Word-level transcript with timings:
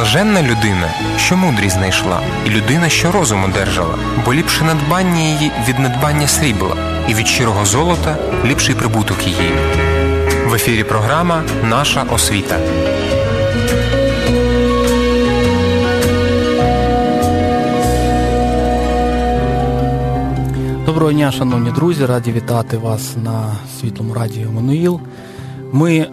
Блаженна 0.00 0.42
людина, 0.42 0.88
що 1.18 1.36
мудрість 1.36 1.76
знайшла, 1.76 2.20
і 2.46 2.50
людина, 2.50 2.88
що 2.88 3.12
розум 3.12 3.44
одержала, 3.44 3.94
бо 4.24 4.34
ліпше 4.34 4.64
надбання 4.64 5.20
її 5.20 5.52
від 5.68 5.78
надбання 5.78 6.28
срібла, 6.28 6.76
і 7.08 7.14
від 7.14 7.26
щирого 7.26 7.64
золота 7.64 8.16
ліпший 8.44 8.74
прибуток 8.74 9.26
її. 9.26 9.52
В 10.46 10.54
ефірі 10.54 10.84
програма 10.84 11.42
Наша 11.70 12.02
освіта. 12.02 12.58
Доброго 20.86 21.12
дня, 21.12 21.32
шановні 21.32 21.70
друзі, 21.70 22.06
раді 22.06 22.32
вітати 22.32 22.76
вас 22.76 23.16
на 23.24 23.56
світлому 23.80 24.14
радіо 24.14 24.52
Мануїл. 24.52 25.00
Ми, 25.72 25.96
е, 25.98 26.08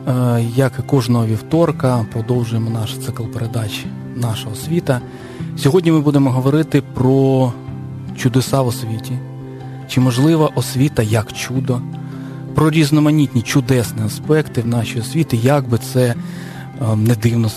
як 0.56 0.74
і 0.80 0.82
кожного 0.82 1.26
вівторка, 1.26 2.06
продовжуємо 2.14 2.70
наш 2.70 2.98
цикл 2.98 3.24
передач 3.24 3.86
Наша 4.16 4.50
освіта. 4.50 5.02
Сьогодні 5.58 5.92
ми 5.92 6.00
будемо 6.00 6.32
говорити 6.32 6.82
про 6.82 7.54
чудеса 8.18 8.62
в 8.62 8.68
освіті, 8.68 9.20
чи 9.88 10.02
можлива 10.02 10.50
освіта 10.56 11.04
як 11.04 11.34
чудо, 11.34 11.82
про 12.56 12.70
різноманітні 12.70 13.42
чудесні 13.42 14.02
аспекти 14.06 14.62
в 14.62 14.68
нашій 14.68 15.00
освіті, 15.00 15.38
як 15.38 15.70
би 15.70 15.78
це 15.78 16.06
е, 16.06 16.16
не 16.96 17.16
дивно 17.16 17.48
е, 17.48 17.52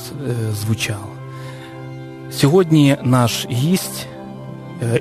звучало. 0.66 1.10
Сьогодні 2.30 2.96
наш 3.02 3.46
гість 3.50 4.06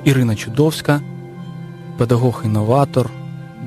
Ірина 0.04 0.36
Чудовська, 0.36 1.00
педагог-інноватор 1.98 3.10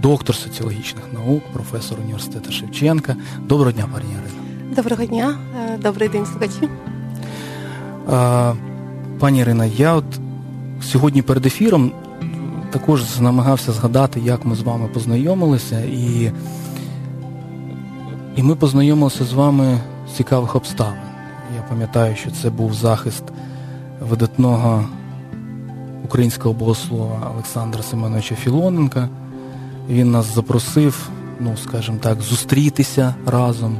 доктор 0.03 0.35
соціологічних 0.35 1.03
наук, 1.13 1.43
професор 1.53 1.97
університету 2.03 2.51
Шевченка. 2.51 3.15
Доброго 3.39 3.71
дня, 3.71 3.85
пані 3.93 4.05
Ірина. 4.11 4.75
Доброго 4.75 5.05
дня, 5.05 5.35
е, 5.59 5.77
добрий 5.77 6.09
день, 6.09 6.25
слухачі. 6.25 6.69
Пані 9.19 9.39
Ірина, 9.39 9.65
я 9.65 9.93
от 9.93 10.05
сьогодні 10.81 11.21
перед 11.21 11.45
ефіром 11.45 11.91
також 12.71 13.19
намагався 13.19 13.71
згадати, 13.71 14.19
як 14.19 14.45
ми 14.45 14.55
з 14.55 14.61
вами 14.61 14.87
познайомилися, 14.87 15.79
і 15.79 16.31
і 18.35 18.43
ми 18.43 18.55
познайомилися 18.55 19.23
з 19.23 19.33
вами 19.33 19.79
з 20.09 20.15
цікавих 20.15 20.55
обставин. 20.55 20.99
Я 21.55 21.61
пам'ятаю, 21.69 22.15
що 22.15 22.31
це 22.31 22.49
був 22.49 22.73
захист 22.73 23.23
видатного 24.09 24.85
українського 26.05 26.53
богослова 26.53 27.31
Олександра 27.33 27.83
Семеновича 27.83 28.35
Філоненка. 28.35 29.09
Він 29.89 30.11
нас 30.11 30.35
запросив, 30.35 31.09
ну, 31.39 31.57
скажімо 31.57 31.97
так, 32.01 32.21
зустрітися 32.21 33.15
разом. 33.25 33.77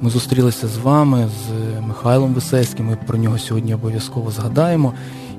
Ми 0.00 0.10
зустрілися 0.10 0.68
з 0.68 0.78
вами, 0.78 1.28
з 1.28 1.80
Михайлом 1.80 2.34
Висецьким, 2.34 2.86
ми 2.86 2.98
про 3.06 3.18
нього 3.18 3.38
сьогодні 3.38 3.74
обов'язково 3.74 4.30
згадаємо. 4.30 4.92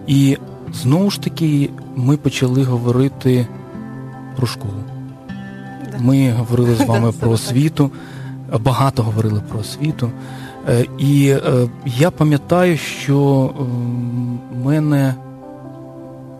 І 0.07 0.37
знову 0.73 1.11
ж 1.11 1.21
таки 1.21 1.69
ми 1.95 2.17
почали 2.17 2.63
говорити 2.63 3.47
про 4.35 4.47
школу. 4.47 4.83
Ми 5.99 6.31
говорили 6.31 6.75
з 6.75 6.81
вами 6.81 7.11
про 7.19 7.31
освіту, 7.31 7.91
багато 8.59 9.03
говорили 9.03 9.41
про 9.49 9.59
освіту. 9.59 10.11
Е, 10.69 10.85
і 10.97 11.27
е, 11.27 11.69
я 11.85 12.11
пам'ятаю, 12.11 12.77
що 12.77 13.49
мене 14.63 15.15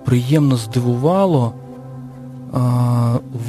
приємно 0.06 0.56
здивувало 0.58 1.54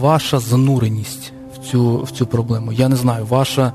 ваша 0.00 0.38
зануреність 0.38 1.32
в 1.54 1.70
цю 1.70 1.96
в 1.96 2.10
цю 2.10 2.26
проблему. 2.26 2.72
Я 2.72 2.88
не 2.88 2.96
знаю, 2.96 3.26
ваша 3.26 3.72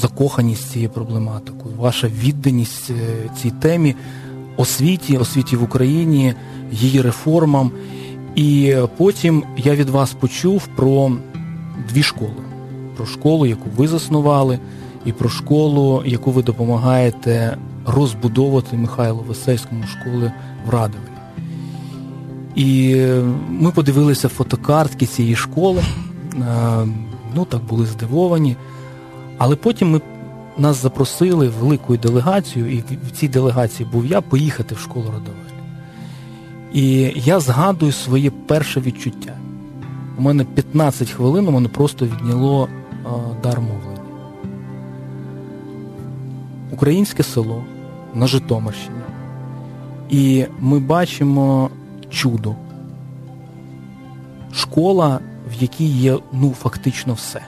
закоханість 0.00 0.70
цією 0.70 0.90
проблематикою, 0.90 1.74
ваша 1.76 2.08
відданість 2.08 2.90
е, 2.90 3.30
цій 3.42 3.50
темі, 3.50 3.94
освіті, 4.56 5.18
освіті 5.18 5.56
в 5.56 5.62
Україні, 5.62 6.34
її 6.72 7.02
реформам. 7.02 7.70
І 8.34 8.76
потім 8.96 9.44
я 9.56 9.74
від 9.74 9.90
вас 9.90 10.12
почув 10.12 10.68
про 10.76 11.12
дві 11.88 12.02
школи: 12.02 12.42
про 12.96 13.06
школу, 13.06 13.46
яку 13.46 13.70
ви 13.76 13.88
заснували, 13.88 14.58
і 15.04 15.12
про 15.12 15.28
школу, 15.28 16.02
яку 16.06 16.30
ви 16.30 16.42
допомагаєте 16.42 17.58
розбудовувати 17.86 18.76
Михайлу 18.76 19.24
Весельському 19.28 19.84
школи 19.86 20.32
в 20.66 20.70
Радові. 20.70 21.15
І 22.56 22.96
ми 23.48 23.70
подивилися 23.70 24.28
фотокартки 24.28 25.06
цієї 25.06 25.36
школи, 25.36 25.82
ну 27.34 27.44
так 27.44 27.64
були 27.64 27.86
здивовані. 27.86 28.56
Але 29.38 29.56
потім 29.56 29.90
ми, 29.90 30.00
нас 30.58 30.82
запросили 30.82 31.48
великою 31.48 31.98
делегацією, 31.98 32.72
і 32.72 32.84
в 33.06 33.10
цій 33.10 33.28
делегації 33.28 33.88
був 33.92 34.06
я 34.06 34.20
поїхати 34.20 34.74
в 34.74 34.78
школу 34.78 35.04
Радовель. 35.04 35.46
І 36.72 37.12
я 37.14 37.40
згадую 37.40 37.92
своє 37.92 38.30
перше 38.30 38.80
відчуття. 38.80 39.32
У 40.18 40.22
мене 40.22 40.44
15 40.44 41.10
хвилин, 41.10 41.44
мене 41.44 41.68
просто 41.68 42.06
відняло 42.06 42.68
дар 43.42 43.60
мовлення. 43.60 44.00
Українське 46.72 47.22
село 47.22 47.64
на 48.14 48.26
Житомирщині. 48.26 48.96
І 50.10 50.44
ми 50.60 50.78
бачимо 50.78 51.70
чудо. 52.10 52.54
Школа, 54.52 55.20
в 55.50 55.62
якій 55.62 55.86
є 55.86 56.18
ну, 56.32 56.50
фактично 56.50 57.14
все. 57.14 57.40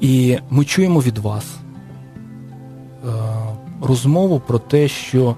І 0.00 0.38
ми 0.50 0.64
чуємо 0.64 1.00
від 1.00 1.18
вас 1.18 1.46
е, 3.04 3.08
розмову 3.82 4.40
про 4.46 4.58
те, 4.58 4.88
що 4.88 5.36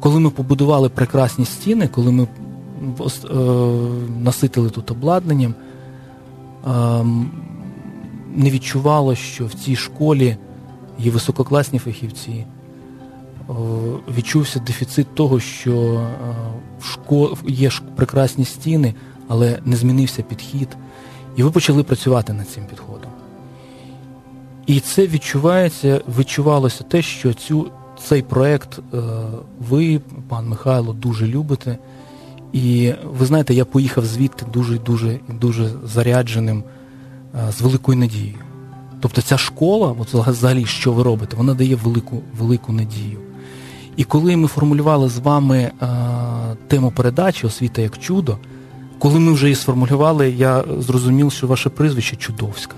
коли 0.00 0.20
ми 0.20 0.30
побудували 0.30 0.88
прекрасні 0.88 1.44
стіни, 1.44 1.88
коли 1.88 2.12
ми 2.12 2.22
е, 2.22 3.34
наситили 4.22 4.70
тут 4.70 4.90
обладнанням, 4.90 5.54
е, 6.66 6.70
не 8.34 8.50
відчувало, 8.50 9.14
що 9.14 9.46
в 9.46 9.54
цій 9.54 9.76
школі 9.76 10.36
є 10.98 11.10
висококласні 11.10 11.78
фахівці. 11.78 12.46
Е, 13.50 13.52
відчувся 14.16 14.60
дефіцит 14.60 15.14
того, 15.14 15.40
що 15.40 16.06
е, 17.12 17.48
є 17.48 17.70
прекрасні 17.96 18.44
стіни, 18.44 18.94
але 19.28 19.58
не 19.64 19.76
змінився 19.76 20.22
підхід. 20.22 20.68
І 21.36 21.42
ви 21.42 21.50
почали 21.50 21.82
працювати 21.82 22.32
над 22.32 22.48
цим 22.48 22.64
підходом. 22.66 23.10
І 24.66 24.80
це 24.80 25.06
відчувається, 25.06 26.00
відчувалося 26.18 26.84
те, 26.84 27.02
що 27.02 27.34
цю, 27.34 27.70
цей 28.04 28.22
проєкт 28.22 28.78
е, 28.78 28.98
ви, 29.68 30.00
пан 30.28 30.48
Михайло, 30.48 30.92
дуже 30.92 31.26
любите. 31.26 31.78
І 32.52 32.92
ви 33.18 33.26
знаєте, 33.26 33.54
я 33.54 33.64
поїхав 33.64 34.04
звідти 34.04 34.46
дуже-дуже 34.52 35.18
дуже 35.28 35.70
зарядженим, 35.84 36.64
з 37.50 37.60
великою 37.60 37.98
надією. 37.98 38.38
Тобто 39.00 39.22
ця 39.22 39.38
школа, 39.38 39.94
от 39.98 40.14
взагалі, 40.14 40.66
що 40.66 40.92
ви 40.92 41.02
робите, 41.02 41.36
вона 41.36 41.54
дає 41.54 41.74
велику 41.74 42.22
велику 42.38 42.72
надію. 42.72 43.18
І 43.96 44.04
коли 44.04 44.36
ми 44.36 44.48
формулювали 44.48 45.08
з 45.08 45.18
вами 45.18 45.70
а, 45.80 45.86
тему 46.68 46.92
передачі 46.96 47.46
Освіта 47.46 47.82
як 47.82 47.98
чудо, 47.98 48.38
коли 48.98 49.18
ми 49.18 49.32
вже 49.32 49.46
її 49.46 49.56
сформулювали, 49.56 50.30
я 50.30 50.64
зрозумів, 50.78 51.32
що 51.32 51.46
ваше 51.46 51.70
прізвище 51.70 52.16
чудовська. 52.16 52.74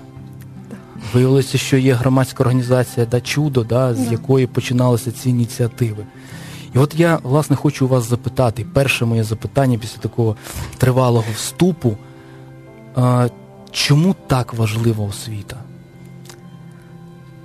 Виявилося, 1.13 1.57
що 1.57 1.77
є 1.77 1.93
громадська 1.93 2.43
організація 2.43 3.05
да, 3.05 3.21
Чудо, 3.21 3.63
да, 3.63 3.95
з 3.95 4.11
якої 4.11 4.47
починалися 4.47 5.11
ці 5.11 5.29
ініціативи. 5.29 6.05
І 6.75 6.77
от 6.77 6.95
я, 6.99 7.19
власне, 7.23 7.55
хочу 7.55 7.87
вас 7.87 8.09
запитати, 8.09 8.65
перше 8.73 9.05
моє 9.05 9.23
запитання 9.23 9.77
після 9.77 9.97
такого 9.97 10.35
тривалого 10.77 11.25
вступу, 11.35 11.97
а, 12.95 13.27
чому 13.71 14.15
так 14.27 14.53
важлива 14.53 15.05
освіта? 15.05 15.57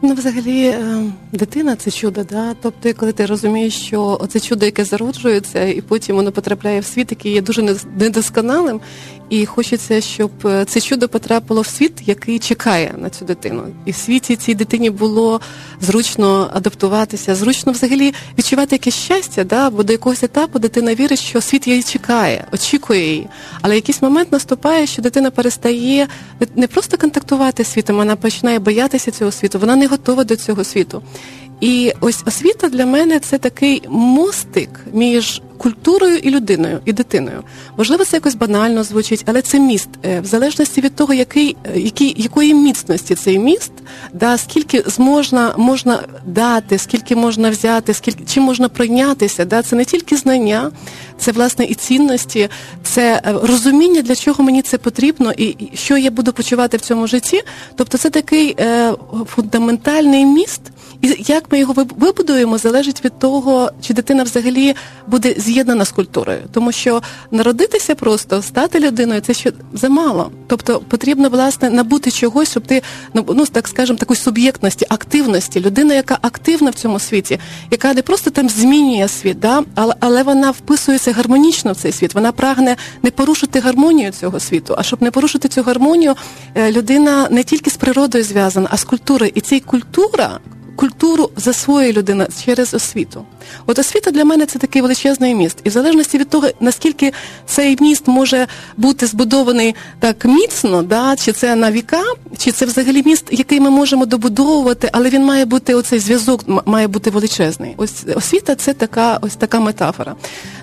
Ну, 0.03 0.15
взагалі, 0.15 0.65
е, 0.65 1.03
дитина 1.33 1.77
це 1.77 1.91
чудо, 1.91 2.25
да? 2.31 2.55
Тобто, 2.63 2.95
коли 2.95 3.13
ти 3.13 3.27
розумієш, 3.27 3.75
що 3.75 4.21
це 4.29 4.41
чудо, 4.41 4.67
яке 4.67 4.85
зароджується, 4.85 5.65
і 5.65 5.81
потім 5.81 6.17
воно 6.17 6.33
потрапляє 6.33 6.81
в 6.81 6.85
світ, 6.85 7.07
який 7.11 7.33
є 7.33 7.41
дуже 7.41 7.77
недосконалим, 7.99 8.81
і 9.31 9.47
хочеться, 9.47 10.01
щоб 10.01 10.31
е, 10.45 10.65
це 10.65 10.81
чудо 10.81 11.09
потрапило 11.09 11.61
в 11.61 11.67
світ, 11.67 11.93
який 12.07 12.39
чекає 12.39 12.95
на 12.99 13.11
цю 13.11 13.25
дитину. 13.25 13.63
І 13.85 13.91
в 13.91 13.97
світі 13.97 14.37
цій 14.37 14.55
дитині 14.55 14.91
було 14.91 15.41
зручно 15.81 16.51
адаптуватися, 16.55 17.35
зручно 17.35 17.73
взагалі 17.73 18.15
відчувати 18.39 18.75
якесь 18.75 18.95
щастя, 18.95 19.45
да? 19.45 19.71
бо 19.71 19.83
до 19.83 19.93
якогось 19.93 20.23
етапу 20.23 20.59
дитина 20.59 20.95
вірить, 20.95 21.19
що 21.19 21.41
світ 21.41 21.67
її 21.67 21.83
чекає, 21.83 22.47
очікує 22.53 23.07
її. 23.07 23.29
Але 23.63 23.75
якийсь 23.75 24.03
момент 24.03 24.33
наступає, 24.33 24.87
що 24.87 25.03
дитина 25.03 25.31
перестає 25.31 26.09
не 26.57 26.67
просто 26.67 26.97
контактувати 26.97 27.65
з 27.65 27.73
світом, 27.73 27.97
вона 27.97 28.17
починає 28.17 28.59
боятися 28.59 29.11
цього 29.11 29.33
світу. 29.33 29.59
Вона 29.59 29.77
не 29.77 29.88
готова 29.91 30.25
до 30.25 30.37
цього 30.37 30.65
світу. 30.65 31.03
І 31.61 31.93
ось 32.01 32.23
освіта 32.27 32.69
для 32.69 32.87
мене 32.87 33.21
це 33.21 33.39
такий 33.39 33.83
мостик 33.89 34.71
між 34.93 35.43
культурою 35.59 36.17
і 36.17 36.31
людиною, 36.31 36.81
і 36.85 36.93
дитиною. 36.93 37.43
Можливо, 37.77 38.05
це 38.05 38.17
якось 38.17 38.35
банально 38.35 38.85
звучить, 38.85 39.25
але 39.27 39.43
це 39.43 39.61
міст. 39.61 39.89
Е, 40.05 40.21
в 40.21 40.25
залежності 40.25 40.81
від 40.81 40.95
того, 40.95 41.15
який, 41.15 41.57
е, 41.65 41.81
який, 41.81 42.15
якої 42.17 42.55
міцності 42.55 43.15
цей 43.15 43.39
міст, 43.39 43.73
да, 44.13 44.39
скільки 44.39 44.85
зможна 44.87 45.55
можна 45.57 46.03
дати, 46.27 46.79
скільки 46.79 47.17
можна 47.17 47.51
взяти, 47.51 47.95
скільки 47.95 48.25
чим 48.25 48.43
можна 48.43 48.69
пройнятися. 48.69 49.45
Да, 49.45 49.63
Це 49.63 49.77
не 49.77 49.85
тільки 49.85 50.17
знання, 50.17 50.71
це 51.19 51.33
власне 51.33 51.65
і 51.65 51.75
цінності, 51.75 52.49
це 52.83 53.23
е, 53.27 53.33
розуміння, 53.43 54.03
для 54.03 54.15
чого 54.15 54.45
мені 54.45 54.63
це 54.63 54.79
потрібно, 54.79 55.33
і 55.33 55.57
що 55.75 55.97
я 55.97 56.11
буду 56.11 56.33
почувати 56.33 56.77
в 56.77 56.81
цьому 56.81 57.07
житті. 57.07 57.43
Тобто, 57.77 57.99
це 57.99 58.11
такий 58.11 58.57
е, 58.61 58.93
фундаментальний 59.27 60.27
міст. 60.27 60.61
І 61.03 61.17
як 61.19 61.53
ми 61.53 61.59
його 61.59 61.75
вибудуємо, 61.97 62.59
залежить 62.59 63.05
від 63.05 63.19
того, 63.19 63.71
чи 63.81 63.95
дитина 63.95 64.23
взагалі 64.23 64.75
буде 65.07 65.35
з'єднана 65.39 65.85
з 65.85 65.91
культурою, 65.91 66.41
тому 66.53 66.73
що 66.73 67.03
народитися 67.31 67.95
просто 67.95 68.43
стати 68.43 68.81
людиною 68.81 69.21
це 69.21 69.35
ще 69.35 69.53
замало. 69.73 70.31
Тобто 70.47 70.81
потрібно 70.89 71.29
власне 71.29 71.71
набути 71.71 72.11
чогось, 72.11 72.51
щоб 72.51 72.67
ти 72.67 72.83
ну, 73.15 73.25
ну 73.29 73.47
так 73.47 73.69
скажемо, 73.69 73.99
такої 73.99 74.19
суб'єктності, 74.21 74.87
активності, 74.89 75.61
людина, 75.61 75.95
яка 75.95 76.19
активна 76.23 76.71
в 76.71 76.75
цьому 76.75 76.99
світі, 76.99 77.41
яка 77.71 77.95
не 77.95 78.03
просто 78.03 78.31
там 78.31 78.49
змінює 78.49 79.09
світ, 79.09 79.41
да, 79.41 79.63
але 79.75 79.95
але 80.01 80.23
вона 80.23 80.51
вписується 80.51 81.08
гармонічно 81.13 81.73
в 81.73 81.77
цей 81.77 81.93
світ. 81.93 82.15
Вона 82.15 82.33
прагне 82.33 82.77
не 83.03 83.11
порушити 83.11 83.61
гармонію 83.61 84.13
цього 84.13 84.41
світу. 84.41 84.75
А 84.79 84.83
щоб 84.83 85.03
не 85.03 85.11
порушити 85.11 85.49
цю 85.49 85.63
гармонію, 85.63 86.15
е, 86.55 86.73
людина 86.73 87.29
не 87.31 87.43
тільки 87.45 87.71
з 87.71 87.77
природою 87.77 88.25
зв'язана, 88.25 88.69
а 88.71 88.77
з 88.77 88.85
культурою. 88.85 89.33
І 89.35 89.41
ця 89.41 89.61
культура 89.61 90.39
культуру 90.79 91.31
засвоює 91.37 91.93
людина 91.93 92.27
через 92.45 92.75
освіту. 92.75 93.25
От 93.67 93.79
освіта 93.79 94.11
для 94.11 94.25
мене 94.25 94.47
це 94.47 94.59
такий 94.59 94.83
величезний 94.83 95.35
міст. 95.35 95.59
І 95.65 95.69
в 95.69 95.73
залежності 95.73 96.19
від 96.19 96.29
того, 96.29 96.49
наскільки 96.61 97.13
цей 97.47 97.77
міст 97.81 98.09
може 98.09 98.47
бути 98.77 99.07
збудований 99.07 99.75
так 100.01 100.25
міцно, 100.25 100.83
да, 100.83 101.17
чи 101.17 101.33
це 101.33 101.57
на 101.57 101.73
віка, 101.73 102.03
чи 102.39 102.53
це 102.53 102.67
взагалі 102.67 103.03
міст, 103.07 103.25
який 103.31 103.61
ми 103.61 103.71
можемо 103.71 104.07
добудовувати, 104.07 104.89
але 104.93 105.11
він 105.11 105.25
має 105.25 105.45
бути 105.45 105.75
оцей 105.75 105.99
зв'язок, 105.99 106.45
має 106.67 106.87
бути 106.87 107.11
величезний. 107.11 107.75
Ось 107.77 108.05
освіта 108.17 108.55
це 108.55 108.75
така 108.75 109.19
ось 109.23 109.37
така 109.37 109.61
метафора. 109.61 110.15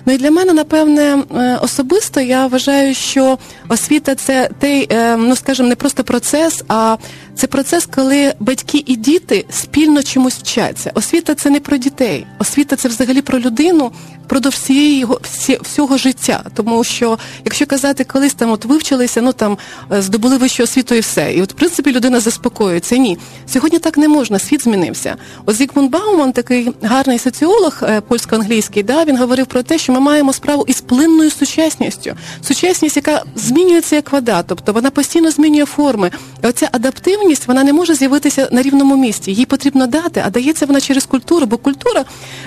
Ну 0.06 0.12
і 0.12 0.18
для 0.18 0.30
мене, 0.30 0.52
напевне, 0.52 1.18
е, 1.36 1.58
особисто 1.62 2.20
я 2.20 2.46
вважаю, 2.46 2.94
що 2.94 3.38
освіта 3.68 4.14
це 4.14 4.50
той, 4.60 4.88
е, 4.92 5.16
ну 5.16 5.36
скажімо, 5.36 5.68
не 5.68 5.74
просто 5.74 6.04
процес, 6.04 6.62
а 6.68 6.96
це 7.36 7.46
процес, 7.46 7.88
коли 7.94 8.34
батьки 8.40 8.82
і 8.86 8.96
діти 8.96 9.44
спільно 9.50 10.02
чомусь 10.02 10.34
вчаться. 10.34 10.90
Освіта 10.94 11.34
це 11.34 11.50
не 11.50 11.60
про 11.60 11.76
дітей, 11.76 12.26
освіта 12.38 12.76
це 12.76 12.88
взагалі 12.88 13.22
про 13.22 13.40
людину, 13.40 13.92
впродовж 14.24 14.54
всієї 14.54 14.98
його 14.98 15.20
всі, 15.22 15.58
всього 15.62 15.96
життя. 15.96 16.44
Тому 16.54 16.84
що, 16.84 17.18
якщо 17.44 17.66
казати, 17.66 18.04
колись 18.04 18.34
там 18.34 18.50
от 18.50 18.64
вивчилися, 18.64 19.22
ну 19.22 19.32
там 19.32 19.58
е, 19.92 20.02
здобули 20.02 20.36
вищу 20.36 20.62
освіту 20.62 20.94
і 20.94 21.00
все, 21.00 21.34
і 21.34 21.42
от 21.42 21.52
в 21.52 21.54
принципі 21.54 21.92
людина 21.92 22.20
заспокоюється. 22.20 22.96
Ні, 22.96 23.18
сьогодні 23.46 23.78
так 23.78 23.96
не 23.96 24.08
можна. 24.08 24.38
Світ 24.38 24.64
змінився. 24.64 25.16
От 25.44 25.72
Бауман, 25.74 26.32
такий 26.32 26.72
гарний 26.82 27.18
соціолог 27.18 27.78
е, 27.82 28.00
польсько-англійський, 28.00 28.82
да 28.82 29.04
він 29.04 29.18
говорив 29.18 29.46
про 29.46 29.62
те, 29.62 29.78
що 29.78 29.92
ми 29.92 30.00
маємо 30.00 30.32
справу 30.32 30.64
із 30.68 30.80
плинною 30.80 31.30
сучасністю. 31.30 32.14
Сучасність, 32.42 32.96
яка 32.96 33.22
змінюється 33.34 33.96
як 33.96 34.12
вода, 34.12 34.42
тобто 34.42 34.72
вона 34.72 34.90
постійно 34.90 35.30
змінює 35.30 35.64
форми. 35.64 36.10
Оця 36.42 36.68
адаптивність 36.72 37.25
вона 37.46 37.64
не 37.64 37.72
може 37.72 37.94
з'явитися 37.94 38.48
на 38.52 38.62
рівному 38.62 38.96
місці. 38.96 39.32
Їй 39.32 39.46
потрібно 39.46 39.86
дати, 39.86 40.22
а 40.26 40.30
дається 40.30 40.66
вона 40.66 40.80
через 40.80 41.06
культуру, 41.06 41.46
бо 41.46 41.56
культура 41.56 42.04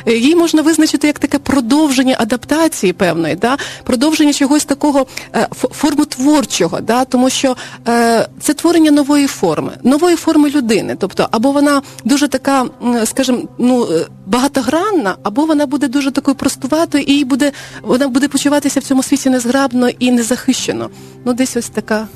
е, 0.07 0.13
її 0.13 0.35
можна 0.35 0.61
визначити 0.61 1.07
як 1.07 1.19
таке 1.19 1.39
продовження 1.39 2.15
адаптації 2.19 2.93
певної, 2.93 3.35
да? 3.35 3.57
продовження 3.83 4.33
чогось 4.33 4.65
такого 4.65 5.07
е, 5.35 5.47
формотворчого, 5.51 6.81
да? 6.81 7.05
тому 7.05 7.29
що 7.29 7.55
е, 7.87 8.27
це 8.41 8.53
творення 8.53 8.91
нової 8.91 9.27
форми, 9.27 9.71
нової 9.83 10.15
форми 10.15 10.49
людини. 10.49 10.95
Тобто, 10.99 11.27
або 11.31 11.51
вона 11.51 11.81
дуже 12.05 12.27
така, 12.27 12.65
скажімо, 13.05 13.39
ну 13.57 13.87
е, 13.91 14.05
багатогранна, 14.25 15.15
або 15.23 15.45
вона 15.45 15.65
буде 15.65 15.87
дуже 15.87 16.11
такою 16.11 16.35
простуватою, 16.35 17.03
і 17.03 17.23
буде 17.25 17.51
вона 17.81 18.07
буде 18.07 18.27
почуватися 18.27 18.79
в 18.79 18.83
цьому 18.83 19.03
світі 19.03 19.29
незграбно 19.29 19.89
і 19.89 20.11
незахищено. 20.11 20.89
Ну, 21.25 21.33
десь 21.33 21.57
ось 21.57 21.69
така. 21.69 22.07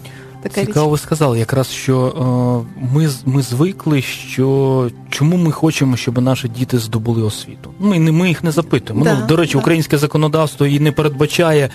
Така 0.44 0.66
Цікаво, 0.66 0.90
ви 0.90 0.98
сказали, 0.98 1.40
якраз 1.40 1.70
що 1.70 2.66
е, 2.76 2.86
ми 2.94 3.10
ми 3.26 3.42
звикли, 3.42 4.02
що 4.02 4.90
чому 5.10 5.38
ми 5.38 5.52
хочемо, 5.52 5.98
щоб 5.98 6.22
наші 6.22 6.48
діти 6.48 6.80
здобули 6.80 7.24
освіту. 7.24 7.74
Ми 7.80 8.00
не 8.00 8.12
ми 8.12 8.28
їх 8.28 8.44
не 8.44 8.52
запитуємо. 8.52 9.06
Да, 9.06 9.20
ну, 9.20 9.28
До 9.28 9.36
речі, 9.36 9.54
да. 9.54 9.60
українське 9.60 9.98
законодавство 9.98 10.66
і 10.66 10.80
не 10.80 10.92
передбачає 10.92 11.70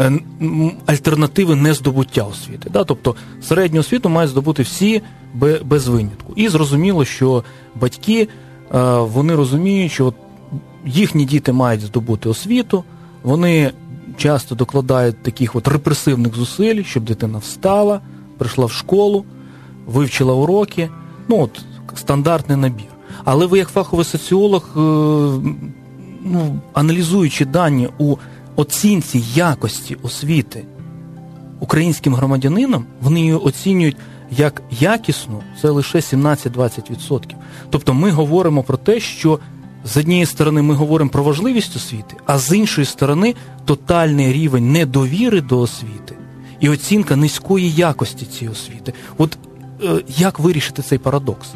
е, 0.00 0.12
альтернативи 0.86 1.54
не 1.54 1.74
здобуття 1.74 2.22
освіти. 2.22 2.70
Да? 2.72 2.84
Тобто 2.84 3.14
середню 3.42 3.80
освіту 3.80 4.08
мають 4.08 4.30
здобути 4.30 4.62
всі 4.62 5.02
без 5.64 5.88
винятку. 5.88 6.32
І 6.36 6.48
зрозуміло, 6.48 7.04
що 7.04 7.44
батьки 7.80 8.22
е, 8.22 8.28
вони 8.98 9.34
розуміють, 9.34 9.92
що 9.92 10.12
їхні 10.86 11.24
діти 11.24 11.52
мають 11.52 11.80
здобути 11.80 12.28
освіту, 12.28 12.84
вони 13.22 13.72
часто 14.18 14.54
докладають 14.54 15.22
таких 15.22 15.56
от 15.56 15.68
репресивних 15.68 16.34
зусиль, 16.34 16.82
щоб 16.82 17.04
дитина 17.04 17.38
встала, 17.38 18.00
прийшла 18.38 18.66
в 18.66 18.72
школу, 18.72 19.24
вивчила 19.86 20.34
уроки. 20.34 20.90
Ну, 21.28 21.40
от 21.40 21.60
стандартний 21.98 22.58
набір. 22.58 22.86
Але 23.24 23.46
ви, 23.46 23.58
як 23.58 23.68
фаховий 23.68 24.04
соціолог, 24.04 24.68
е, 24.76 24.80
ну, 26.24 26.60
аналізуючи 26.72 27.44
дані 27.44 27.88
у 27.98 28.16
оцінці 28.56 29.24
якості 29.34 29.96
освіти 30.02 30.64
українським 31.60 32.14
громадянинам, 32.14 32.84
вони 33.00 33.20
її 33.20 33.34
оцінюють 33.34 33.96
як 34.30 34.62
якісну, 34.70 35.42
це 35.62 35.70
лише 35.70 35.98
17-20%. 35.98 37.34
Тобто 37.70 37.94
ми 37.94 38.10
говоримо 38.10 38.62
про 38.62 38.76
те, 38.76 39.00
що 39.00 39.38
з 39.84 39.96
однієї 39.96 40.26
сторони 40.26 40.62
ми 40.62 40.74
говоримо 40.74 41.10
про 41.10 41.22
важливість 41.22 41.76
освіти, 41.76 42.16
а 42.26 42.38
з 42.38 42.56
іншої 42.56 42.84
сторони 42.84 43.34
тотальний 43.64 44.32
рівень 44.32 44.72
недовіри 44.72 45.40
до 45.40 45.60
освіти 45.60 46.14
і 46.60 46.68
оцінка 46.68 47.16
низької 47.16 47.70
якості 47.70 48.26
цієї 48.26 48.52
освіти. 48.52 48.92
От 49.18 49.38
е, 49.84 50.02
як 50.08 50.38
вирішити 50.38 50.82
цей 50.82 50.98
парадокс? 50.98 51.48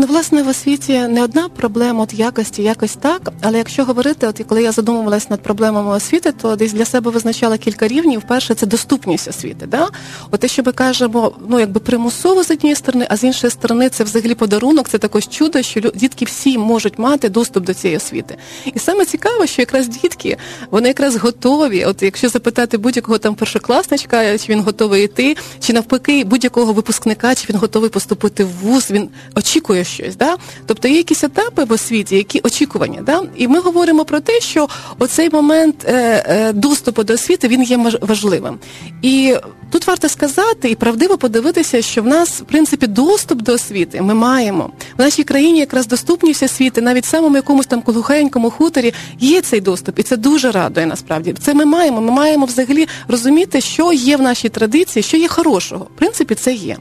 Ну, 0.00 0.06
власне, 0.06 0.42
в 0.42 0.48
освіті 0.48 0.92
не 0.92 1.24
одна 1.24 1.48
проблема 1.48 2.02
от 2.02 2.14
якості, 2.14 2.62
якось 2.62 2.96
так. 2.96 3.32
Але 3.40 3.58
якщо 3.58 3.84
говорити, 3.84 4.26
от 4.26 4.42
коли 4.48 4.62
я 4.62 4.72
задумувалася 4.72 5.26
над 5.30 5.42
проблемами 5.42 5.90
освіти, 5.90 6.32
то 6.32 6.56
десь 6.56 6.72
для 6.72 6.84
себе 6.84 7.10
визначала 7.10 7.58
кілька 7.58 7.88
рівнів. 7.88 8.22
Перше 8.28 8.54
це 8.54 8.66
доступність 8.66 9.28
освіти. 9.28 9.66
Да? 9.66 9.88
От 10.30 10.40
те, 10.40 10.48
що 10.48 10.62
ми 10.66 10.72
кажемо, 10.72 11.32
ну 11.48 11.60
якби 11.60 11.80
примусово 11.80 12.44
з 12.44 12.50
однієї 12.50 12.76
сторони, 12.76 13.06
а 13.10 13.16
з 13.16 13.24
іншої 13.24 13.50
сторони, 13.50 13.88
це 13.88 14.04
взагалі 14.04 14.34
подарунок, 14.34 14.88
це 14.88 14.98
також 14.98 15.28
чудо, 15.28 15.62
що 15.62 15.80
дітки 15.80 16.24
всі 16.24 16.58
можуть 16.58 16.98
мати 16.98 17.28
доступ 17.28 17.64
до 17.64 17.74
цієї 17.74 17.96
освіти. 17.96 18.36
І 18.74 18.78
саме 18.78 19.04
цікаво, 19.04 19.46
що 19.46 19.62
якраз 19.62 19.88
дітки 19.88 20.36
вони 20.70 20.88
якраз 20.88 21.16
готові. 21.16 21.84
От 21.84 22.02
якщо 22.02 22.28
запитати 22.28 22.78
будь-якого 22.78 23.18
там 23.18 23.34
першокласничка, 23.34 24.38
чи 24.38 24.52
він 24.52 24.60
готовий 24.60 25.04
йти, 25.04 25.36
чи 25.60 25.72
навпаки 25.72 26.24
будь-якого 26.24 26.72
випускника, 26.72 27.34
чи 27.34 27.46
він 27.50 27.56
готовий 27.56 27.90
поступити 27.90 28.44
в 28.44 28.50
вуз, 28.62 28.90
він 28.90 29.08
очікує 29.34 29.84
щось. 29.90 30.16
Да? 30.16 30.36
Тобто 30.66 30.88
є 30.88 30.96
якісь 30.96 31.24
етапи 31.24 31.64
в 31.64 31.72
освіті, 31.72 32.16
які 32.16 32.40
очікування. 32.42 33.02
Да? 33.02 33.22
І 33.36 33.48
ми 33.48 33.60
говоримо 33.60 34.04
про 34.04 34.20
те, 34.20 34.40
що 34.40 34.68
оцей 34.98 35.30
момент 35.30 35.84
е, 35.84 36.24
е, 36.28 36.52
доступу 36.52 37.04
до 37.04 37.12
освіти 37.14 37.48
він 37.48 37.62
є 37.62 37.76
важливим. 38.00 38.58
І 39.02 39.34
тут 39.70 39.86
варто 39.86 40.08
сказати 40.08 40.70
і 40.70 40.74
правдиво 40.74 41.18
подивитися, 41.18 41.82
що 41.82 42.02
в 42.02 42.06
нас 42.06 42.40
в 42.40 42.44
принципі 42.44 42.86
доступ 42.86 43.42
до 43.42 43.52
освіти 43.52 44.02
ми 44.02 44.14
маємо 44.14 44.70
в 44.98 45.00
нашій 45.00 45.24
країні 45.24 45.58
якраз 45.58 45.86
доступність 45.86 46.42
освіти, 46.42 46.80
навіть 46.80 47.04
в 47.04 47.08
самому 47.08 47.36
якомусь 47.36 47.66
там 47.66 47.82
глухенькому 47.86 48.50
хуторі 48.50 48.94
є 49.20 49.40
цей 49.40 49.60
доступ, 49.60 49.98
і 49.98 50.02
це 50.02 50.16
дуже 50.16 50.50
радує. 50.50 50.86
Насправді 50.86 51.34
це 51.40 51.54
ми 51.54 51.64
маємо. 51.64 52.00
Ми 52.00 52.12
маємо 52.12 52.46
взагалі 52.46 52.88
розуміти, 53.08 53.60
що 53.60 53.92
є 53.92 54.16
в 54.16 54.22
нашій 54.22 54.48
традиції, 54.48 55.02
що 55.02 55.16
є 55.16 55.28
хорошого. 55.28 55.84
В 55.84 55.98
принципі, 55.98 56.34
це 56.34 56.54
є. 56.54 56.76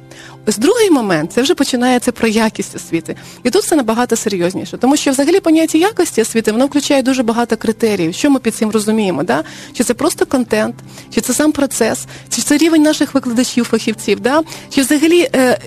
Ось 0.47 0.57
другий 0.57 0.91
момент 0.91 1.33
це 1.33 1.41
вже 1.41 1.55
починається 1.55 2.11
про 2.11 2.27
якість 2.27 2.75
освіти. 2.75 2.98
І 3.43 3.49
тут 3.49 3.63
все 3.63 3.75
набагато 3.75 4.15
серйозніше, 4.15 4.77
тому 4.77 4.97
що 4.97 5.11
взагалі 5.11 5.39
поняття 5.39 5.77
якості 5.77 6.21
освіти 6.21 6.51
воно 6.51 6.65
включає 6.65 7.03
дуже 7.03 7.23
багато 7.23 7.57
критеріїв. 7.57 8.13
Що 8.13 8.29
ми 8.29 8.39
під 8.39 8.55
цим 8.55 8.71
розуміємо? 8.71 9.23
Да? 9.23 9.43
Чи 9.73 9.83
це 9.83 9.93
просто 9.93 10.25
контент, 10.25 10.75
чи 11.13 11.21
це 11.21 11.33
сам 11.33 11.51
процес, 11.51 12.05
чи 12.29 12.41
це 12.41 12.57
рівень 12.57 12.81
наших 12.81 13.13
викладачів, 13.13 13.65
фахівців, 13.65 14.19
да? 14.19 14.41
чи 14.69 14.81
взагалі 14.81 15.29
е, 15.33 15.59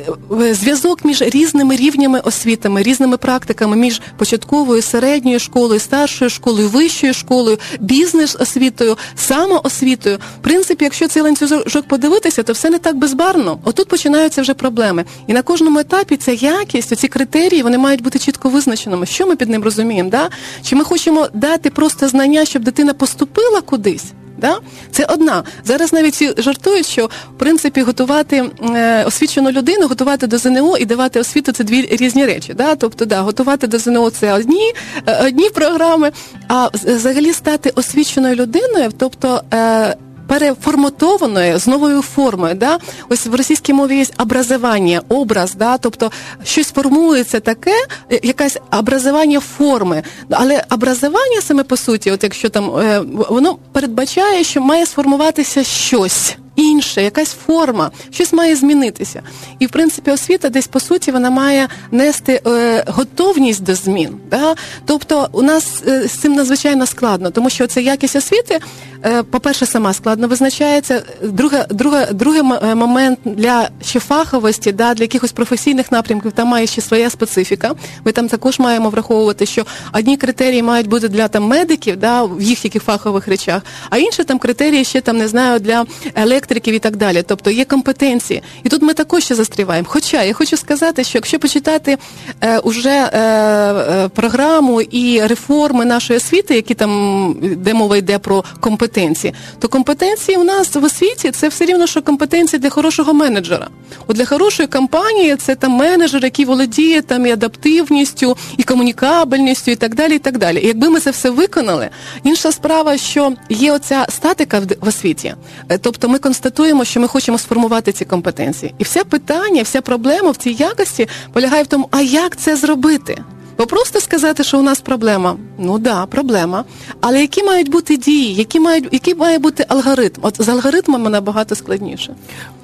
е, 0.43 0.55
зв'язок 0.55 1.05
між 1.05 1.23
різними 1.23 1.77
рівнями 1.77 2.21
освітами, 2.21 2.83
різними 2.83 3.17
практиками, 3.17 3.77
між 3.77 4.01
початковою, 4.17 4.83
середньою 4.83 5.39
школою, 5.39 5.81
старшою 5.81 6.31
школою, 6.31 6.69
вищою 6.69 7.15
школою, 7.15 7.59
бізнес-освітою, 7.81 8.97
самоосвітою. 9.17 10.19
В 10.41 10.43
принципі, 10.43 10.85
якщо 10.85 11.09
цей 11.09 11.23
ланцюжок 11.23 11.89
подивитися, 11.89 12.43
то 12.43 12.53
все 12.53 12.71
не 12.71 12.79
так 12.79 12.97
безбарно. 12.97 13.59
Отут 13.65 13.89
починаються 13.89 14.43
вже 14.43 14.55
проблеми. 14.55 15.05
І 15.27 15.33
на 15.33 15.43
кожному 15.43 15.79
етапі 15.79 16.17
ця 16.17 16.33
якість, 16.33 16.93
оці 16.93 17.09
критерії 17.13 17.63
вони 17.63 17.79
мають 17.79 18.03
бути 18.03 18.19
чітко 18.19 18.49
визначеними. 18.49 19.07
Що 19.07 19.27
ми 19.27 19.37
під 19.37 19.49
ним 19.49 19.63
розуміємо? 19.65 20.11
Да? 20.11 20.31
Чи 20.63 20.77
ми 20.77 20.85
хочемо 20.85 21.29
дати 21.35 21.71
просто 21.71 22.09
знання, 22.09 22.45
щоб 22.45 22.63
дитина 22.63 22.95
поступила 22.95 23.61
кудись? 23.61 24.05
Да? 24.39 24.59
Це 24.91 25.05
одна. 25.05 25.45
Зараз 25.65 25.93
навіть 25.93 26.41
жартують, 26.41 26.87
що 26.87 27.07
в 27.07 27.39
принципі 27.39 27.83
готувати 27.83 28.51
е, 28.75 29.05
освічену 29.05 29.51
людину, 29.51 29.87
готувати 29.89 30.27
до 30.27 30.39
ЗНО 30.39 30.77
і 30.77 30.85
давати 30.85 31.21
освіту 31.21 31.53
це 31.53 31.65
дві 31.65 31.89
різні 31.91 32.27
речі. 32.27 32.55
Да? 32.55 32.75
Тобто, 32.75 33.05
да, 33.05 33.21
готувати 33.21 33.67
до 33.67 33.79
ЗНО 33.79 34.11
це 34.11 34.33
одні 34.33 34.73
е, 35.07 35.27
одні 35.27 35.51
програми, 35.51 36.13
а 36.49 36.69
взагалі 36.75 37.33
стати 37.33 37.71
освіченою 37.75 38.35
людиною, 38.35 38.91
тобто. 38.99 39.43
Е, 39.55 39.97
переформатованою 40.33 41.59
з 41.59 41.67
новою 41.67 42.03
формою. 42.03 42.55
Да? 42.55 42.79
Ось 43.09 43.27
в 43.27 43.35
російській 43.35 43.73
мові 43.73 43.97
є 43.97 44.07
образування, 44.19 45.03
образ, 45.09 45.55
да? 45.55 45.79
тобто 45.79 46.11
щось 46.45 46.73
формується 46.73 47.41
таке, 47.41 47.75
якась 48.11 48.23
якесь 48.23 48.59
образування 48.79 49.41
форми. 49.41 50.03
Але 50.31 50.65
образування 50.71 51.41
саме 51.41 51.63
по 51.63 51.77
суті, 51.77 52.11
от 52.11 52.23
якщо 52.23 52.49
там 52.49 52.77
е, 52.77 53.03
воно 53.29 53.57
передбачає, 53.73 54.45
що 54.45 54.61
має 54.61 54.87
сформуватися 54.87 55.65
щось 55.65 56.37
інше, 56.57 57.03
якась 57.03 57.33
форма, 57.47 57.91
щось 58.11 58.33
має 58.33 58.57
змінитися. 58.57 59.23
І 59.59 59.67
в 59.67 59.71
принципі 59.71 60.11
освіта 60.11 60.49
десь 60.49 60.67
по 60.67 60.81
суті 60.81 61.11
вона 61.11 61.31
має 61.31 61.69
нести 61.91 62.41
е, 62.47 62.85
готовність 62.87 63.63
до 63.63 63.75
змін. 63.75 64.17
Да? 64.31 64.55
Тобто 64.87 65.29
у 65.33 65.43
нас 65.43 65.83
е, 65.89 66.09
з 66.09 66.13
цим 66.13 66.33
надзвичайно 66.33 66.87
складно, 66.87 67.31
тому 67.31 67.51
що 67.51 67.67
це 67.67 67.83
якість 67.83 68.17
освіти, 68.17 68.61
е, 69.05 69.23
по-перше, 69.23 69.67
сама 69.67 69.93
складно 69.93 70.29
визначається. 70.29 71.03
Друге, 71.23 71.67
друге, 71.71 72.09
другий 72.13 72.43
е, 72.63 72.75
момент 72.75 73.19
для 73.25 73.69
ще 73.83 74.01
фаховості, 74.01 74.73
да, 74.73 74.95
для 74.95 75.05
якихось 75.05 75.33
професійних 75.33 75.93
напрямків, 75.93 76.33
там 76.33 76.49
має 76.49 76.67
ще 76.67 76.81
своя 76.81 77.11
специфіка. 77.11 77.75
Ми 78.05 78.13
там 78.13 78.29
також 78.29 78.59
маємо 78.59 78.91
враховувати, 78.91 79.47
що 79.47 79.67
одні 79.93 80.17
критерії 80.17 80.63
мають 80.63 80.89
бути 80.89 81.09
для 81.09 81.29
там 81.29 81.45
медиків, 81.45 81.97
да, 81.97 82.23
в 82.23 82.43
їх 82.43 82.65
яких 82.65 82.83
фахових 82.83 83.29
речах, 83.29 83.63
а 83.91 83.99
інші 83.99 84.25
там 84.25 84.39
критерії 84.39 84.85
ще 84.85 85.01
там 85.01 85.17
не 85.19 85.29
знаю 85.29 85.61
для 85.61 85.85
електриків, 86.15 86.42
електриків 86.43 86.75
і 86.75 86.79
так 86.79 86.97
далі. 86.97 87.25
Тобто 87.27 87.51
є 87.51 87.65
компетенції. 87.65 88.43
І 88.65 88.69
тут 88.69 88.83
ми 88.83 88.95
також 88.95 89.25
ще 89.25 89.35
застріваємо. 89.35 89.89
Хоча 89.91 90.23
я 90.23 90.33
хочу 90.33 90.57
сказати, 90.57 91.05
що 91.05 91.19
якщо 91.19 91.39
почитати 91.39 91.99
е, 92.41 92.59
уже 92.59 92.91
е, 92.91 93.19
е, 93.19 94.09
програму 94.09 94.81
і 94.81 95.27
реформи 95.27 95.85
нашої 95.85 96.17
освіти, 96.17 96.55
які 96.55 96.75
там 96.75 97.37
де 97.43 97.75
мова 97.75 97.97
йде 97.97 98.19
про 98.19 98.45
компетенції, 98.61 99.35
то 99.59 99.69
компетенції 99.69 100.39
у 100.39 100.45
нас 100.45 100.75
в 100.75 100.85
освіті 100.85 101.31
це 101.31 101.49
все 101.49 101.65
рівно, 101.65 101.87
що 101.87 102.03
компетенції 102.03 102.61
для 102.61 102.71
хорошого 102.71 103.15
менеджера. 103.15 103.69
От 104.07 104.17
для 104.17 104.25
хорошої 104.25 104.67
компанії 104.67 105.37
це 105.37 105.55
там 105.55 105.73
менеджер, 105.73 106.25
який 106.25 106.45
володіє 106.45 107.03
там 107.03 107.27
і 107.27 107.31
адаптивністю, 107.31 108.37
і 108.57 108.63
комунікабельністю, 108.63 109.71
і 109.71 109.77
так 109.77 109.95
далі. 109.95 110.17
І 110.17 110.19
так 110.19 110.39
далі. 110.39 110.61
І 110.63 110.67
якби 110.67 110.91
ми 110.91 111.01
це 111.01 111.11
все 111.11 111.31
виконали, 111.31 111.89
інша 112.25 112.53
справа, 112.53 112.97
що 112.97 113.33
є 113.49 113.73
оця 113.73 114.07
статика 114.09 114.61
в 114.81 114.89
освіті, 114.89 115.35
е, 115.69 115.79
тобто 115.79 116.09
ми 116.09 116.19
констатуємо, 116.33 116.85
що 116.85 117.01
ми 117.01 117.09
хочемо 117.09 117.39
сформувати 117.39 117.93
ці 117.93 118.05
компетенції. 118.05 118.75
І 118.79 118.85
все 118.85 119.05
питання, 119.05 119.63
вся 119.63 119.81
проблема 119.81 120.31
в 120.31 120.37
цій 120.37 120.53
якості 120.53 121.09
полягає 121.33 121.63
в 121.63 121.67
тому, 121.67 121.89
а 121.91 122.01
як 122.01 122.37
це 122.37 122.57
зробити? 122.57 123.23
Бо 123.59 123.67
просто 123.67 124.01
сказати, 124.01 124.45
що 124.45 124.59
у 124.59 124.63
нас 124.63 124.81
проблема, 124.81 125.37
ну 125.59 125.79
да, 125.79 126.07
проблема. 126.07 126.65
Але 127.01 127.21
які 127.21 127.43
мають 127.43 127.71
бути 127.71 127.97
дії, 127.97 128.35
які 128.35 128.61
мають, 128.61 128.89
який 128.93 129.15
має 129.15 129.39
бути 129.39 129.67
алгоритм? 129.69 130.21
От 130.23 130.43
з 130.43 130.49
алгоритмами 130.49 131.11
набагато 131.11 131.55
складніше. 131.55 132.15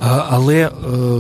А, 0.01 0.25
але 0.31 0.55
е, 0.55 0.71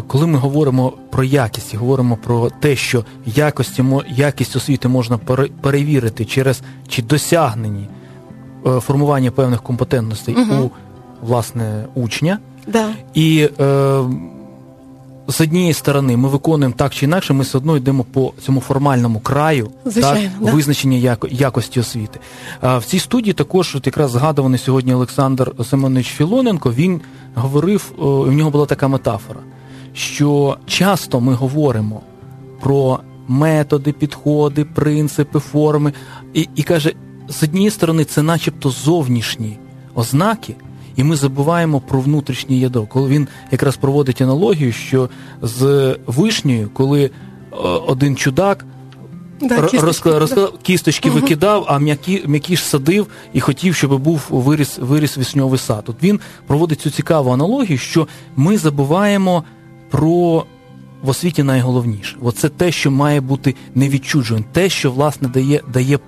коли 0.06 0.26
ми 0.26 0.38
говоримо 0.38 0.92
про 1.10 1.24
якість, 1.24 1.74
говоримо 1.74 2.16
про 2.16 2.50
те, 2.60 2.76
що 2.76 3.04
якості 3.26 3.84
якість 4.08 4.56
освіти 4.56 4.88
можна 4.88 5.18
перевірити 5.62 6.24
через 6.24 6.60
чи 6.88 7.02
досягнені 7.02 7.88
е, 8.66 8.80
формування 8.80 9.30
певних 9.30 9.62
компетентностей 9.62 10.34
угу. 10.34 10.54
у 10.64 10.70
власне 11.22 11.84
учня. 11.94 12.38
Да. 12.66 12.88
І 13.14 13.48
е, 13.60 14.00
з 15.28 15.40
однієї 15.40 15.72
сторони 15.72 16.16
ми 16.16 16.28
виконуємо 16.28 16.74
так 16.78 16.94
чи 16.94 17.06
інакше, 17.06 17.32
ми 17.32 17.42
все 17.42 17.58
одно 17.58 17.76
йдемо 17.76 18.04
по 18.04 18.32
цьому 18.42 18.60
формальному 18.60 19.20
краю 19.20 19.70
Звичайно, 19.84 20.30
так, 20.38 20.46
да. 20.46 20.52
визначення 20.52 20.96
яко, 20.96 21.28
якості 21.30 21.80
освіти. 21.80 22.20
А 22.60 22.78
в 22.78 22.84
цій 22.84 22.98
студії 22.98 23.32
також 23.32 23.76
от 23.76 23.86
якраз 23.86 24.10
згадуваний 24.10 24.58
сьогодні 24.58 24.94
Олександр 24.94 25.52
Семенович 25.70 26.06
Філоненко. 26.06 26.72
Він 26.72 27.00
говорив, 27.34 27.92
в 27.98 28.32
нього 28.32 28.50
була 28.50 28.66
така 28.66 28.88
метафора, 28.88 29.40
що 29.94 30.56
часто 30.66 31.20
ми 31.20 31.34
говоримо 31.34 32.00
про 32.60 33.00
методи, 33.28 33.92
підходи, 33.92 34.64
принципи, 34.64 35.38
форми, 35.38 35.92
і, 36.34 36.48
і 36.54 36.62
каже, 36.62 36.92
з 37.28 37.42
однієї 37.42 37.70
сторони, 37.70 38.04
це 38.04 38.22
начебто 38.22 38.70
зовнішні 38.70 39.58
ознаки. 39.94 40.54
І 40.98 41.04
ми 41.04 41.16
забуваємо 41.16 41.80
про 41.80 42.00
внутрішнє 42.00 42.56
ядро. 42.56 42.86
Коли 42.86 43.08
він 43.08 43.28
якраз 43.50 43.76
проводить 43.76 44.20
аналогію, 44.20 44.72
що 44.72 45.08
з 45.42 45.96
вишнею, 46.06 46.70
коли 46.72 47.04
е, 47.04 47.10
один 47.86 48.16
чудак 48.16 48.64
да, 49.40 49.48
кісточки, 49.48 49.86
розклад, 49.86 50.18
розклад, 50.18 50.52
кісточки 50.62 51.10
угу. 51.10 51.18
викидав, 51.18 51.64
а 51.68 51.78
м'які, 51.78 52.22
м'які 52.26 52.56
ж 52.56 52.64
садив 52.64 53.06
і 53.32 53.40
хотів, 53.40 53.74
щоб 53.74 54.00
був 54.00 54.26
виріс 54.30 54.78
виріс 54.78 55.18
вісньовий 55.18 55.58
сад. 55.58 55.84
От 55.86 56.02
він 56.02 56.20
проводить 56.46 56.80
цю 56.80 56.90
цікаву 56.90 57.30
аналогію, 57.30 57.78
що 57.78 58.08
ми 58.36 58.58
забуваємо 58.58 59.44
про 59.90 60.44
в 61.02 61.08
освіті 61.08 61.42
найголовніше. 61.42 62.16
Оце 62.22 62.48
те, 62.48 62.72
що 62.72 62.90
має 62.90 63.20
бути 63.20 63.54
невідчудженим, 63.74 64.44
те, 64.52 64.68
що 64.68 64.92
власне 64.92 65.28
дає, 65.28 65.60
дає 65.72 65.98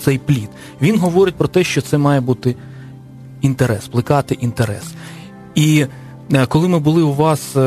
цей 0.00 0.18
плід. 0.18 0.48
Він 0.82 0.98
говорить 0.98 1.34
про 1.34 1.48
те, 1.48 1.64
що 1.64 1.80
це 1.80 1.98
має 1.98 2.20
бути 2.20 2.56
інтерес, 3.40 3.88
плекати 3.88 4.34
інтерес. 4.34 4.84
І 5.54 5.86
е, 6.32 6.46
коли 6.46 6.68
ми 6.68 6.78
були 6.78 7.02
у 7.02 7.14
вас 7.14 7.56
е, 7.56 7.60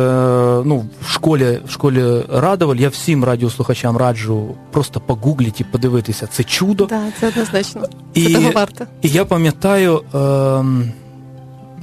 ну, 0.65 0.85
в 1.01 1.09
школі 1.09 1.59
в 1.67 1.71
школі 1.71 2.23
Радоваль, 2.29 2.75
я 2.75 2.89
всім 2.89 3.23
радіослухачам 3.23 3.97
раджу 3.97 4.55
просто 4.71 4.99
погугліть 4.99 5.61
і 5.61 5.63
подивитися 5.63 6.27
це 6.27 6.43
чудо. 6.43 6.85
Так, 6.85 7.13
це 7.19 7.27
однозначно. 7.27 7.81
Це 8.13 8.19
і, 8.21 8.33
того 8.33 8.51
варто. 8.51 8.85
І 9.01 9.09
я 9.09 9.25
пам'ятаю 9.25 10.01
е, 10.15 10.63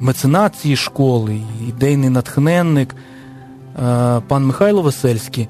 меценат 0.00 0.56
цієї 0.56 0.76
школи, 0.76 1.40
ідейний 1.68 2.10
натхненник, 2.10 2.94
е, 2.94 4.20
пан 4.28 4.46
Михайло 4.46 4.82
Весельський. 4.82 5.48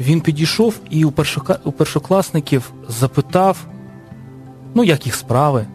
Він 0.00 0.20
підійшов 0.20 0.74
і 0.90 1.04
у 1.64 1.72
першокласників 1.72 2.72
запитав, 2.88 3.66
ну, 4.74 4.84
як 4.84 5.06
їх 5.06 5.14
справи. 5.14 5.66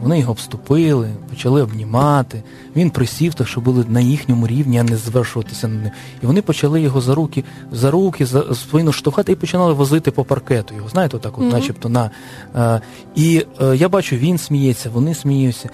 Вони 0.00 0.18
його 0.18 0.32
обступили, 0.32 1.10
почали 1.30 1.62
обнімати. 1.62 2.42
Він 2.76 2.90
присів, 2.90 3.34
так 3.34 3.48
що 3.48 3.60
були 3.60 3.84
на 3.88 4.00
їхньому 4.00 4.46
рівні, 4.46 4.78
а 4.78 4.82
не 4.82 4.96
звершуватися 4.96 5.68
на 5.68 5.82
них. 5.82 5.92
І 6.22 6.26
вони 6.26 6.42
почали 6.42 6.80
його 6.80 7.00
за 7.00 7.14
руки, 7.14 7.44
за 7.72 7.90
руки, 7.90 8.26
за 8.26 8.54
спину 8.54 8.92
штовхати 8.92 9.32
і 9.32 9.34
починали 9.34 9.72
возити 9.72 10.10
по 10.10 10.24
паркету. 10.24 10.74
Його 10.74 10.88
знаєте, 10.88 11.16
отак, 11.16 11.38
от, 11.38 11.44
mm-hmm. 11.44 11.52
начебто 11.52 11.88
на. 11.88 12.10
А, 12.54 12.80
і 13.14 13.46
а, 13.58 13.64
е, 13.64 13.76
я 13.76 13.88
бачу, 13.88 14.16
він 14.16 14.38
сміється, 14.38 14.90
вони 14.90 15.14
сміються. 15.14 15.70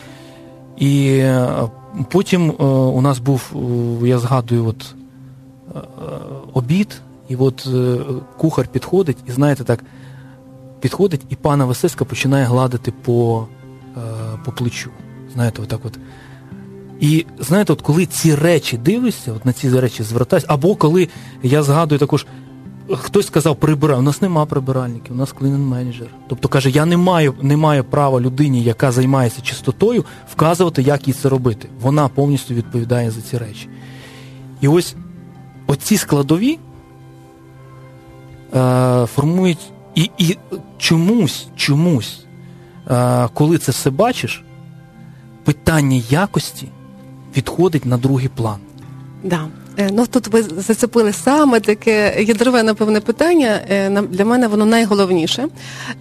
І 0.76 1.20
а, 1.20 1.68
е, 1.98 2.04
потім 2.10 2.50
е, 2.50 2.64
у 2.64 3.00
нас 3.00 3.18
був, 3.18 3.52
я 4.04 4.18
згадую, 4.18 4.66
от 4.66 4.94
обід, 6.52 7.00
і 7.28 7.36
от 7.36 7.68
кухар 8.36 8.68
підходить, 8.68 9.16
і 9.28 9.30
знаєте, 9.30 9.64
так 9.64 9.84
підходить, 10.80 11.20
і 11.28 11.36
пана 11.36 11.64
Васильська 11.64 12.04
починає 12.04 12.44
гладити 12.44 12.92
по. 13.04 13.46
Е, 13.96 14.38
по 14.44 14.52
плечу. 14.52 14.90
Знаєте, 15.34 15.62
отак 15.62 15.80
от. 15.84 15.98
І 17.00 17.26
знаєте, 17.38 17.72
от 17.72 17.82
коли 17.82 18.06
ці 18.06 18.34
речі 18.34 18.76
дивишся, 18.76 19.32
от 19.32 19.44
на 19.44 19.52
ці 19.52 19.80
речі 19.80 20.02
звертаюся, 20.02 20.46
або 20.50 20.74
коли 20.76 21.08
я 21.42 21.62
згадую 21.62 21.98
також, 21.98 22.26
хтось 22.92 23.26
сказав, 23.26 23.56
прибирай, 23.56 23.98
у 23.98 24.02
нас 24.02 24.22
нема 24.22 24.46
прибиральників, 24.46 25.12
у 25.12 25.18
нас 25.18 25.32
клінен 25.32 25.66
менеджер. 25.66 26.08
Тобто 26.28 26.48
каже, 26.48 26.70
я 26.70 26.84
не 26.84 26.96
маю 26.96 27.34
не 27.42 27.56
маю 27.56 27.84
права 27.84 28.20
людині, 28.20 28.62
яка 28.62 28.92
займається 28.92 29.42
чистотою, 29.42 30.04
вказувати, 30.32 30.82
як 30.82 31.08
їй 31.08 31.14
це 31.14 31.28
робити. 31.28 31.68
Вона 31.80 32.08
повністю 32.08 32.54
відповідає 32.54 33.10
за 33.10 33.20
ці 33.20 33.38
речі. 33.38 33.68
І 34.60 34.68
ось 34.68 34.94
оці 35.66 35.96
складові 35.96 36.58
е, 38.54 39.06
формують 39.06 39.72
і, 39.94 40.10
і 40.18 40.38
чомусь, 40.78 41.46
чомусь 41.56 42.24
коли 43.34 43.58
це 43.58 43.72
все 43.72 43.90
бачиш, 43.90 44.44
питання 45.44 46.02
якості 46.10 46.68
відходить 47.36 47.86
на 47.86 47.98
другий 47.98 48.28
план. 48.28 48.58
Да. 49.24 49.46
Е, 49.78 49.90
ну 49.92 50.06
тут 50.06 50.26
ви 50.26 50.42
зацепили 50.42 51.12
саме 51.12 51.60
таке 51.60 52.22
ядрове, 52.22 52.62
напевне, 52.62 53.00
питання. 53.00 53.60
Е, 53.70 54.02
для 54.10 54.24
мене 54.24 54.46
воно 54.46 54.64
найголовніше. 54.64 55.48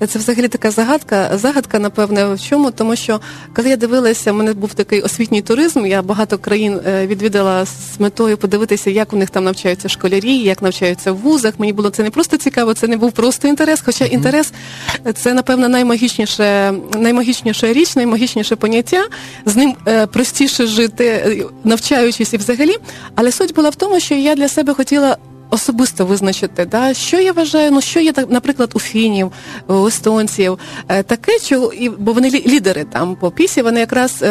Це 0.08 0.20
взагалі 0.20 0.48
така 0.48 0.72
загадка. 0.72 1.32
Загадка, 1.34 1.80
напевне, 1.80 2.34
в 2.34 2.42
чому, 2.42 2.72
тому 2.72 2.96
що 2.96 3.22
коли 3.56 3.70
я 3.70 3.76
дивилася, 3.76 4.32
в 4.32 4.36
мене 4.36 4.54
був 4.54 4.74
такий 4.74 5.02
освітній 5.02 5.42
туризм. 5.42 5.86
Я 5.86 6.02
багато 6.02 6.38
країн 6.38 6.80
е, 6.88 7.08
відвідала 7.08 7.66
з 7.66 8.00
метою 8.00 8.38
подивитися, 8.38 8.90
як 8.90 9.14
у 9.14 9.16
них 9.16 9.30
там 9.30 9.44
навчаються 9.44 9.90
школярі, 9.90 10.38
як 10.38 10.62
навчаються 10.62 11.12
в 11.12 11.18
вузах. 11.18 11.54
Мені 11.58 11.74
було 11.74 11.90
це 11.90 12.04
не 12.04 12.10
просто 12.10 12.38
цікаво, 12.38 12.74
це 12.74 12.88
не 12.88 12.98
був 12.98 13.12
просто 13.12 13.48
інтерес. 13.48 13.82
Хоча 13.86 14.06
інтерес 14.06 14.54
це, 15.16 15.34
напевно, 15.34 15.70
наймагічніше, 15.70 16.74
наймагічніша 16.98 17.74
річ, 17.74 17.96
наймагічніше 17.96 18.56
поняття. 18.56 19.04
З 19.46 19.56
ним 19.56 19.76
простіше 20.12 20.68
жити, 20.68 21.46
навчаючись 21.64 22.34
і 22.34 22.38
взагалі. 22.38 22.76
Але 23.16 23.32
суть 23.32 23.54
була 23.54 23.67
в 23.70 23.76
тому, 23.76 24.00
що 24.00 24.16
я 24.16 24.36
для 24.36 24.48
себе 24.48 24.74
хотіла. 24.74 25.18
Особисто 25.50 26.06
визначити, 26.06 26.66
да, 26.66 26.94
що 26.94 27.20
я 27.20 27.32
вважаю, 27.32 27.72
ну 27.72 27.82
що 27.82 28.00
є 28.00 28.14
наприклад, 28.30 28.72
у 28.74 28.80
фінів, 28.80 29.32
у 29.68 29.88
естонців, 29.88 30.60
е, 30.88 31.04
таке, 31.04 31.40
що 31.40 31.72
бо 31.98 32.14
вони 32.14 32.30
лідери 32.30 32.84
там 32.84 33.16
по 33.16 33.32
пісі, 33.32 33.62
вони 33.62 33.80
якраз 33.80 34.22
е, 34.22 34.28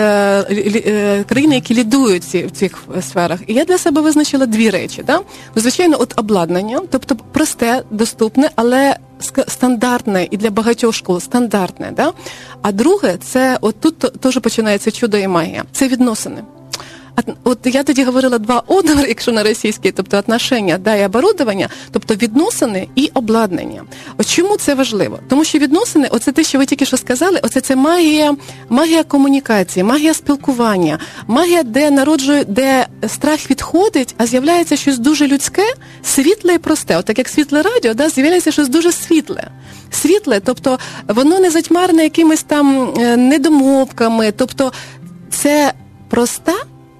е, 0.50 1.24
країни, 1.28 1.54
які 1.54 1.74
лідують 1.74 2.22
в 2.24 2.50
цих 2.50 2.84
сферах. 3.00 3.40
І 3.46 3.54
я 3.54 3.64
для 3.64 3.78
себе 3.78 4.00
визначила 4.00 4.46
дві 4.46 4.70
речі. 4.70 5.02
Да? 5.06 5.16
Ну, 5.54 5.62
звичайно, 5.62 5.96
от 6.00 6.14
обладнання, 6.16 6.80
тобто 6.90 7.16
просте, 7.32 7.82
доступне, 7.90 8.50
але 8.56 8.96
стандартне 9.48 10.28
і 10.30 10.36
для 10.36 10.50
багатьох 10.50 10.94
школ 10.94 11.20
стандартне. 11.20 11.92
Да? 11.96 12.12
А 12.62 12.72
друге, 12.72 13.16
це 13.22 13.58
от 13.60 13.80
тут 13.80 13.98
теж 13.98 14.38
починається 14.38 14.90
чудо 14.90 15.16
і 15.16 15.28
магія. 15.28 15.64
Це 15.72 15.88
відносини. 15.88 16.42
От 17.44 17.58
я 17.64 17.82
тоді 17.82 18.04
говорила 18.04 18.38
два 18.38 18.62
однор, 18.66 19.06
якщо 19.08 19.32
на 19.32 19.42
російській, 19.42 19.90
тобто 19.92 20.18
отношення 20.18 20.78
да, 20.78 20.94
і 20.94 21.06
оборудовання, 21.06 21.68
тобто 21.92 22.14
відносини 22.14 22.88
і 22.94 23.10
обладнання. 23.14 23.82
От 24.18 24.26
чому 24.26 24.56
це 24.56 24.74
важливо? 24.74 25.18
Тому 25.28 25.44
що 25.44 25.58
відносини, 25.58 26.08
оце 26.10 26.32
те, 26.32 26.42
що 26.42 26.58
ви 26.58 26.66
тільки 26.66 26.86
що 26.86 26.96
сказали, 26.96 27.40
оце 27.42 27.60
це 27.60 27.76
магія, 27.76 28.36
магія 28.68 29.02
комунікації, 29.02 29.84
магія 29.84 30.14
спілкування, 30.14 30.98
магія, 31.26 31.62
де 31.62 31.90
народжує, 31.90 32.44
де 32.44 32.86
страх 33.08 33.50
відходить, 33.50 34.14
а 34.18 34.26
з'являється 34.26 34.76
щось 34.76 34.98
дуже 34.98 35.26
людське, 35.26 35.74
світле 36.02 36.54
і 36.54 36.58
просте. 36.58 36.96
От 36.96 37.04
так 37.04 37.18
як 37.18 37.28
світле 37.28 37.62
радіо, 37.62 37.94
да, 37.94 38.08
з'являється 38.08 38.52
щось 38.52 38.68
дуже 38.68 38.92
світле. 38.92 39.50
Світле, 39.90 40.40
тобто 40.40 40.78
воно 41.08 41.40
не 41.40 41.50
затьмарне 41.50 42.02
якимись 42.02 42.42
там 42.42 42.94
е, 42.98 43.16
недомовками, 43.16 44.32
тобто 44.32 44.72
це 45.30 45.72
проста 46.08 46.54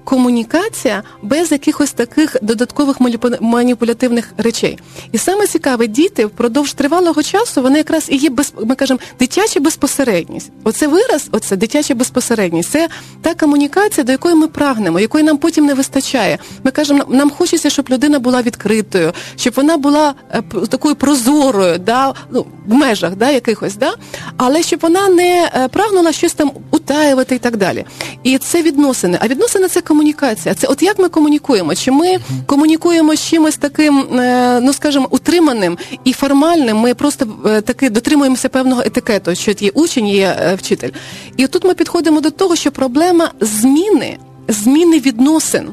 комунікація 0.07 1.03
без 1.21 1.51
якихось 1.51 1.91
таких 1.91 2.35
додаткових 2.41 2.97
маніпулятивних 3.41 4.33
речей. 4.37 4.79
І 5.11 5.17
саме 5.17 5.47
цікаве, 5.47 5.87
діти 5.87 6.25
впродовж 6.25 6.73
тривалого 6.73 7.23
часу 7.23 7.61
вони 7.61 7.77
якраз 7.77 8.07
і 8.09 8.15
є 8.15 8.29
без 8.29 8.53
ми 8.65 8.75
кажемо 8.75 8.99
дитяча 9.19 9.59
безпосередність. 9.59 10.51
Оце 10.63 10.87
вираз, 10.87 11.29
оце 11.31 11.55
дитяча 11.55 11.95
безпосередність. 11.95 12.69
Це 12.69 12.87
та 13.21 13.33
комунікація, 13.33 14.03
до 14.03 14.11
якої 14.11 14.35
ми 14.35 14.47
прагнемо, 14.47 14.99
якої 14.99 15.23
нам 15.23 15.37
потім 15.37 15.65
не 15.65 15.73
вистачає. 15.73 16.37
Ми 16.63 16.71
кажемо, 16.71 17.03
нам 17.09 17.29
хочеться, 17.29 17.69
щоб 17.69 17.89
людина 17.89 18.19
була 18.19 18.41
відкритою, 18.41 19.13
щоб 19.35 19.53
вона 19.53 19.77
була 19.77 20.13
е, 20.31 20.41
такою 20.69 20.95
прозорою, 20.95 21.77
да, 21.77 22.13
ну, 22.31 22.45
в 22.67 22.73
межах 22.73 23.15
да, 23.15 23.31
якихось, 23.31 23.75
да, 23.75 23.93
але 24.37 24.63
щоб 24.63 24.79
вона 24.79 25.09
не 25.09 25.51
е, 25.55 25.67
прагнула 25.67 26.11
щось 26.11 26.33
там 26.33 26.51
утаювати 26.71 27.35
і 27.35 27.39
так 27.39 27.57
далі. 27.57 27.85
І 28.23 28.37
це 28.37 28.61
відносини. 28.61 29.17
А 29.21 29.27
відносини 29.27 29.67
це 29.67 29.81
комунікація 29.81 29.96
комунікація. 29.97 30.55
Це 30.55 30.67
от 30.67 30.83
як 30.83 30.99
ми 30.99 31.09
комунікуємо? 31.09 31.75
Чи 31.75 31.91
ми 31.91 32.17
комунікуємо 32.45 33.15
з 33.15 33.19
чимось 33.19 33.57
таким, 33.57 33.99
е, 33.99 34.59
ну 34.61 34.73
скажімо, 34.73 35.07
утриманим 35.11 35.77
і 36.03 36.13
формальним? 36.13 36.77
Ми 36.77 36.93
просто 36.93 37.27
е, 37.45 37.61
таки 37.61 37.89
дотримуємося 37.89 38.49
певного 38.49 38.81
етикету, 38.81 39.35
що 39.35 39.51
є 39.59 39.69
учень, 39.73 40.07
є 40.07 40.37
е, 40.39 40.55
вчитель. 40.55 40.89
І 41.37 41.47
тут 41.47 41.63
ми 41.63 41.73
підходимо 41.73 42.21
до 42.21 42.31
того, 42.31 42.55
що 42.55 42.71
проблема 42.71 43.31
зміни, 43.41 44.17
зміни 44.47 44.99
відносин. 44.99 45.69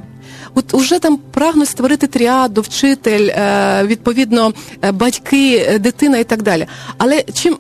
От 0.55 0.75
уже 0.75 0.99
там 0.99 1.19
прагнуть 1.33 1.69
створити 1.69 2.07
тріаду, 2.07 2.61
вчитель, 2.61 3.31
відповідно, 3.83 4.53
батьки, 4.93 5.79
дитина 5.81 6.19
і 6.19 6.25
так 6.25 6.43
далі. 6.43 6.67
Але 6.99 7.23
чим 7.23 7.57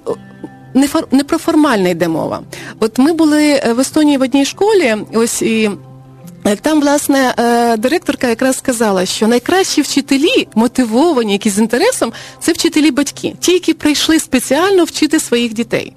не 0.75 0.87
фор 0.87 1.09
не 1.11 1.25
про 1.25 1.38
формальне 1.38 1.90
йде 1.90 2.09
мова? 2.09 2.42
От 2.80 2.99
ми 2.99 3.12
були 3.12 3.62
в 3.76 3.80
Естонії 3.80 4.16
в 4.16 4.23
одній 4.23 4.44
школі, 4.44 4.97
ось 5.14 5.42
і. 5.42 5.71
Там, 6.62 6.80
власне, 6.80 7.34
е, 7.38 7.76
директорка 7.76 8.28
якраз 8.28 8.56
сказала, 8.56 9.06
що 9.06 9.28
найкращі 9.28 9.82
вчителі, 9.82 10.48
мотивовані, 10.54 11.32
які 11.32 11.50
з 11.50 11.58
інтересом, 11.58 12.12
це 12.40 12.52
вчителі 12.52 12.90
батьки, 12.90 13.34
ті, 13.40 13.52
які 13.52 13.74
прийшли 13.74 14.20
спеціально 14.20 14.84
вчити 14.84 15.20
своїх 15.20 15.54
дітей. 15.54 15.92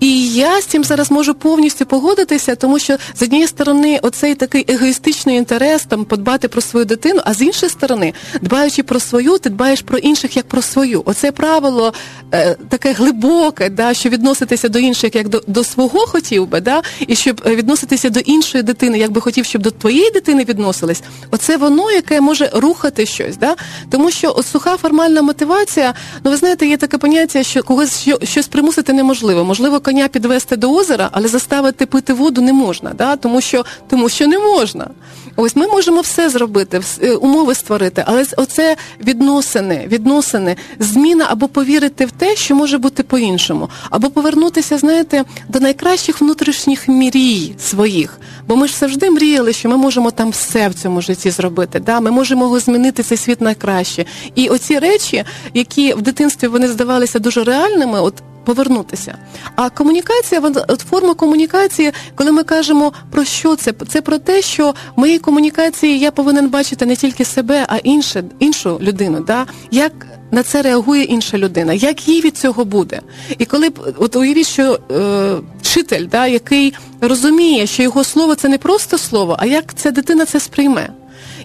І 0.00 0.28
я 0.28 0.60
з 0.60 0.64
цим 0.64 0.84
зараз 0.84 1.10
можу 1.10 1.34
повністю 1.34 1.86
погодитися, 1.86 2.54
тому 2.54 2.78
що 2.78 2.96
з 3.14 3.22
однієї 3.22 3.48
сторони, 3.48 4.00
оцей 4.02 4.34
такий 4.34 4.64
егоїстичний 4.68 5.36
інтерес 5.36 5.84
там 5.84 6.04
подбати 6.04 6.48
про 6.48 6.60
свою 6.60 6.86
дитину, 6.86 7.20
а 7.24 7.34
з 7.34 7.42
іншої 7.42 7.70
сторони, 7.70 8.12
дбаючи 8.40 8.82
про 8.82 9.00
свою, 9.00 9.38
ти 9.38 9.50
дбаєш 9.50 9.82
про 9.82 9.98
інших 9.98 10.36
як 10.36 10.48
про 10.48 10.62
свою. 10.62 11.02
Оце 11.04 11.32
правило 11.32 11.92
е, 12.32 12.56
таке 12.68 12.92
глибоке, 12.92 13.70
да, 13.70 13.94
що 13.94 14.08
відноситися 14.08 14.68
до 14.68 14.78
інших 14.78 15.14
як 15.14 15.28
до, 15.28 15.42
до 15.46 15.64
свого 15.64 15.98
хотів 15.98 16.48
би, 16.48 16.60
да, 16.60 16.82
і 17.06 17.16
щоб 17.16 17.42
відноситися 17.46 18.10
до 18.10 18.20
іншої 18.20 18.62
дитини, 18.62 18.98
як 18.98 19.10
би 19.10 19.20
хотів, 19.20 19.44
щоб 19.44 19.62
до 19.62 19.70
твоєї 19.70 20.10
дитини 20.10 20.44
відносились. 20.44 21.02
Оце 21.30 21.56
воно, 21.56 21.90
яке 21.90 22.20
може 22.20 22.50
рухати 22.54 23.06
щось. 23.06 23.36
Да? 23.36 23.56
Тому 23.90 24.10
що 24.10 24.34
от 24.36 24.46
суха 24.46 24.76
формальна 24.76 25.22
мотивація, 25.22 25.94
ну 26.24 26.30
ви 26.30 26.36
знаєте, 26.36 26.66
є 26.66 26.76
таке 26.76 26.98
поняття, 26.98 27.42
що 27.42 27.62
когось 27.62 28.08
щось 28.22 28.46
примусити 28.48 28.92
неможливо. 28.92 29.44
Можливо, 29.56 29.80
коня 29.80 30.08
підвести 30.08 30.56
до 30.56 30.72
озера, 30.72 31.08
але 31.12 31.28
заставити 31.28 31.86
пити 31.86 32.12
воду 32.12 32.40
не 32.40 32.52
можна, 32.52 32.92
да? 32.94 33.16
тому 33.16 33.40
що 33.40 33.64
тому 33.88 34.08
що 34.08 34.26
не 34.26 34.38
можна. 34.38 34.90
Ось 35.36 35.56
ми 35.56 35.66
можемо 35.66 36.00
все 36.00 36.30
зробити, 36.30 36.80
е, 37.02 37.12
умови 37.12 37.54
створити, 37.54 38.04
але 38.06 38.24
оце 38.36 38.76
відносини, 39.00 39.88
відносини, 39.88 40.56
зміна 40.78 41.26
або 41.28 41.48
повірити 41.48 42.06
в 42.06 42.10
те, 42.10 42.36
що 42.36 42.54
може 42.54 42.78
бути 42.78 43.02
по-іншому, 43.02 43.68
або 43.90 44.10
повернутися, 44.10 44.78
знаєте, 44.78 45.24
до 45.48 45.60
найкращих 45.60 46.20
внутрішніх 46.20 46.88
мрій 46.88 47.54
своїх. 47.58 48.20
Бо 48.48 48.56
ми 48.56 48.68
ж 48.68 48.76
завжди 48.76 49.10
мріяли, 49.10 49.52
що 49.52 49.68
ми 49.68 49.76
можемо 49.76 50.10
там 50.10 50.30
все 50.30 50.68
в 50.68 50.74
цьому 50.74 51.00
житті 51.00 51.30
зробити. 51.30 51.80
Да? 51.80 52.00
Ми 52.00 52.10
можемо 52.10 52.58
змінити 52.58 53.02
цей 53.02 53.18
світ 53.18 53.40
найкраще. 53.40 54.04
І 54.34 54.48
оці 54.48 54.78
речі, 54.78 55.24
які 55.54 55.94
в 55.94 56.02
дитинстві 56.02 56.46
вони 56.48 56.68
здавалися 56.68 57.18
дуже 57.18 57.44
реальними, 57.44 58.00
от 58.00 58.14
повернутися. 58.46 59.18
А 59.56 59.70
комунікація, 59.70 60.42
форма 60.90 61.14
комунікації, 61.14 61.92
коли 62.14 62.32
ми 62.32 62.42
кажемо 62.42 62.92
про 63.10 63.24
що 63.24 63.56
це, 63.56 63.74
це 63.88 64.00
про 64.00 64.18
те, 64.18 64.42
що 64.42 64.74
в 64.96 65.00
моїй 65.00 65.18
комунікації 65.18 65.98
я 65.98 66.10
повинен 66.10 66.48
бачити 66.48 66.86
не 66.86 66.96
тільки 66.96 67.24
себе, 67.24 67.66
а 67.68 67.76
інше, 67.76 68.24
іншу 68.38 68.78
людину. 68.82 69.20
Да? 69.20 69.46
Як 69.70 69.92
на 70.30 70.42
це 70.42 70.62
реагує 70.62 71.02
інша 71.04 71.38
людина, 71.38 71.72
як 71.72 72.08
їй 72.08 72.20
від 72.20 72.38
цього 72.38 72.64
буде? 72.64 73.00
І 73.38 73.44
коли 73.44 73.70
от 73.98 74.16
уявіть, 74.16 74.46
що 74.46 74.78
е, 74.90 75.34
вчитель, 75.62 76.06
да, 76.10 76.26
який 76.26 76.74
розуміє, 77.00 77.66
що 77.66 77.82
його 77.82 78.04
слово 78.04 78.34
це 78.34 78.48
не 78.48 78.58
просто 78.58 78.98
слово, 78.98 79.36
а 79.38 79.46
як 79.46 79.74
ця 79.74 79.90
дитина 79.90 80.24
це 80.24 80.40
сприйме. 80.40 80.88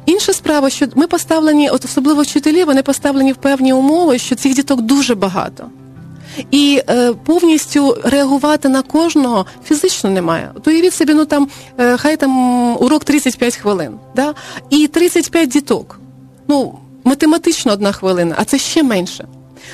Інша 0.06 0.34
справа, 0.34 0.70
що 0.70 0.86
ми 0.96 1.08
поставлені, 1.08 1.70
от 1.70 1.86
особливо 1.86 2.22
вчителі, 2.22 2.64
вони 2.64 2.84
поставлені 2.84 3.32
в 3.32 3.36
певні 3.36 3.74
умови, 3.74 4.18
що 4.18 4.36
цих 4.36 4.56
діток 4.56 4.82
дуже 4.82 5.16
багато 5.16 5.70
і 6.52 6.82
е, 6.90 7.14
повністю 7.26 7.98
реагувати 8.04 8.70
на 8.70 8.82
кожного 8.82 9.46
фізично 9.66 10.10
немає. 10.10 10.52
То 10.64 10.72
уявіть 10.72 10.94
собі, 10.94 11.14
ну 11.14 11.26
там 11.26 11.48
е, 11.80 11.98
хай 11.98 12.18
там 12.18 12.38
урок 12.78 13.04
35 13.04 13.56
хвилин, 13.56 13.92
да? 14.16 14.34
і 14.70 14.88
35 14.88 15.50
діток. 15.50 16.00
Ну, 16.48 16.80
математично 17.04 17.72
одна 17.72 17.92
хвилина, 17.92 18.36
а 18.38 18.46
це 18.46 18.58
ще 18.58 18.84
менше. 18.84 19.28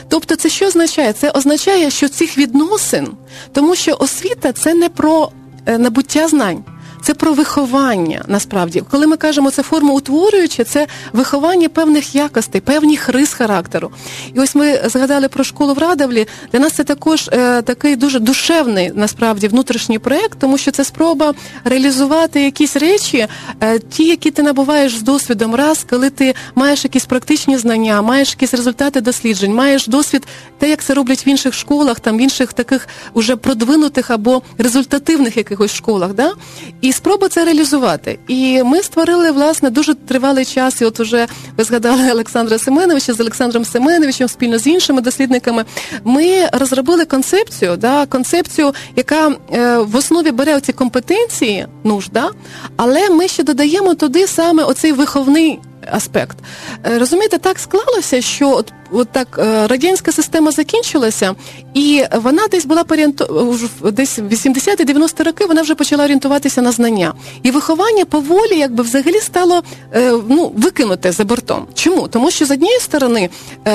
Тобто, 0.07 0.35
це 0.35 0.49
що 0.49 0.65
означає? 0.65 1.13
Це 1.13 1.31
означає, 1.31 1.89
що 1.89 2.09
цих 2.09 2.37
відносин, 2.37 3.07
тому 3.53 3.75
що 3.75 3.97
освіта 3.99 4.51
це 4.51 4.73
не 4.73 4.89
про 4.89 5.31
е, 5.65 5.77
набуття 5.77 6.27
знань 6.27 6.63
це 7.07 7.13
про 7.13 7.33
виховання 7.33 8.23
насправді. 8.27 8.83
Коли 8.91 9.07
ми 9.07 9.17
кажемо 9.17 9.51
це 9.51 9.63
форма 9.63 9.93
утворююча, 9.93 10.63
це 10.63 10.87
виховання 11.13 11.69
певних 11.69 12.15
якостей, 12.15 12.61
певних 12.61 13.09
рис 13.09 13.33
характеру. 13.33 13.91
І 14.33 14.39
ось 14.39 14.55
ми 14.55 14.81
згадали 14.85 15.27
про 15.27 15.43
школу 15.43 15.73
в 15.73 15.77
Радовлі. 15.77 16.27
Для 16.51 16.59
нас 16.59 16.73
це 16.73 16.83
також 16.83 17.29
е, 17.33 17.61
такий 17.61 17.95
дуже 17.95 18.19
душевний 18.19 18.91
насправді 18.95 19.47
внутрішній 19.47 19.99
проєкт, 19.99 20.39
тому 20.39 20.57
що 20.57 20.71
це 20.71 20.83
спроба 20.83 21.33
реалізувати 21.63 22.43
якісь 22.43 22.75
речі, 22.75 23.27
е, 23.61 23.79
ті, 23.79 24.03
які 24.03 24.31
ти 24.31 24.43
набуваєш 24.43 24.95
з 24.95 25.01
досвідом, 25.01 25.55
раз, 25.55 25.85
коли 25.89 26.09
ти 26.09 26.33
маєш 26.55 26.83
якісь 26.83 27.05
практичні 27.05 27.57
знання, 27.57 28.01
маєш 28.01 28.29
якісь 28.29 28.53
результати 28.53 29.01
досліджень, 29.01 29.53
маєш 29.53 29.87
досвід, 29.87 30.27
те, 30.59 30.69
як 30.69 30.83
це 30.83 30.93
роблять 30.93 31.25
в 31.25 31.27
інших 31.27 31.53
школах, 31.53 31.99
там 31.99 32.17
в 32.17 32.21
інших 32.21 32.53
таких 32.53 32.87
уже 33.13 33.35
продвинутих 33.35 34.11
або 34.11 34.41
результативних 34.57 35.37
якихось 35.37 35.73
школах. 35.73 36.13
Да? 36.13 36.33
І 36.81 36.93
спроба 36.97 37.29
це 37.29 37.45
реалізувати. 37.45 38.19
І 38.27 38.63
ми 38.63 38.83
створили 38.83 39.31
власне 39.31 39.69
дуже 39.69 39.93
тривалий 39.93 40.45
час. 40.45 40.81
І 40.81 40.85
от 40.85 40.99
уже 40.99 41.27
ви 41.57 41.63
згадали 41.63 42.11
Олександра 42.11 42.57
Семеновича 42.57 43.13
з 43.13 43.19
Олександром 43.19 43.65
Семеновичем 43.65 44.27
спільно 44.27 44.57
з 44.57 44.67
іншими 44.67 45.01
дослідниками. 45.01 45.65
Ми 46.03 46.49
розробили 46.53 47.05
концепцію, 47.05 47.77
да, 47.77 48.05
концепцію, 48.05 48.73
яка 48.95 49.35
е, 49.53 49.77
в 49.77 49.95
основі 49.95 50.31
бере 50.31 50.61
ці 50.61 50.73
компетенції 50.73 51.67
нужда, 51.83 52.29
але 52.77 53.09
ми 53.09 53.27
ще 53.27 53.43
додаємо 53.43 53.93
туди 53.93 54.27
саме 54.27 54.63
оцей 54.63 54.91
виховний 54.91 55.59
аспект. 55.91 56.37
Е, 56.85 56.99
розумієте, 56.99 57.37
так 57.37 57.59
склалося, 57.59 58.21
що 58.21 58.49
от, 58.49 58.73
от 58.91 59.09
так 59.11 59.39
е, 59.39 59.67
радянська 59.67 60.11
система 60.11 60.51
закінчилася, 60.51 61.35
і 61.73 62.03
вона 62.15 62.47
десь 62.47 62.65
була 62.65 62.83
порієнту... 62.83 63.57
десь 63.91 64.19
80-90 64.19 65.23
роки 65.23 65.45
вона 65.45 65.61
вже 65.61 65.75
почала 65.75 66.03
орієнтуватися 66.03 66.61
на 66.61 66.71
знання. 66.71 67.13
І 67.43 67.51
виховання 67.51 68.05
поволі 68.05 68.57
якби 68.57 68.83
взагалі 68.83 69.19
стало 69.19 69.63
е, 69.93 70.13
ну, 70.27 70.51
викинуте 70.55 71.11
за 71.11 71.23
бортом. 71.23 71.67
Чому? 71.73 72.07
Тому 72.07 72.31
що 72.31 72.45
з 72.45 72.51
однієї 72.51 72.79
сторони 72.79 73.29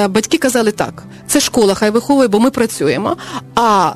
батьки 0.09 0.39
казали 0.39 0.73
так, 0.73 1.03
це 1.27 1.41
школа, 1.41 1.75
хай 1.75 1.91
виховує, 1.91 2.29
бо 2.29 2.41
ми 2.41 2.51
працюємо. 2.51 3.17
А 3.55 3.93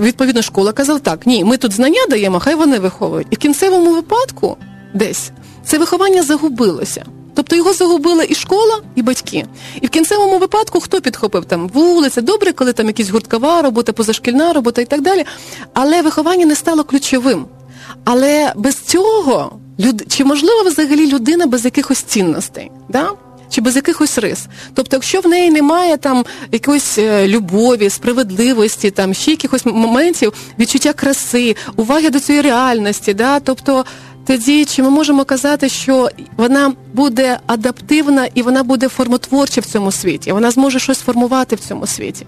відповідно 0.00 0.42
школа 0.42 0.72
казала 0.72 0.98
так, 0.98 1.26
ні, 1.26 1.44
ми 1.44 1.56
тут 1.56 1.72
знання 1.72 2.06
даємо, 2.10 2.40
хай 2.40 2.54
вони 2.54 2.78
виховують. 2.78 3.26
І 3.30 3.34
в 3.34 3.38
кінцевому 3.38 3.94
випадку 3.94 4.56
десь 4.94 5.30
це 5.64 5.78
виховання 5.78 6.22
загубилося. 6.22 7.04
Тобто 7.34 7.56
його 7.56 7.72
загубила 7.72 8.24
і 8.28 8.34
школа, 8.34 8.80
і 8.94 9.02
батьки. 9.02 9.46
І 9.80 9.86
в 9.86 9.90
кінцевому 9.90 10.38
випадку 10.38 10.80
хто 10.80 11.00
підхопив 11.00 11.44
там 11.44 11.68
вулиця, 11.68 12.20
добре, 12.20 12.52
коли 12.52 12.72
там 12.72 12.86
якісь 12.86 13.10
гурткова 13.10 13.62
робота, 13.62 13.92
позашкільна 13.92 14.52
робота 14.52 14.82
і 14.82 14.84
так 14.84 15.00
далі. 15.00 15.24
Але 15.72 16.02
виховання 16.02 16.46
не 16.46 16.54
стало 16.54 16.84
ключовим. 16.84 17.46
Але 18.04 18.52
без 18.56 18.76
цього 18.76 19.58
люд... 19.80 20.02
чи 20.08 20.24
можливо 20.24 20.62
взагалі 20.62 21.12
людина 21.12 21.46
без 21.46 21.64
якихось 21.64 22.02
цінностей? 22.02 22.70
Да? 22.88 23.10
Чи 23.50 23.60
без 23.60 23.76
якихось 23.76 24.18
рис. 24.18 24.46
Тобто, 24.74 24.96
якщо 24.96 25.20
в 25.20 25.26
неї 25.26 25.50
немає 25.50 25.96
там 25.96 26.24
якоїсь 26.52 26.98
е, 26.98 27.28
любові, 27.28 27.90
справедливості, 27.90 28.90
там 28.90 29.14
ще 29.14 29.30
якихось 29.30 29.66
моментів, 29.66 30.32
відчуття 30.58 30.92
краси, 30.92 31.56
уваги 31.76 32.10
до 32.10 32.20
цієї 32.20 32.42
реальності, 32.42 33.14
да? 33.14 33.40
тобто 33.40 33.84
тоді 34.26 34.64
чи 34.64 34.82
ми 34.82 34.90
можемо 34.90 35.24
казати, 35.24 35.68
що 35.68 36.08
вона 36.36 36.72
буде 36.94 37.38
адаптивна 37.46 38.28
і 38.34 38.42
вона 38.42 38.62
буде 38.62 38.88
формотворча 38.88 39.60
в 39.60 39.64
цьому 39.64 39.92
світі, 39.92 40.32
вона 40.32 40.50
зможе 40.50 40.78
щось 40.78 41.00
формувати 41.00 41.56
в 41.56 41.60
цьому 41.60 41.86
світі. 41.86 42.26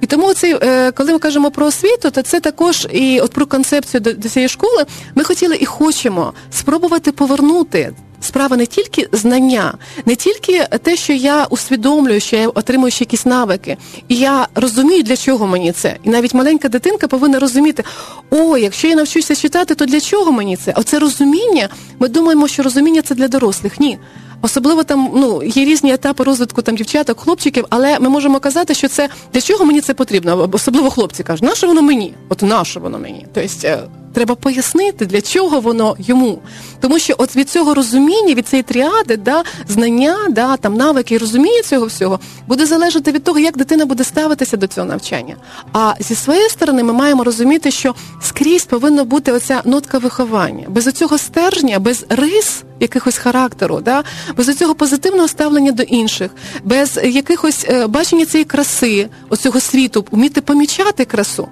І 0.00 0.06
тому 0.06 0.34
цей, 0.34 0.56
е, 0.62 0.90
коли 0.90 1.12
ми 1.12 1.18
кажемо 1.18 1.50
про 1.50 1.66
освіту, 1.66 2.10
то 2.10 2.22
це 2.22 2.40
також 2.40 2.88
і 2.92 3.20
от 3.20 3.32
про 3.32 3.46
концепцію 3.46 4.00
до, 4.00 4.12
до 4.12 4.28
цієї 4.28 4.48
школи 4.48 4.84
ми 5.14 5.24
хотіли 5.24 5.56
і 5.60 5.66
хочемо 5.66 6.32
спробувати 6.50 7.12
повернути 7.12 7.92
справа 8.22 8.56
не 8.56 8.66
тільки 8.66 9.08
знання, 9.12 9.74
не 10.06 10.16
тільки 10.16 10.66
те, 10.82 10.96
що 10.96 11.12
я 11.12 11.44
усвідомлюю, 11.44 12.20
що 12.20 12.36
я 12.36 12.48
отримую 12.48 12.90
ще 12.90 13.04
якісь 13.04 13.26
навики, 13.26 13.76
і 14.08 14.16
я 14.16 14.48
розумію, 14.54 15.02
для 15.02 15.16
чого 15.16 15.46
мені 15.46 15.72
це. 15.72 15.96
І 16.04 16.10
навіть 16.10 16.34
маленька 16.34 16.68
дитинка 16.68 17.08
повинна 17.08 17.38
розуміти, 17.38 17.84
о, 18.30 18.58
якщо 18.58 18.88
я 18.88 18.94
навчуся 18.94 19.34
читати, 19.34 19.74
то 19.74 19.86
для 19.86 20.00
чого 20.00 20.32
мені 20.32 20.56
це? 20.56 20.72
Оце 20.76 20.98
розуміння. 20.98 21.68
Ми 21.98 22.08
думаємо, 22.08 22.48
що 22.48 22.62
розуміння 22.62 23.02
це 23.02 23.14
для 23.14 23.28
дорослих. 23.28 23.80
Ні. 23.80 23.98
Особливо 24.42 24.84
там 24.84 25.10
ну 25.14 25.42
є 25.42 25.64
різні 25.64 25.92
етапи 25.92 26.24
розвитку 26.24 26.62
там 26.62 26.76
дівчаток, 26.76 27.20
хлопчиків, 27.20 27.64
але 27.70 27.98
ми 27.98 28.08
можемо 28.08 28.40
казати, 28.40 28.74
що 28.74 28.88
це 28.88 29.08
для 29.32 29.40
чого 29.40 29.64
мені 29.64 29.80
це 29.80 29.94
потрібно. 29.94 30.50
Особливо 30.52 30.90
хлопці 30.90 31.22
кажуть, 31.22 31.44
наше 31.44 31.66
воно 31.66 31.82
мені? 31.82 32.14
От 32.28 32.42
наше 32.42 32.80
воно 32.80 32.98
мені. 32.98 33.26
Тобто 33.34 33.88
Треба 34.12 34.34
пояснити, 34.34 35.06
для 35.06 35.20
чого 35.20 35.60
воно 35.60 35.96
йому. 35.98 36.38
Тому 36.80 36.98
що 36.98 37.14
от 37.18 37.36
від 37.36 37.50
цього 37.50 37.74
розуміння, 37.74 38.34
від 38.34 38.48
цієї 38.48 38.62
тріади, 38.62 39.16
да, 39.16 39.42
знання, 39.68 40.16
да, 40.30 40.56
там 40.56 40.74
навики 40.74 41.14
і 41.14 41.18
розуміння 41.18 41.62
цього 41.62 41.86
всього 41.86 42.20
буде 42.46 42.66
залежати 42.66 43.12
від 43.12 43.24
того, 43.24 43.38
як 43.38 43.56
дитина 43.56 43.86
буде 43.86 44.04
ставитися 44.04 44.56
до 44.56 44.66
цього 44.66 44.86
навчання. 44.86 45.36
А 45.72 45.94
зі 46.00 46.14
своєї 46.14 46.48
сторони 46.48 46.82
ми 46.82 46.92
маємо 46.92 47.24
розуміти, 47.24 47.70
що 47.70 47.94
скрізь 48.22 48.64
повинна 48.64 49.04
бути 49.04 49.32
оця 49.32 49.62
нотка 49.64 49.98
виховання. 49.98 50.66
Без 50.68 50.84
цього 50.84 51.18
стержня, 51.18 51.78
без 51.78 52.06
рис 52.08 52.64
якихось 52.82 53.18
характеру, 53.18 53.80
да, 53.80 54.04
без 54.36 54.56
цього 54.56 54.74
позитивного 54.74 55.28
ставлення 55.28 55.72
до 55.72 55.82
інших, 55.82 56.30
без 56.64 57.00
якихось 57.04 57.66
е, 57.68 57.86
бачення 57.86 58.26
цієї 58.26 58.44
краси, 58.44 59.08
оцього 59.28 59.60
світу, 59.60 60.04
вміти 60.10 60.40
помічати 60.40 61.04
красу. 61.04 61.48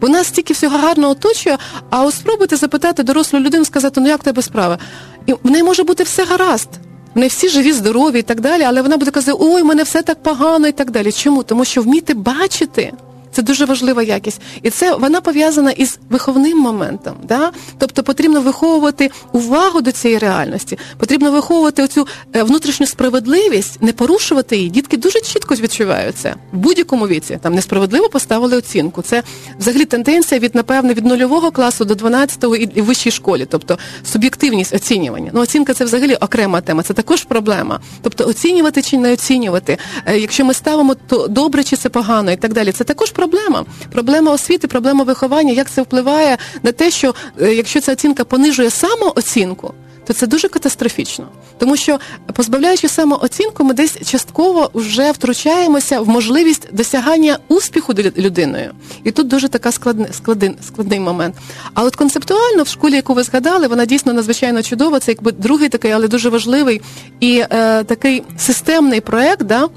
Бо 0.00 0.08
нас 0.08 0.26
стільки 0.26 0.52
всього 0.52 0.78
гарно 0.78 1.08
оточує, 1.10 1.58
а 1.90 2.04
ось 2.04 2.14
спробуйте 2.14 2.56
запитати 2.56 3.02
дорослу 3.02 3.40
людину, 3.40 3.64
сказати, 3.64 4.00
ну 4.00 4.08
як 4.08 4.22
тебе 4.22 4.42
справа? 4.42 4.78
І 5.26 5.32
в 5.32 5.50
неї 5.50 5.64
може 5.64 5.82
бути 5.82 6.02
все 6.02 6.24
гаразд. 6.24 6.68
Вони 7.14 7.26
всі 7.26 7.48
живі, 7.48 7.72
здорові 7.72 8.18
і 8.18 8.22
так 8.22 8.40
далі, 8.40 8.62
але 8.62 8.82
вона 8.82 8.96
буде 8.96 9.10
казати, 9.10 9.38
ой, 9.40 9.62
у 9.62 9.64
мене 9.64 9.82
все 9.82 10.02
так 10.02 10.22
погано 10.22 10.68
і 10.68 10.72
так 10.72 10.90
далі. 10.90 11.12
Чому? 11.12 11.42
Тому 11.42 11.64
що 11.64 11.82
вміти 11.82 12.14
бачити. 12.14 12.92
Це 13.32 13.42
дуже 13.42 13.64
важлива 13.64 14.02
якість, 14.02 14.40
і 14.62 14.70
це 14.70 14.94
вона 14.94 15.20
пов'язана 15.20 15.70
із 15.70 15.98
виховним 16.10 16.58
моментом. 16.58 17.14
Да? 17.28 17.52
Тобто 17.78 18.02
потрібно 18.02 18.40
виховувати 18.40 19.10
увагу 19.32 19.80
до 19.80 19.92
цієї 19.92 20.18
реальності, 20.18 20.78
потрібно 20.98 21.32
виховувати 21.32 21.82
оцю 21.82 22.06
е, 22.36 22.42
внутрішню 22.42 22.86
справедливість, 22.86 23.82
не 23.82 23.92
порушувати 23.92 24.56
її. 24.56 24.70
Дітки 24.70 24.96
дуже 24.96 25.20
чітко 25.20 25.54
відчувають 25.54 26.16
це 26.16 26.34
в 26.52 26.56
будь-якому 26.56 27.06
віці. 27.08 27.38
Там 27.42 27.54
несправедливо 27.54 28.08
поставили 28.08 28.56
оцінку. 28.56 29.02
Це 29.02 29.22
взагалі 29.58 29.84
тенденція 29.84 30.40
від 30.40 30.54
напевне 30.54 30.94
від 30.94 31.06
нульового 31.06 31.50
класу 31.50 31.84
до 31.84 31.94
12-го 31.94 32.56
і 32.56 32.80
вищій 32.80 33.10
школі, 33.10 33.46
тобто 33.50 33.78
суб'єктивність 34.04 34.74
оцінювання. 34.74 35.30
Ну 35.34 35.40
оцінка 35.40 35.74
це 35.74 35.84
взагалі 35.84 36.14
окрема 36.14 36.60
тема. 36.60 36.82
Це 36.82 36.94
також 36.94 37.24
проблема. 37.24 37.80
Тобто 38.02 38.26
оцінювати 38.26 38.82
чи 38.82 38.98
не 38.98 39.12
оцінювати. 39.12 39.78
Е, 40.06 40.18
якщо 40.18 40.44
ми 40.44 40.54
ставимо 40.54 40.96
то 41.06 41.28
добре 41.28 41.64
чи 41.64 41.76
це 41.76 41.88
погано, 41.88 42.32
і 42.32 42.36
так 42.36 42.52
далі. 42.52 42.72
Це 42.72 42.84
також 42.84 43.10
проблема. 43.20 43.64
Проблема 43.92 44.32
освіти, 44.32 44.68
проблема 44.68 45.04
виховання, 45.04 45.52
як 45.52 45.70
це 45.70 45.82
впливає 45.82 46.38
на 46.62 46.72
те, 46.72 46.90
що 46.90 47.14
е, 47.40 47.54
якщо 47.54 47.80
ця 47.80 47.92
оцінка 47.92 48.24
понижує 48.24 48.70
самооцінку, 48.70 49.74
то 50.06 50.12
це 50.12 50.26
дуже 50.26 50.48
катастрофічно. 50.48 51.28
Тому 51.58 51.76
що, 51.76 51.98
позбавляючи 52.32 52.88
самооцінку, 52.88 53.64
ми 53.64 53.74
десь 53.74 53.98
частково 54.10 54.70
вже 54.74 55.12
втручаємося 55.12 56.00
в 56.00 56.08
можливість 56.08 56.68
досягання 56.72 57.38
успіху 57.48 57.94
людиною. 58.16 58.70
І 59.04 59.10
тут 59.10 59.28
дуже 59.28 59.48
така 59.48 59.72
складний, 59.72 60.06
складний, 60.12 60.50
складний 60.66 61.00
момент. 61.00 61.34
А 61.74 61.84
от 61.84 61.96
концептуально 61.96 62.62
в 62.62 62.68
школі, 62.68 62.94
яку 62.94 63.14
ви 63.14 63.22
згадали, 63.22 63.66
вона 63.66 63.86
дійсно 63.86 64.12
надзвичайно 64.12 64.62
чудова. 64.62 65.00
Це 65.00 65.10
якби 65.10 65.32
другий 65.32 65.68
такий, 65.68 65.90
але 65.90 66.08
дуже 66.08 66.28
важливий 66.28 66.80
і 67.20 67.44
е, 67.50 67.84
такий 67.84 68.22
системний 68.38 69.00
проект. 69.00 69.42
Да, 69.42 69.68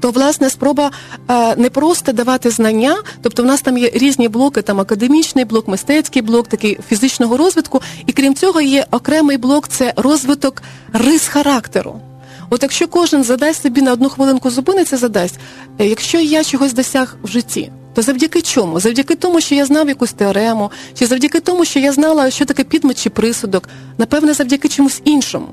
то 0.00 0.10
власне 0.10 0.50
спроба 0.50 0.90
е, 1.30 1.56
не 1.56 1.70
просто 1.70 2.12
давати 2.12 2.50
знання, 2.50 2.96
тобто 3.22 3.42
в 3.42 3.46
нас 3.46 3.60
там 3.62 3.78
є 3.78 3.90
різні 3.94 4.28
блоки, 4.28 4.62
там 4.62 4.80
академічний 4.80 5.44
блок, 5.44 5.68
мистецький 5.68 6.22
блок, 6.22 6.48
такий 6.48 6.78
фізичного 6.88 7.36
розвитку, 7.36 7.82
і 8.06 8.12
крім 8.12 8.34
цього 8.34 8.60
є 8.60 8.86
окремий 8.90 9.36
блок 9.36 9.68
це 9.68 9.92
розвиток 9.96 10.62
рис 10.92 11.26
характеру. 11.26 12.00
От 12.50 12.62
якщо 12.62 12.88
кожен 12.88 13.24
задасть 13.24 13.62
собі 13.62 13.82
на 13.82 13.92
одну 13.92 14.08
хвилинку 14.08 14.50
зупиниться, 14.50 14.96
задасть, 14.96 15.38
е, 15.78 15.86
якщо 15.86 16.20
я 16.20 16.44
чогось 16.44 16.72
досяг 16.72 17.16
в 17.22 17.28
житті, 17.28 17.72
то 17.94 18.02
завдяки 18.02 18.42
чому? 18.42 18.80
Завдяки 18.80 19.14
тому, 19.14 19.40
що 19.40 19.54
я 19.54 19.66
знав 19.66 19.88
якусь 19.88 20.12
теорему, 20.12 20.70
чи 20.94 21.06
завдяки 21.06 21.40
тому, 21.40 21.64
що 21.64 21.78
я 21.78 21.92
знала, 21.92 22.30
що 22.30 22.44
таке 22.44 22.64
підмет 22.64 23.02
чи 23.02 23.10
присудок, 23.10 23.68
напевне, 23.98 24.34
завдяки 24.34 24.68
чомусь 24.68 25.00
іншому. 25.04 25.48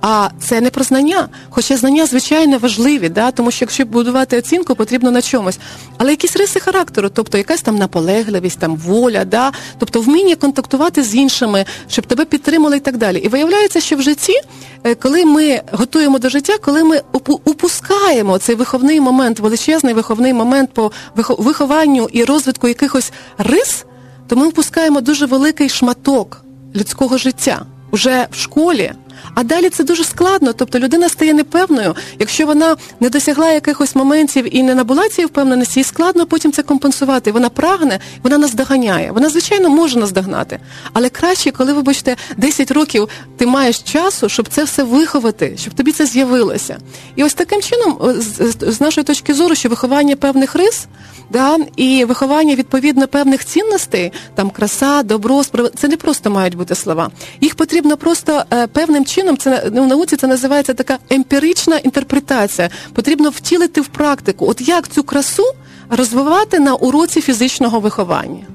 А 0.00 0.28
це 0.40 0.60
не 0.60 0.70
про 0.70 0.84
знання, 0.84 1.28
хоча 1.50 1.76
знання 1.76 2.06
звичайно 2.06 2.58
важливі, 2.58 3.08
да? 3.08 3.30
тому 3.30 3.50
що 3.50 3.64
якщо 3.64 3.84
будувати 3.84 4.38
оцінку, 4.38 4.74
потрібно 4.74 5.10
на 5.10 5.22
чомусь. 5.22 5.58
Але 5.98 6.10
якісь 6.10 6.36
риси 6.36 6.60
характеру, 6.60 7.08
тобто 7.08 7.38
якась 7.38 7.62
там 7.62 7.76
наполегливість, 7.76 8.58
там 8.58 8.76
воля, 8.76 9.24
да? 9.24 9.52
тобто 9.78 10.00
вміння 10.00 10.34
контактувати 10.34 11.02
з 11.02 11.14
іншими, 11.14 11.64
щоб 11.88 12.06
тебе 12.06 12.24
підтримали 12.24 12.76
і 12.76 12.80
так 12.80 12.96
далі. 12.96 13.18
І 13.18 13.28
виявляється, 13.28 13.80
що 13.80 13.96
в 13.96 14.02
житті, 14.02 14.40
е, 14.84 14.94
коли 14.94 15.24
ми 15.24 15.60
готуємо 15.72 16.18
до 16.18 16.28
життя, 16.28 16.54
коли 16.64 16.84
ми 16.84 17.00
упускаємо 17.44 18.38
цей 18.38 18.54
виховний 18.54 19.00
момент, 19.00 19.40
величезний 19.40 19.94
виховний 19.94 20.32
момент 20.32 20.70
по 20.74 20.92
вихованню 21.14 22.08
і 22.12 22.24
розвитку 22.24 22.68
якихось 22.68 23.12
рис, 23.38 23.84
то 24.28 24.36
ми 24.36 24.48
впускаємо 24.48 25.00
дуже 25.00 25.26
великий 25.26 25.68
шматок 25.68 26.42
людського 26.74 27.18
життя. 27.18 27.66
Уже 27.90 28.26
в 28.30 28.36
школі 28.36 28.92
А 29.34 29.42
далі 29.42 29.68
це 29.68 29.84
дуже 29.84 30.04
складно. 30.04 30.52
Тобто 30.52 30.78
людина 30.78 31.08
стає 31.08 31.34
непевною. 31.34 31.94
Якщо 32.18 32.46
вона 32.46 32.76
не 33.00 33.08
досягла 33.10 33.52
якихось 33.52 33.94
моментів 33.94 34.56
і 34.56 34.62
не 34.62 34.74
набула 34.74 35.08
цієї 35.08 35.26
впевненості, 35.26 35.80
їй 35.80 35.84
складно 35.84 36.26
потім 36.26 36.52
це 36.52 36.62
компенсувати. 36.62 37.32
Вона 37.32 37.48
прагне, 37.48 38.00
вона 38.22 38.38
наздоганяє. 38.38 39.12
Вона, 39.12 39.28
звичайно, 39.28 39.68
може 39.68 39.98
наздогнати. 39.98 40.58
Але 40.92 41.08
краще, 41.08 41.50
коли, 41.50 41.72
вибачте, 41.72 42.16
10 42.36 42.70
років 42.70 43.08
ти 43.36 43.46
маєш 43.46 43.78
часу, 43.78 44.28
щоб 44.28 44.48
це 44.48 44.64
все 44.64 44.82
виховати, 44.82 45.56
щоб 45.56 45.74
тобі 45.74 45.92
це 45.92 46.06
з'явилося. 46.06 46.78
І 47.16 47.24
ось 47.24 47.34
таким 47.34 47.62
чином, 47.62 47.98
з, 48.18 48.56
з 48.60 48.80
нашої 48.80 49.04
точки 49.04 49.34
зору, 49.34 49.54
що 49.54 49.68
виховання 49.68 50.16
певних 50.16 50.54
рис 50.54 50.86
да, 51.30 51.58
і 51.76 52.04
виховання 52.04 52.54
відповідно 52.54 53.08
певних 53.08 53.44
цінностей, 53.44 54.12
там 54.34 54.50
краса, 54.50 55.02
добро, 55.02 55.44
справ... 55.44 55.70
це 55.76 55.88
не 55.88 55.96
просто 55.96 56.30
мають 56.30 56.54
бути 56.54 56.74
слова. 56.74 57.10
Їх 57.40 57.54
потрібно 57.54 57.96
просто 57.96 58.44
е, 58.52 58.66
певним 58.66 59.04
чином, 59.06 59.36
це 59.36 59.70
ну, 59.72 59.84
в 59.84 59.86
науці 59.86 60.16
це 60.16 60.26
називається 60.26 60.74
така 60.74 60.98
емпірична 61.10 61.76
інтерпретація. 61.76 62.70
Потрібно 62.92 63.30
втілити 63.30 63.80
в 63.80 63.86
практику. 63.86 64.46
От 64.48 64.68
як 64.68 64.88
цю 64.88 65.02
красу 65.02 65.44
розвивати 65.90 66.58
на 66.58 66.74
уроці 66.74 67.20
фізичного 67.20 67.80
виховання. 67.80 68.46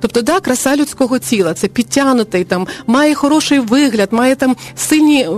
Тобто, 0.00 0.22
да, 0.22 0.40
краса 0.40 0.76
людського 0.76 1.18
тіла, 1.18 1.54
це 1.54 1.68
підтягнутий, 1.68 2.44
там 2.44 2.66
має 2.86 3.14
хороший 3.14 3.58
вигляд, 3.58 4.08
має 4.12 4.34
там 4.34 4.56
сильні 4.76 5.28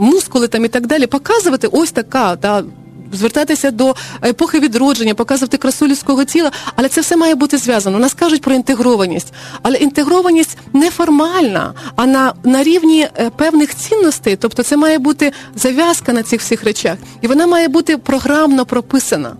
мускули 0.00 0.48
там 0.48 0.64
і 0.64 0.68
так 0.68 0.86
далі. 0.86 1.06
Показувати 1.06 1.68
ось 1.72 1.92
така 1.92 2.36
да, 2.42 2.64
звертатися 3.12 3.70
до 3.70 3.94
епохи 4.24 4.60
відродження, 4.60 5.14
показувати 5.14 5.56
красу 5.56 5.86
людського 5.86 6.24
тіла, 6.24 6.50
але 6.76 6.88
це 6.88 7.00
все 7.00 7.16
має 7.16 7.34
бути 7.34 7.58
зв'язано. 7.58 7.98
Нас 7.98 8.14
кажуть 8.14 8.42
про 8.42 8.54
інтегрованість, 8.54 9.32
але 9.62 9.78
інтегрованість 9.78 10.58
не 10.72 10.90
формальна, 10.90 11.74
а 11.96 12.06
на, 12.06 12.32
на 12.44 12.62
рівні 12.62 13.08
е, 13.16 13.30
певних 13.36 13.74
цінностей. 13.74 14.36
Тобто, 14.36 14.62
це 14.62 14.76
має 14.76 14.98
бути 14.98 15.32
зав'язка 15.54 16.12
на 16.12 16.22
цих 16.22 16.40
всіх 16.40 16.64
речах, 16.64 16.96
і 17.20 17.26
вона 17.26 17.46
має 17.46 17.68
бути 17.68 17.98
програмно 17.98 18.66
прописана. 18.66 19.36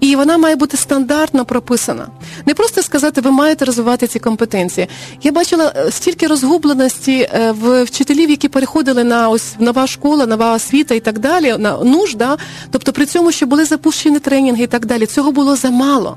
І 0.00 0.16
вона 0.16 0.38
має 0.38 0.56
бути 0.56 0.76
стандартно 0.76 1.44
прописана. 1.44 2.06
Не 2.46 2.54
просто 2.54 2.82
сказати, 2.82 3.20
ви 3.20 3.30
маєте 3.30 3.64
розвивати 3.64 4.06
ці 4.06 4.18
компетенції. 4.18 4.88
Я 5.22 5.32
бачила 5.32 5.72
е, 5.76 5.90
стільки 5.90 6.26
розгубленості 6.26 7.28
е, 7.32 7.52
в 7.52 7.82
вчителів, 7.82 8.30
які 8.30 8.48
переходили 8.48 9.04
на 9.04 9.28
ось 9.28 9.54
нова 9.58 9.86
школа, 9.86 10.26
нова 10.26 10.54
освіта 10.54 10.94
і 10.94 11.00
так 11.00 11.18
далі, 11.18 11.54
на 11.58 11.76
нужда. 11.76 12.36
Тобто 12.70 12.92
при 12.92 13.06
цьому, 13.06 13.32
що 13.32 13.46
були 13.46 13.64
запущені 13.64 14.18
тренінги 14.18 14.62
і 14.62 14.66
так 14.66 14.86
далі, 14.86 15.06
цього 15.06 15.32
було 15.32 15.56
замало 15.56 16.16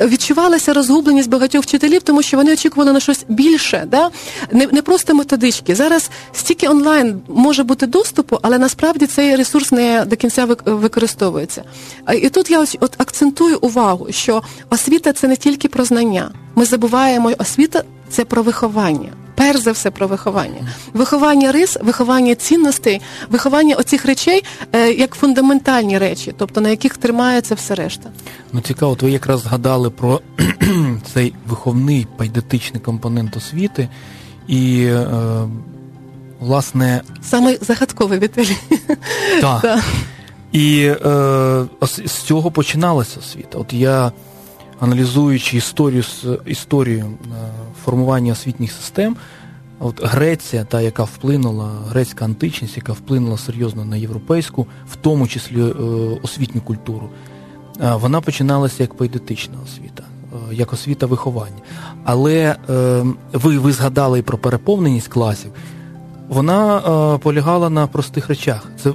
відчувалася 0.00 0.72
розгубленість 0.72 1.30
багатьох 1.30 1.64
вчителів, 1.64 2.02
тому 2.02 2.22
що 2.22 2.36
вони 2.36 2.52
очікували 2.52 2.92
на 2.92 3.00
щось 3.00 3.24
більше, 3.28 3.84
да? 3.90 4.10
не 4.52 4.66
не 4.66 4.82
просто 4.82 5.14
методички. 5.14 5.74
Зараз 5.74 6.10
стільки 6.32 6.68
онлайн 6.68 7.20
може 7.28 7.62
бути 7.62 7.86
доступу, 7.86 8.38
але 8.42 8.58
насправді 8.58 9.06
цей 9.06 9.36
ресурс 9.36 9.72
не 9.72 10.04
до 10.04 10.16
кінця 10.16 10.44
використовується. 10.64 11.64
І 12.22 12.28
тут 12.28 12.50
я 12.50 12.60
ось 12.60 12.76
от 12.80 12.94
акцентую 12.98 13.58
увагу, 13.60 14.06
що 14.10 14.42
освіта 14.70 15.12
це 15.12 15.28
не 15.28 15.36
тільки 15.36 15.68
про 15.68 15.84
знання. 15.84 16.30
Ми 16.54 16.64
забуваємо, 16.64 17.32
освіта 17.38 17.82
це 18.10 18.24
про 18.24 18.42
виховання 18.42 19.12
перш 19.38 19.60
за 19.60 19.72
все 19.72 19.90
про 19.90 20.06
виховання. 20.06 20.68
Виховання 20.94 21.52
рис, 21.52 21.76
виховання 21.82 22.34
цінностей, 22.34 23.00
виховання 23.30 23.76
оцих 23.76 24.06
речей 24.06 24.44
е, 24.72 24.92
як 24.92 25.14
фундаментальні 25.14 25.98
речі, 25.98 26.34
тобто 26.38 26.60
на 26.60 26.68
яких 26.68 26.96
тримається 26.96 27.54
все 27.54 27.74
решта. 27.74 28.10
Ну 28.52 28.60
цікаво, 28.60 28.96
ви 29.00 29.10
якраз 29.10 29.40
згадали 29.40 29.90
про 29.90 30.20
цей 31.14 31.34
виховний 31.46 32.06
пайдетичний 32.16 32.82
компонент 32.82 33.36
освіти 33.36 33.88
і. 34.48 34.84
Е, 34.84 35.48
Власне, 36.40 37.02
саме 37.22 37.58
загадковий 37.60 38.18
Віталій. 38.18 38.56
Так. 39.40 39.60
так. 39.62 39.84
І 40.52 40.80
е, 40.82 41.66
з 42.06 42.12
цього 42.12 42.50
починалася 42.50 43.20
освіта. 43.20 43.58
От 43.58 43.72
я, 43.72 44.12
аналізуючи 44.80 45.56
історію 45.56 46.04
історію 46.46 47.06
е, 47.06 47.67
формування 47.88 48.32
освітніх 48.32 48.72
систем. 48.72 49.16
От 49.80 50.04
Греція, 50.04 50.64
та 50.64 50.80
яка 50.80 51.04
вплинула, 51.04 51.70
грецька 51.88 52.24
античність, 52.24 52.76
яка 52.76 52.92
вплинула 52.92 53.38
серйозно 53.38 53.84
на 53.84 53.96
європейську, 53.96 54.66
в 54.90 54.96
тому 54.96 55.28
числі 55.28 55.62
е, 55.62 55.72
освітню 56.22 56.60
культуру, 56.60 57.08
е, 57.80 57.94
вона 57.94 58.20
починалася 58.20 58.82
як 58.82 58.94
поетична 58.94 59.54
освіта, 59.64 60.02
е, 60.02 60.06
як 60.54 60.72
освіта 60.72 61.06
виховання. 61.06 61.56
Але 62.04 62.56
ви 63.32 63.58
ви 63.58 63.72
згадали 63.72 64.18
і 64.18 64.22
про 64.22 64.38
переповненість 64.38 65.08
класів, 65.08 65.50
вона 66.28 66.80
полягала 67.22 67.70
на 67.70 67.86
простих 67.86 68.28
речах. 68.28 68.70
Це 68.82 68.92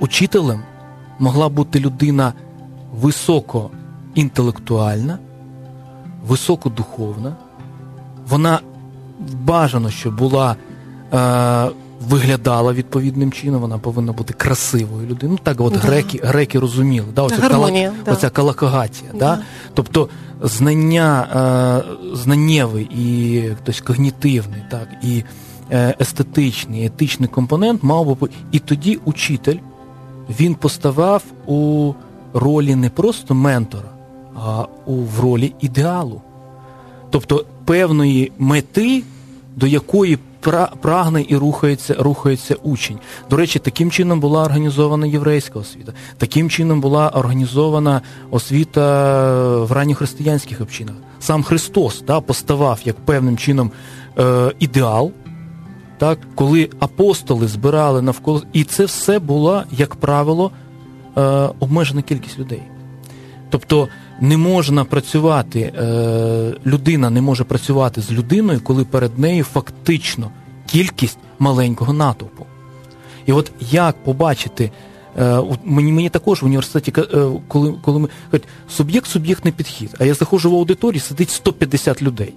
учителем 0.00 0.62
могла 1.18 1.48
бути 1.48 1.80
людина 1.80 2.32
високоінтелектуальна, 2.92 5.18
високодуховна 6.26 7.36
вона 8.30 8.60
бажано, 9.44 9.90
щоб 9.90 10.16
була. 10.16 10.56
Е, 11.14 11.70
Виглядала 12.08 12.72
відповідним 12.72 13.32
чином, 13.32 13.60
вона 13.60 13.78
повинна 13.78 14.12
бути 14.12 14.34
красивою 14.34 15.08
людиною. 15.08 15.38
Ну 15.38 15.38
так, 15.42 15.60
от 15.60 15.72
да. 15.72 15.78
греки 15.78 16.20
греки 16.22 16.58
розуміли, 16.58 17.06
да, 17.14 17.22
оця, 17.22 17.36
Гармонія, 17.36 17.90
кала, 17.90 18.02
да. 18.04 18.12
оця 18.12 18.30
калакогація. 18.30 19.10
Да. 19.12 19.18
да. 19.18 19.42
Тобто 19.74 20.08
знання 20.42 21.26
е, 22.12 22.16
знаннєвий 22.16 22.84
і 22.84 23.42
хтось 23.62 23.80
когнітивний, 23.80 24.62
так, 24.70 24.88
і 25.02 25.24
е, 25.70 25.94
естетичний, 26.00 26.86
етичний 26.86 27.28
компонент 27.28 27.82
мав 27.82 28.18
би 28.20 28.28
і 28.52 28.58
тоді 28.58 28.98
учитель 29.04 29.58
він 30.40 30.54
поставав 30.54 31.22
у 31.46 31.92
ролі 32.34 32.74
не 32.74 32.90
просто 32.90 33.34
ментора, 33.34 33.88
а 34.36 34.64
у 34.86 34.94
в 34.94 35.20
ролі 35.20 35.54
ідеалу. 35.60 36.22
Тобто 37.10 37.44
певної 37.70 38.32
мети, 38.38 39.02
до 39.56 39.66
якої 39.66 40.18
прагне 40.80 41.24
і 41.28 41.36
рухається 41.36 41.96
рухається 41.98 42.54
учень. 42.54 42.98
До 43.30 43.36
речі, 43.36 43.58
таким 43.58 43.90
чином 43.90 44.20
була 44.20 44.44
організована 44.44 45.06
єврейська 45.06 45.58
освіта, 45.58 45.92
таким 46.18 46.50
чином 46.50 46.80
була 46.80 47.08
організована 47.08 48.02
освіта 48.30 48.82
в 49.64 49.72
ранньохристиянських 49.72 50.60
общинах. 50.60 50.94
Сам 51.20 51.42
Христос 51.42 52.02
да, 52.06 52.20
поставав 52.20 52.80
як 52.84 52.96
певним 52.96 53.36
чином 53.36 53.70
е, 54.18 54.52
ідеал, 54.58 55.12
так, 55.98 56.18
коли 56.34 56.70
апостоли 56.80 57.48
збирали 57.48 58.02
навколо. 58.02 58.42
І 58.52 58.64
це 58.64 58.84
все 58.84 59.18
була, 59.18 59.64
як 59.70 59.94
правило, 59.94 60.50
е, 61.16 61.20
обмежена 61.60 62.02
кількість 62.02 62.38
людей. 62.38 62.62
Тобто 63.50 63.88
не 64.20 64.36
можна 64.36 64.84
працювати, 64.84 65.60
е, 65.60 66.54
людина 66.66 67.10
не 67.10 67.20
може 67.20 67.44
працювати 67.44 68.00
з 68.00 68.12
людиною, 68.12 68.60
коли 68.62 68.84
перед 68.84 69.18
нею 69.18 69.44
фактично 69.44 70.30
кількість 70.66 71.18
маленького 71.38 71.92
натовпу. 71.92 72.46
І 73.26 73.32
от 73.32 73.52
як 73.70 74.04
побачити, 74.04 74.70
е, 75.18 75.40
мені 75.64 75.92
мені 75.92 76.08
також 76.08 76.42
в 76.42 76.44
університеті, 76.44 76.92
е, 77.00 77.26
коли 77.48 77.74
коли 77.82 77.98
ми 77.98 78.08
кажуть, 78.30 78.48
суб'єкт-суб'єктний 78.68 79.52
підхід, 79.52 79.90
а 79.98 80.04
я 80.04 80.14
заходжу 80.14 80.50
в 80.50 80.54
аудиторію, 80.54 81.00
сидить 81.00 81.30
150 81.30 82.02
людей. 82.02 82.34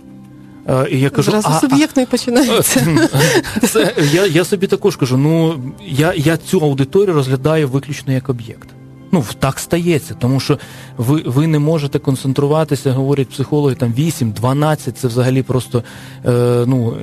І 0.92 1.00
я 1.00 1.10
кажу, 1.10 1.32
Зразу 1.32 1.48
а, 1.52 1.60
суб'єктний 1.60 2.06
починається. 2.06 2.88
Це, 3.70 3.94
я 4.14 4.26
я 4.26 4.44
собі 4.44 4.68
також 4.68 4.96
кажу: 4.96 5.18
ну 5.18 5.60
я 5.88 6.14
я 6.14 6.38
цю 6.38 6.60
аудиторію 6.60 7.16
розглядаю 7.16 7.68
виключно 7.68 8.14
як 8.14 8.30
об'єкт. 8.30 8.70
Ну, 9.14 9.24
так 9.40 9.60
стається, 9.60 10.16
тому 10.20 10.40
що 10.40 10.60
ви 10.98 11.24
ви 11.26 11.48
не 11.48 11.60
можете 11.60 12.00
концентруватися, 12.00 12.92
говорять 12.92 13.30
психологи, 13.30 13.76
там 13.76 13.94
8-12, 13.94 14.92
це 14.92 15.08
взагалі 15.08 15.44
просто 15.44 15.84
е, 16.26 16.64
ну, 16.68 16.98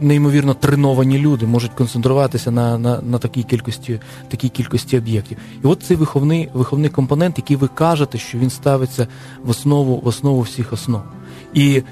неймовірно 0.00 0.54
треновані 0.54 1.18
люди 1.18 1.46
можуть 1.46 1.72
концентруватися 1.72 2.50
на 2.50 2.78
на, 2.78 3.00
на 3.00 3.18
такій 3.18 3.42
кількості 3.42 4.00
такій 4.28 4.48
кількості 4.48 4.98
об'єктів. 4.98 5.38
І 5.64 5.66
от 5.66 5.82
цей 5.82 5.96
виховний 5.96 6.48
виховний 6.54 6.90
компонент, 6.90 7.38
який 7.38 7.56
ви 7.56 7.68
кажете, 7.68 8.18
що 8.18 8.38
він 8.38 8.50
ставиться 8.50 9.06
в 9.44 9.50
основу 9.50 10.00
в 10.04 10.06
основу 10.06 10.40
всіх 10.40 10.72
основ. 10.72 11.02
І 11.54 11.76
е, 11.76 11.82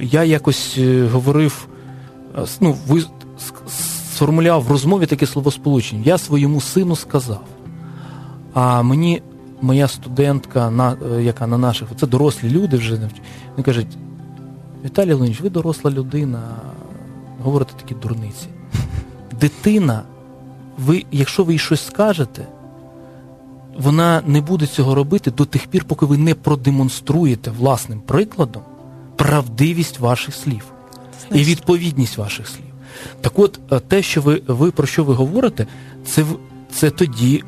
я 0.00 0.24
якось 0.24 0.74
е, 0.78 1.06
говорив, 1.12 1.68
е, 2.38 2.44
ну, 2.60 2.76
ви 2.88 3.04
сформулював 3.68 4.62
в 4.62 4.70
розмові 4.70 5.06
таке 5.06 5.26
словосполучення. 5.26 6.02
Я 6.04 6.18
своєму 6.18 6.60
сину 6.60 6.96
сказав. 6.96 7.44
А 8.54 8.82
мені 8.82 9.22
моя 9.60 9.88
студентка, 9.88 10.70
на, 10.70 10.96
е, 11.16 11.22
яка 11.22 11.46
на 11.46 11.58
наших, 11.58 11.88
це 12.00 12.06
дорослі 12.06 12.50
люди 12.50 12.76
вже 12.76 12.94
вони 13.50 13.62
кажуть, 13.64 13.96
Віталій 14.84 15.12
Леонідович, 15.12 15.40
ви 15.40 15.50
доросла 15.50 15.90
людина, 15.90 16.42
говорите 17.42 17.72
такі 17.76 17.94
дурниці. 17.94 18.46
Дитина, 19.40 20.02
ви, 20.78 21.04
якщо 21.12 21.44
ви 21.44 21.52
їй 21.52 21.58
щось 21.58 21.86
скажете, 21.86 22.46
вона 23.78 24.22
не 24.26 24.40
буде 24.40 24.66
цього 24.66 24.94
робити 24.94 25.30
до 25.30 25.44
тих 25.44 25.66
пір, 25.66 25.84
поки 25.84 26.06
ви 26.06 26.18
не 26.18 26.34
продемонструєте 26.34 27.50
власним 27.50 28.00
прикладом 28.00 28.62
правдивість 29.16 29.98
ваших 29.98 30.34
слів 30.34 30.64
і 31.32 31.44
відповідність 31.44 32.18
ваших 32.18 32.48
слів. 32.48 32.64
Так 33.20 33.38
от, 33.38 33.60
е, 33.72 33.80
те, 33.80 34.02
що 34.02 34.20
ви 34.20 34.42
ви 34.46 34.70
про 34.70 34.86
що 34.86 35.04
ви 35.04 35.14
говорите, 35.14 35.66
це 36.06 36.24
це 36.72 36.90
тоді 36.90 37.44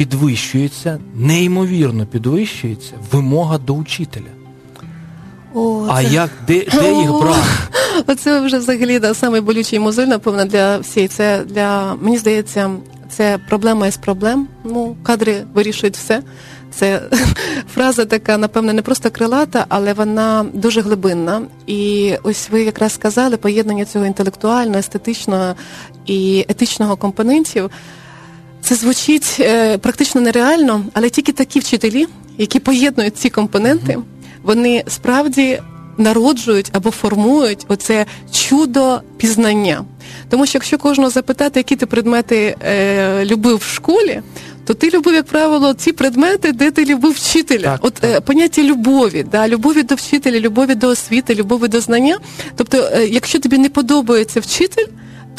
підвищується, 0.00 0.98
неймовірно 1.14 2.06
підвищується 2.06 2.92
вимога 3.12 3.58
до 3.58 3.74
учителя. 3.74 4.30
О, 5.54 5.86
А 5.88 6.04
це... 6.04 6.14
як 6.14 6.30
де 6.46 6.54
де 6.54 6.92
їх 6.92 7.10
брати? 7.10 7.48
Оце 8.06 8.40
вже 8.40 8.58
взагалі 8.58 8.98
да, 8.98 9.14
саме 9.14 9.40
болючий 9.40 9.78
мозоль, 9.78 10.06
напевно, 10.06 10.44
для 10.44 10.78
всієї. 10.78 11.08
Це 11.08 11.44
для 11.44 11.94
мені 11.94 12.18
здається, 12.18 12.70
це 13.10 13.38
проблема 13.48 13.86
із 13.86 13.96
проблем. 13.96 14.48
Ну, 14.64 14.96
кадри 15.02 15.42
вирішують 15.54 15.96
все. 15.96 16.22
Це 16.70 17.02
фраза 17.74 18.04
така, 18.04 18.38
напевно, 18.38 18.72
не 18.72 18.82
просто 18.82 19.10
крилата, 19.10 19.66
але 19.68 19.92
вона 19.92 20.46
дуже 20.52 20.80
глибинна. 20.80 21.42
І 21.66 22.14
ось 22.22 22.50
ви 22.50 22.62
якраз 22.62 22.92
сказали 22.92 23.36
поєднання 23.36 23.84
цього 23.84 24.06
інтелектуального, 24.06 24.78
естетичного 24.78 25.54
і 26.06 26.44
етичного 26.48 26.96
компонентів. 26.96 27.70
Це 28.62 28.74
звучить 28.74 29.36
е, 29.40 29.78
практично 29.78 30.20
нереально, 30.20 30.84
але 30.92 31.10
тільки 31.10 31.32
такі 31.32 31.60
вчителі, 31.60 32.06
які 32.38 32.58
поєднують 32.58 33.16
ці 33.16 33.30
компоненти, 33.30 33.98
вони 34.42 34.84
справді 34.88 35.60
народжують 35.98 36.70
або 36.72 36.90
формують 36.90 37.64
оце 37.68 38.06
чудо 38.32 39.02
пізнання. 39.16 39.84
Тому 40.28 40.46
що 40.46 40.56
якщо 40.58 40.78
кожного 40.78 41.10
запитати, 41.10 41.60
які 41.60 41.76
ти 41.76 41.86
предмети 41.86 42.56
е, 42.66 43.24
любив 43.24 43.56
в 43.56 43.74
школі, 43.74 44.22
то 44.66 44.74
ти 44.74 44.90
любив, 44.90 45.14
як 45.14 45.26
правило, 45.26 45.74
ці 45.74 45.92
предмети, 45.92 46.52
де 46.52 46.70
ти 46.70 46.84
любив 46.84 47.12
вчителя. 47.12 47.72
Так, 47.72 47.84
От 47.84 47.94
так. 47.94 48.10
Е, 48.10 48.20
поняття 48.20 48.62
любові, 48.62 49.26
да, 49.32 49.48
любові 49.48 49.82
до 49.82 49.94
вчителя, 49.94 50.40
любові 50.40 50.74
до 50.74 50.88
освіти, 50.88 51.34
любові 51.34 51.68
до 51.68 51.80
знання. 51.80 52.18
Тобто, 52.56 52.90
е, 52.92 53.06
якщо 53.06 53.38
тобі 53.38 53.58
не 53.58 53.68
подобається 53.68 54.40
вчитель, 54.40 54.86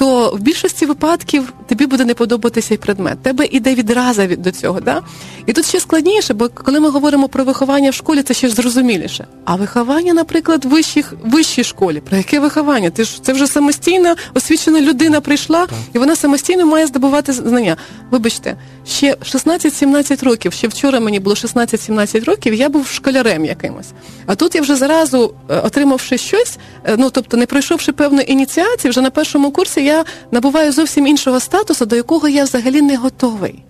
то 0.01 0.31
в 0.33 0.39
більшості 0.39 0.85
випадків 0.85 1.53
тобі 1.69 1.85
буде 1.85 2.05
не 2.05 2.13
подобатися 2.13 2.73
і 2.73 2.77
предмет. 2.77 3.19
Тебе 3.21 3.47
іде 3.51 3.75
відраза 3.75 4.27
від 4.27 4.41
до 4.41 4.51
цього. 4.51 4.81
Да? 4.81 5.01
І 5.45 5.53
тут 5.53 5.65
ще 5.65 5.79
складніше, 5.79 6.33
бо 6.33 6.49
коли 6.49 6.79
ми 6.79 6.89
говоримо 6.89 7.27
про 7.27 7.43
виховання 7.43 7.89
в 7.89 7.93
школі, 7.93 8.23
це 8.23 8.33
ще 8.33 8.47
ж 8.47 8.55
зрозуміліше. 8.55 9.27
А 9.45 9.55
виховання, 9.55 10.13
наприклад, 10.13 10.65
в 10.65 10.67
вищих, 10.67 11.13
вищій 11.23 11.63
школі, 11.63 12.01
про 12.09 12.17
яке 12.17 12.39
виховання? 12.39 12.89
Ти 12.89 13.03
ж 13.03 13.23
це 13.23 13.33
вже 13.33 13.47
самостійно 13.47 14.15
освічена 14.33 14.81
людина 14.81 15.21
прийшла, 15.21 15.67
і 15.93 15.99
вона 15.99 16.15
самостійно 16.15 16.65
має 16.65 16.87
здобувати 16.87 17.33
знання. 17.33 17.77
Вибачте, 18.11 18.55
ще 18.87 19.13
16-17 19.13 20.25
років, 20.25 20.53
ще 20.53 20.67
вчора 20.67 20.99
мені 20.99 21.19
було 21.19 21.35
16-17 21.35 22.25
років, 22.25 22.53
я 22.53 22.69
був 22.69 22.87
школярем 22.87 23.45
якимось. 23.45 23.87
А 24.25 24.35
тут 24.35 24.55
я 24.55 24.61
вже 24.61 24.75
зразу, 24.75 25.33
е, 25.49 25.59
отримавши 25.59 26.17
щось, 26.17 26.57
е, 26.85 26.95
ну 26.97 27.09
тобто 27.09 27.37
не 27.37 27.45
пройшовши 27.45 27.91
певну 27.91 28.21
ініціацію, 28.21 28.89
вже 28.89 29.01
на 29.01 29.09
першому 29.09 29.51
курсі 29.51 29.83
я 29.83 29.90
набуваю 30.31 30.71
зовсім 30.71 31.07
іншого 31.07 31.39
статусу, 31.39 31.85
до 31.85 31.95
якого 31.95 32.27
я 32.27 32.43
взагалі 32.43 32.81
не 32.81 32.97
готовий. 32.97 33.63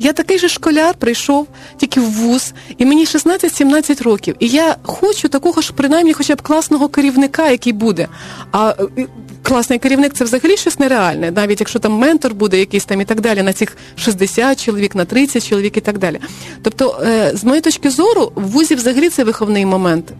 Я 0.00 0.12
такий 0.12 0.38
же 0.38 0.48
школяр 0.48 0.94
прийшов 0.94 1.46
тільки 1.76 2.00
в 2.00 2.10
вуз, 2.10 2.52
і 2.78 2.86
мені 2.86 3.04
16-17 3.04 4.02
років. 4.02 4.36
І 4.38 4.48
я 4.48 4.76
хочу 4.82 5.28
такого 5.28 5.62
ж, 5.62 5.72
принаймні, 5.76 6.12
хоча 6.12 6.34
б 6.34 6.42
класного 6.42 6.88
керівника, 6.88 7.48
який 7.50 7.72
буде. 7.72 8.08
А 8.52 8.74
е, 8.98 9.06
класний 9.42 9.78
керівник 9.78 10.12
це 10.14 10.24
взагалі 10.24 10.56
щось 10.56 10.78
нереальне, 10.78 11.30
навіть 11.30 11.60
якщо 11.60 11.78
там 11.78 11.92
ментор 11.92 12.34
буде 12.34 12.58
якийсь 12.58 12.84
там 12.84 13.00
і 13.00 13.04
так 13.04 13.20
далі, 13.20 13.42
на 13.42 13.52
цих 13.52 13.76
60 13.96 14.64
чоловік, 14.64 14.94
на 14.94 15.04
30 15.04 15.48
чоловік 15.48 15.76
і 15.76 15.80
так 15.80 15.98
далі. 15.98 16.20
Тобто, 16.62 17.02
е, 17.06 17.30
з 17.34 17.44
моєї 17.44 17.62
точки 17.62 17.90
зору, 17.90 18.32
в 18.34 18.42
вузі 18.42 18.74
взагалі 18.74 19.08
це 19.08 19.24
виховний 19.24 19.66
момент 19.66 20.12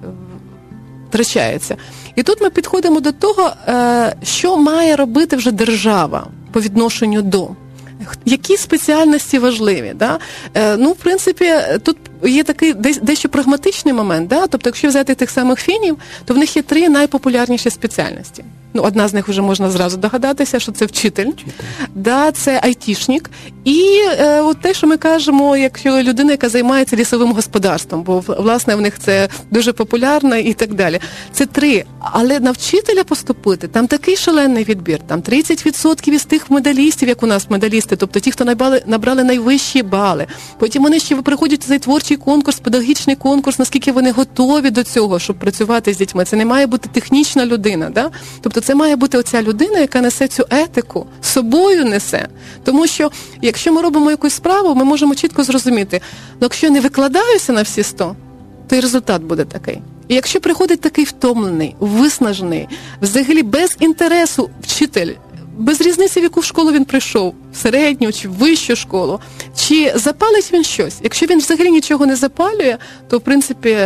втрачається. 1.08 1.76
І 2.14 2.22
тут 2.22 2.40
ми 2.40 2.50
підходимо 2.50 3.00
до 3.00 3.12
того, 3.12 3.50
що 4.22 4.56
має 4.56 4.96
робити 4.96 5.36
вже 5.36 5.52
держава 5.52 6.26
по 6.52 6.60
відношенню 6.60 7.22
до 7.22 7.48
які 8.24 8.56
спеціальності 8.56 9.38
важливі. 9.38 9.92
Да? 9.94 10.18
Е, 10.54 10.76
ну, 10.76 10.92
в 10.92 10.96
принципі, 10.96 11.50
тут 11.82 11.96
є 12.24 12.42
такий 12.42 12.74
дещо 13.02 13.28
прагматичний 13.28 13.94
момент. 13.94 14.28
Да? 14.28 14.46
Тобто, 14.46 14.68
якщо 14.68 14.88
взяти 14.88 15.14
тих 15.14 15.30
самих 15.30 15.60
фінів, 15.60 15.98
то 16.24 16.34
в 16.34 16.38
них 16.38 16.56
є 16.56 16.62
три 16.62 16.88
найпопулярніші 16.88 17.70
спеціальності. 17.70 18.44
Ну, 18.74 18.82
одна 18.82 19.08
з 19.08 19.14
них 19.14 19.28
вже 19.28 19.42
можна 19.42 19.70
зразу 19.70 19.96
догадатися, 19.96 20.60
що 20.60 20.72
це 20.72 20.86
вчитель, 20.86 21.26
вчитель. 21.26 21.52
Да, 21.94 22.32
це 22.32 22.60
айтішник. 22.62 23.30
І 23.64 24.00
е, 24.18 24.40
от 24.40 24.60
те, 24.60 24.74
що 24.74 24.86
ми 24.86 24.96
кажемо, 24.96 25.56
якщо 25.56 26.02
людина, 26.02 26.30
яка 26.30 26.48
займається 26.48 26.96
лісовим 26.96 27.32
господарством, 27.32 28.02
бо 28.02 28.24
власне 28.26 28.76
в 28.76 28.80
них 28.80 28.98
це 28.98 29.28
дуже 29.50 29.72
популярно 29.72 30.36
і 30.36 30.54
так 30.54 30.74
далі. 30.74 31.00
Це 31.32 31.46
три. 31.46 31.84
Але 32.00 32.40
на 32.40 32.50
вчителя 32.50 33.04
поступити 33.04 33.68
там 33.68 33.86
такий 33.86 34.16
шалений 34.16 34.64
відбір. 34.64 34.98
Там 35.06 35.20
30% 35.20 36.08
із 36.08 36.24
тих 36.24 36.50
медалістів, 36.50 37.08
як 37.08 37.22
у 37.22 37.26
нас 37.26 37.50
медалісти, 37.50 37.96
тобто 37.96 38.20
ті, 38.20 38.30
хто 38.30 38.44
набрали, 38.44 38.82
набрали 38.86 39.24
найвищі 39.24 39.82
бали. 39.82 40.26
Потім 40.58 40.82
вони 40.82 41.00
ще 41.00 41.16
приходять 41.16 41.62
цей 41.62 41.78
творчий 41.78 42.16
конкурс, 42.16 42.60
педагогічний 42.60 43.16
конкурс, 43.16 43.58
наскільки 43.58 43.92
вони 43.92 44.10
готові 44.10 44.70
до 44.70 44.84
цього, 44.84 45.18
щоб 45.18 45.38
працювати 45.38 45.94
з 45.94 45.98
дітьми. 45.98 46.24
Це 46.24 46.36
не 46.36 46.44
має 46.44 46.66
бути 46.66 46.88
технічна 46.92 47.46
людина. 47.46 47.90
Да? 47.90 48.10
Тобто 48.40 48.57
це 48.60 48.74
має 48.74 48.96
бути 48.96 49.18
оця 49.18 49.42
людина, 49.42 49.78
яка 49.78 50.00
несе 50.00 50.28
цю 50.28 50.44
етику, 50.50 51.06
собою 51.22 51.84
несе. 51.84 52.28
Тому 52.64 52.86
що, 52.86 53.10
якщо 53.42 53.72
ми 53.72 53.82
робимо 53.82 54.10
якусь 54.10 54.34
справу, 54.34 54.74
ми 54.74 54.84
можемо 54.84 55.14
чітко 55.14 55.42
зрозуміти, 55.42 56.00
ну 56.32 56.38
якщо 56.40 56.66
я 56.66 56.72
не 56.72 56.80
викладаюся 56.80 57.52
на 57.52 57.62
всі 57.62 57.82
100, 57.82 58.16
то 58.68 58.76
і 58.76 58.80
результат 58.80 59.22
буде 59.22 59.44
такий. 59.44 59.78
І 60.08 60.14
якщо 60.14 60.40
приходить 60.40 60.80
такий 60.80 61.04
втомлений, 61.04 61.76
виснажений, 61.80 62.68
взагалі 63.02 63.42
без 63.42 63.76
інтересу 63.80 64.50
вчитель, 64.62 65.14
без 65.58 65.80
різниці, 65.80 66.20
в 66.20 66.22
яку 66.22 66.42
школу 66.42 66.72
він 66.72 66.84
прийшов, 66.84 67.34
в 67.52 67.56
середню 67.56 68.12
чи 68.12 68.28
в 68.28 68.32
вищу 68.32 68.76
школу, 68.76 69.20
чи 69.56 69.92
запалить 69.94 70.52
він 70.52 70.64
щось? 70.64 70.98
Якщо 71.02 71.26
він 71.26 71.38
взагалі 71.38 71.70
нічого 71.70 72.06
не 72.06 72.16
запалює, 72.16 72.76
то 73.08 73.18
в 73.18 73.20
принципі 73.20 73.78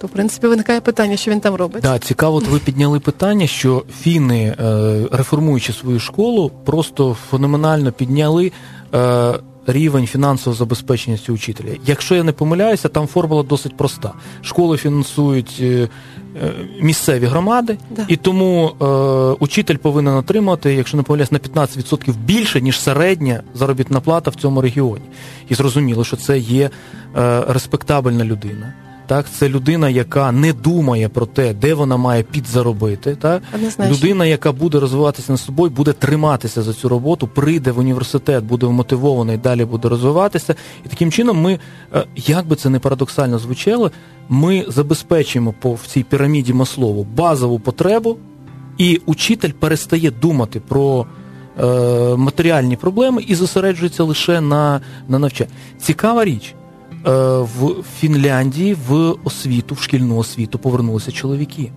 то 0.00 0.06
в 0.06 0.10
принципі 0.10 0.46
виникає 0.46 0.80
питання, 0.80 1.16
що 1.16 1.30
він 1.30 1.40
там 1.40 1.54
робить. 1.54 1.82
Так, 1.82 2.04
цікаво, 2.04 2.42
ви 2.50 2.58
підняли 2.58 3.00
питання, 3.00 3.46
що 3.46 3.84
фіни, 4.00 4.56
е, 4.60 5.06
реформуючи 5.12 5.72
свою 5.72 6.00
школу, 6.00 6.50
просто 6.64 7.16
феноменально 7.30 7.92
підняли. 7.92 8.52
Е, 8.94 9.34
рівень 9.68 10.06
фінансового 10.06 10.58
забезпечення 10.58 11.16
цього 11.16 11.34
учителя. 11.34 11.68
Якщо 11.86 12.14
я 12.14 12.22
не 12.22 12.32
помиляюся, 12.32 12.88
там 12.88 13.06
формула 13.06 13.42
досить 13.42 13.76
проста. 13.76 14.12
Школи 14.42 14.76
фінансують 14.76 15.58
е, 15.60 15.88
місцеві 16.80 17.26
громади, 17.26 17.78
да. 17.90 18.04
і 18.08 18.16
тому 18.16 18.70
е, 18.80 18.84
учитель 19.40 19.76
повинен 19.76 20.14
отримати, 20.14 20.74
якщо 20.74 20.96
не 20.96 21.02
помиляюсь, 21.02 21.32
на 21.32 21.38
15% 21.38 22.14
більше, 22.14 22.60
ніж 22.60 22.80
середня 22.80 23.42
заробітна 23.54 24.00
плата 24.00 24.30
в 24.30 24.34
цьому 24.34 24.60
регіоні. 24.60 25.04
І 25.48 25.54
зрозуміло, 25.54 26.04
що 26.04 26.16
це 26.16 26.38
є 26.38 26.70
е, 27.16 27.44
респектабельна 27.48 28.24
людина. 28.24 28.74
Так, 29.08 29.26
це 29.30 29.48
людина, 29.48 29.88
яка 29.90 30.32
не 30.32 30.52
думає 30.52 31.08
про 31.08 31.26
те, 31.26 31.54
де 31.54 31.74
вона 31.74 31.96
має 31.96 32.22
підзаробити. 32.22 33.16
Так? 33.16 33.42
Людина, 33.90 34.26
яка 34.26 34.52
буде 34.52 34.80
розвиватися 34.80 35.32
над 35.32 35.40
собою, 35.40 35.70
буде 35.70 35.92
триматися 35.92 36.62
за 36.62 36.74
цю 36.74 36.88
роботу, 36.88 37.28
прийде 37.34 37.70
в 37.70 37.78
університет, 37.78 38.44
буде 38.44 38.66
вмотивована 38.66 39.32
і 39.32 39.36
далі 39.36 39.64
буде 39.64 39.88
розвиватися. 39.88 40.54
І 40.86 40.88
таким 40.88 41.12
чином, 41.12 41.40
ми, 41.40 41.58
е, 41.94 42.04
як 42.16 42.46
би 42.46 42.56
це 42.56 42.70
не 42.70 42.78
парадоксально 42.78 43.38
звучало, 43.38 43.90
ми 44.28 44.64
забезпечуємо 44.68 45.54
по 45.60 45.72
в 45.72 45.86
цій 45.86 46.02
піраміді 46.02 46.52
Маслову 46.52 47.04
базову 47.16 47.58
потребу, 47.58 48.16
і 48.78 49.00
учитель 49.06 49.52
перестає 49.52 50.10
думати 50.10 50.60
про. 50.68 51.06
Е, 51.60 52.16
матеріальні 52.16 52.76
проблеми 52.76 53.22
і 53.26 53.34
зосереджується 53.34 54.04
лише 54.04 54.40
на 54.40 54.80
на 55.08 55.18
навчання. 55.18 55.50
Цікава 55.78 56.24
річ. 56.24 56.54
Е, 57.06 57.10
в 57.38 57.74
Фінляндії 58.00 58.76
в 58.88 59.14
освіту, 59.24 59.74
в 59.74 59.82
шкільну 59.82 60.16
освіту 60.16 60.58
повернулися 60.58 61.12
чоловіки. 61.12 61.70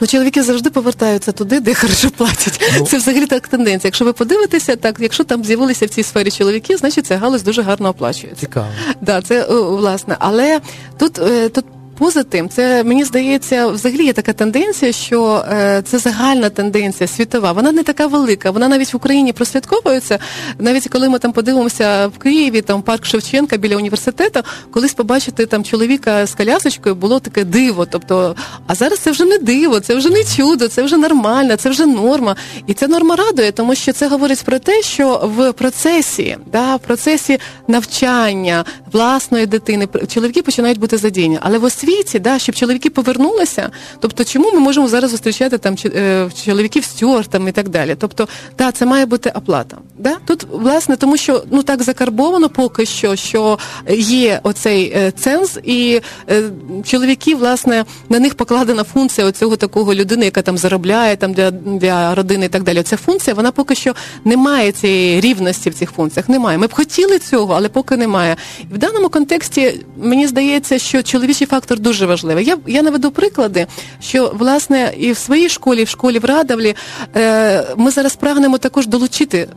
Ну, 0.00 0.06
чоловіки 0.06 0.42
завжди 0.42 0.70
повертаються 0.70 1.32
туди, 1.32 1.60
де 1.60 1.74
хорошо 1.74 2.10
платять. 2.10 2.60
Ну, 2.78 2.86
це 2.86 2.96
взагалі 2.96 3.26
так 3.26 3.48
тенденція. 3.48 3.88
Якщо 3.88 4.04
ви 4.04 4.12
подивитеся, 4.12 4.76
так 4.76 4.96
якщо 5.00 5.24
там 5.24 5.44
з'явилися 5.44 5.86
в 5.86 5.88
цій 5.88 6.02
сфері 6.02 6.30
чоловіки, 6.30 6.76
значить 6.76 7.06
ця 7.06 7.18
галузь 7.18 7.42
дуже 7.42 7.62
гарно 7.62 7.88
оплачується. 7.88 8.40
Цікаво. 8.40 8.68
Да, 9.00 9.22
це 9.22 9.46
власне. 9.60 10.16
Але 10.18 10.60
тут 10.98 11.18
е, 11.18 11.48
тут 11.48 11.64
поза 11.98 12.22
тим, 12.22 12.48
це 12.48 12.84
мені 12.84 13.04
здається, 13.04 13.66
взагалі 13.66 14.04
є 14.04 14.12
така 14.12 14.32
тенденція, 14.32 14.92
що 14.92 15.44
е, 15.52 15.82
це 15.84 15.98
загальна 15.98 16.50
тенденція 16.50 17.06
світова. 17.06 17.52
Вона 17.52 17.72
не 17.72 17.82
така 17.82 18.06
велика. 18.06 18.50
Вона 18.50 18.68
навіть 18.68 18.92
в 18.92 18.96
Україні 18.96 19.32
прослідковується. 19.32 20.18
Навіть 20.58 20.88
коли 20.88 21.08
ми 21.08 21.18
там 21.18 21.32
подивимося 21.32 22.06
в 22.06 22.18
Києві, 22.18 22.62
там 22.62 22.82
парк 22.82 23.04
Шевченка 23.04 23.56
біля 23.56 23.76
університету, 23.76 24.40
колись 24.70 24.94
побачити 24.94 25.46
там 25.46 25.64
чоловіка 25.64 26.26
з 26.26 26.34
колясочкою 26.34 26.94
було 26.94 27.20
таке 27.20 27.44
диво. 27.44 27.86
Тобто, 27.86 28.36
а 28.66 28.74
зараз 28.74 28.98
це 28.98 29.10
вже 29.10 29.24
не 29.24 29.38
диво, 29.38 29.80
це 29.80 29.94
вже 29.94 30.10
не 30.10 30.24
чудо, 30.24 30.68
це 30.68 30.82
вже 30.82 30.96
нормально, 30.96 31.56
це 31.56 31.70
вже 31.70 31.86
норма. 31.86 32.36
І 32.66 32.74
ця 32.74 32.88
норма 32.88 33.16
радує, 33.16 33.52
тому 33.52 33.74
що 33.74 33.92
це 33.92 34.08
говорить 34.08 34.42
про 34.44 34.58
те, 34.58 34.82
що 34.82 35.30
в 35.36 35.52
процесі, 35.52 36.36
да, 36.52 36.76
в 36.76 36.80
процесі 36.80 37.38
навчання 37.68 38.64
власної 38.92 39.46
дитини 39.46 39.88
чоловіки 40.08 40.42
починають 40.42 40.78
бути 40.78 40.96
задіяні, 40.96 41.38
але 41.42 41.58
в 41.58 41.64
освіті 41.64 41.87
світі, 41.88 42.18
да, 42.18 42.38
щоб 42.38 42.54
чоловіки 42.54 42.90
повернулися. 42.90 43.70
Тобто, 44.00 44.24
чому 44.24 44.50
ми 44.52 44.60
можемо 44.60 44.88
зараз 44.88 45.10
зустрічати 45.10 45.58
там 45.58 45.76
е, 45.84 46.30
чоловіків 46.44 46.84
стюартами 46.84 47.50
і 47.50 47.52
так 47.52 47.68
далі? 47.68 47.96
Тобто, 47.98 48.28
да, 48.58 48.72
це 48.72 48.86
має 48.86 49.06
бути 49.06 49.32
оплата. 49.34 49.76
Да? 49.98 50.16
Тут, 50.26 50.46
власне, 50.50 50.96
тому 50.96 51.16
що 51.16 51.44
ну 51.50 51.62
так 51.62 51.82
закарбовано 51.82 52.48
поки 52.48 52.86
що, 52.86 53.16
що 53.16 53.58
є 53.98 54.40
оцей 54.42 54.92
е, 54.96 55.10
ценз, 55.10 55.58
і 55.64 56.00
е, 56.30 56.42
чоловіки, 56.84 57.34
власне, 57.34 57.84
на 58.08 58.18
них 58.18 58.34
покладена 58.34 58.84
функція 58.84 59.26
оцього 59.26 59.56
такого 59.56 59.94
людини, 59.94 60.24
яка 60.24 60.42
там 60.42 60.58
заробляє 60.58 61.16
там 61.16 61.32
для 61.32 61.50
для 61.50 62.14
родини 62.14 62.46
і 62.46 62.48
так 62.48 62.62
далі. 62.62 62.82
Ця 62.82 62.96
функція, 62.96 63.34
вона 63.34 63.50
поки 63.50 63.74
що 63.74 63.94
не 64.24 64.36
має 64.36 64.72
цієї 64.72 65.20
рівності 65.20 65.70
в 65.70 65.74
цих 65.74 65.90
функціях. 65.90 66.28
Немає. 66.28 66.58
Ми 66.58 66.66
б 66.66 66.74
хотіли 66.74 67.18
цього, 67.18 67.54
але 67.54 67.68
поки 67.68 67.96
немає. 67.96 68.36
В 68.72 68.78
даному 68.78 69.08
контексті 69.08 69.84
мені 69.96 70.26
здається, 70.26 70.78
що 70.78 71.02
чоловічий 71.02 71.46
фактор 71.46 71.77
дуже 71.78 72.06
важливий. 72.06 72.44
Я 72.44 72.56
я 72.66 72.82
наведу 72.82 73.10
приклади, 73.10 73.66
що 74.00 74.32
власне 74.38 74.94
і 74.98 75.12
в 75.12 75.18
своїй 75.18 75.48
школі, 75.48 75.80
і 75.80 75.84
в 75.84 75.88
школі 75.88 76.18
в 76.18 76.24
Радовлі 76.24 76.74
е, 77.16 77.66
ми 77.76 77.90
зараз 77.90 78.16
прагнемо 78.16 78.58
також 78.58 78.86
долучити 78.86 79.48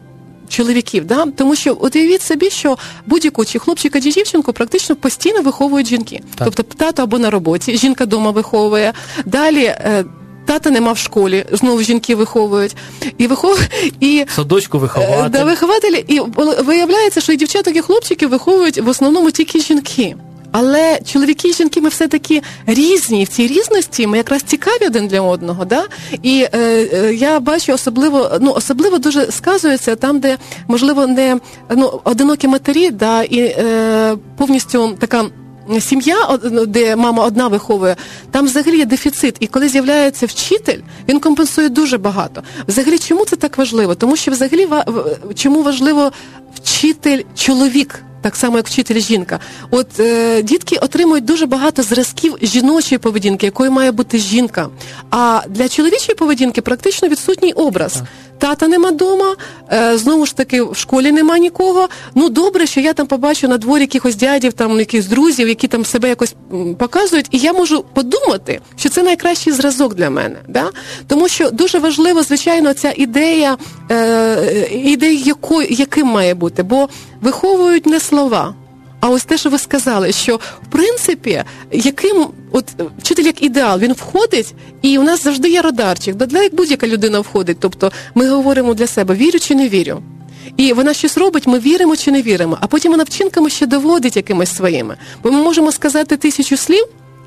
чоловіків, 0.51 1.05
да? 1.05 1.25
тому 1.25 1.55
що 1.55 1.77
от 1.81 1.95
уявіть 1.95 2.21
собі, 2.21 2.49
що 2.49 2.77
будь-яку 3.05 3.45
чи 3.45 3.59
хлопчика, 3.59 4.01
чи 4.01 4.11
дівчинку 4.11 4.53
практично 4.53 4.95
постійно 4.95 5.41
виховують 5.41 5.87
жінки. 5.87 6.21
Так. 6.35 6.45
Тобто 6.45 6.75
тато 6.77 7.03
або 7.03 7.19
на 7.19 7.29
роботі, 7.29 7.77
жінка 7.77 8.03
вдома 8.03 8.31
виховує. 8.31 8.93
Далі. 9.25 9.63
Е, 9.63 10.05
Тата 10.45 10.69
нема 10.69 10.91
в 10.91 10.97
школі, 10.97 11.45
знову 11.51 11.81
жінки 11.81 12.15
виховують 12.15 12.75
і 13.17 13.27
вихов... 13.27 13.59
і 13.99 14.25
садочку 14.35 14.79
вихователь. 14.79 15.29
Да, 15.29 15.43
вихователі. 15.43 16.05
І 16.07 16.19
виявляється, 16.63 17.21
що 17.21 17.33
і 17.33 17.35
дівчаток, 17.35 17.75
і 17.75 17.81
хлопчиків 17.81 18.29
виховують 18.29 18.77
в 18.77 18.87
основному 18.87 19.31
тільки 19.31 19.59
жінки. 19.59 20.15
Але 20.51 20.99
чоловіки 21.05 21.49
і 21.49 21.53
жінки 21.53 21.81
ми 21.81 21.89
все 21.89 22.07
таки 22.07 22.41
різні 22.65 23.23
в 23.23 23.27
цій 23.27 23.47
різності. 23.47 24.07
Ми 24.07 24.17
якраз 24.17 24.41
цікаві 24.41 24.85
один 24.87 25.07
для 25.07 25.21
одного. 25.21 25.65
Да? 25.65 25.85
І 26.21 26.47
е, 26.53 26.59
е, 26.93 27.13
я 27.13 27.39
бачу 27.39 27.73
особливо, 27.73 28.31
ну 28.41 28.53
особливо 28.53 28.97
дуже 28.97 29.31
сказується 29.31 29.95
там, 29.95 30.19
де 30.19 30.37
можливо 30.67 31.07
не 31.07 31.39
ну 31.69 32.01
одинокі 32.03 32.47
матері, 32.47 32.89
да, 32.91 33.23
і 33.23 33.39
е, 33.39 34.17
повністю 34.37 34.97
така. 34.99 35.25
Сім'я, 35.79 36.37
ну, 36.43 36.65
де 36.65 36.95
мама 36.95 37.25
одна 37.25 37.47
виховує, 37.47 37.95
там 38.31 38.45
взагалі 38.45 38.77
є 38.77 38.85
дефіцит. 38.85 39.35
І 39.39 39.47
коли 39.47 39.69
з'являється 39.69 40.25
вчитель, 40.25 40.79
він 41.09 41.19
компенсує 41.19 41.69
дуже 41.69 41.97
багато. 41.97 42.43
Взагалі, 42.67 42.99
чому 42.99 43.25
це 43.25 43.35
так 43.35 43.57
важливо? 43.57 43.95
Тому 43.95 44.15
що 44.15 44.31
взагалі 44.31 44.67
чому 45.35 45.63
важливо 45.63 46.11
вчитель 46.55 47.21
чоловік 47.35 48.03
так 48.21 48.35
само 48.35 48.57
як 48.57 48.67
вчитель 48.67 48.99
жінка. 48.99 49.39
От 49.71 49.99
е, 49.99 50.41
дітки 50.41 50.75
отримують 50.75 51.25
дуже 51.25 51.45
багато 51.45 51.83
зразків 51.83 52.37
жіночої 52.41 52.99
поведінки, 52.99 53.45
якою 53.45 53.71
має 53.71 53.91
бути 53.91 54.17
жінка. 54.17 54.69
А 55.09 55.41
для 55.49 55.69
чоловічої 55.69 56.15
поведінки 56.15 56.61
практично 56.61 57.07
відсутній 57.07 57.53
образ. 57.53 57.93
Так. 57.93 58.03
Тата 58.41 58.67
нема 58.67 58.89
вдома, 58.89 59.35
е, 59.71 59.97
знову 59.97 60.25
ж 60.25 60.35
таки, 60.35 60.61
в 60.61 60.75
школі 60.75 61.11
нема 61.11 61.37
нікого. 61.37 61.89
Ну 62.15 62.29
добре, 62.29 62.67
що 62.67 62.79
я 62.79 62.93
там 62.93 63.07
побачу 63.07 63.47
на 63.47 63.57
дворі 63.57 63.81
якихось 63.81 64.15
дядів, 64.15 64.53
там 64.53 64.79
якихось 64.79 65.07
друзів, 65.07 65.47
які 65.47 65.67
там 65.67 65.85
себе 65.85 66.09
якось 66.09 66.35
показують, 66.77 67.27
і 67.31 67.37
я 67.37 67.53
можу 67.53 67.85
подумати, 67.93 68.61
що 68.75 68.89
це 68.89 69.03
найкращий 69.03 69.53
зразок 69.53 69.95
для 69.95 70.09
мене. 70.09 70.35
Да? 70.47 70.69
Тому 71.07 71.27
що 71.27 71.51
дуже 71.51 71.79
важливо, 71.79 72.23
звичайно, 72.23 72.73
ця 72.73 72.93
ідея, 72.97 73.57
е, 73.91 74.67
ідея 74.71 75.19
якою, 75.25 75.67
яким 75.69 76.07
має 76.07 76.33
бути, 76.33 76.63
бо 76.63 76.89
виховують 77.21 77.85
не 77.85 77.99
слова. 78.11 78.53
А 78.99 79.09
ось 79.09 79.23
те, 79.23 79.37
що 79.37 79.49
ви 79.49 79.57
сказали, 79.57 80.11
що 80.11 80.35
в 80.35 80.67
принципі, 80.69 81.43
яким 81.71 82.27
от 82.51 82.65
вчитель 82.99 83.23
як 83.23 83.43
ідеал, 83.43 83.79
він 83.79 83.93
входить, 83.93 84.53
і 84.81 84.97
у 84.97 85.03
нас 85.03 85.23
завжди 85.23 85.49
є 85.49 85.61
радарчик. 85.61 86.15
Для 86.15 86.43
як 86.43 86.55
будь-яка 86.55 86.87
людина 86.87 87.19
входить. 87.19 87.57
Тобто 87.59 87.91
ми 88.15 88.29
говоримо 88.29 88.73
для 88.73 88.87
себе 88.87 89.15
вірю 89.15 89.39
чи 89.39 89.55
не 89.55 89.69
вірю. 89.69 90.01
І 90.57 90.73
вона 90.73 90.93
щось 90.93 91.17
робить, 91.17 91.47
ми 91.47 91.59
віримо 91.59 91.95
чи 91.95 92.11
не 92.11 92.21
віримо, 92.21 92.57
а 92.61 92.67
потім 92.67 92.91
вона 92.91 93.03
вчинками 93.03 93.49
ще 93.49 93.65
доводить 93.65 94.15
якимись 94.15 94.55
своїми. 94.55 94.97
Бо 95.23 95.31
ми 95.31 95.43
можемо 95.43 95.71
сказати 95.71 96.17
тисячу 96.17 96.57
слів. 96.57 96.85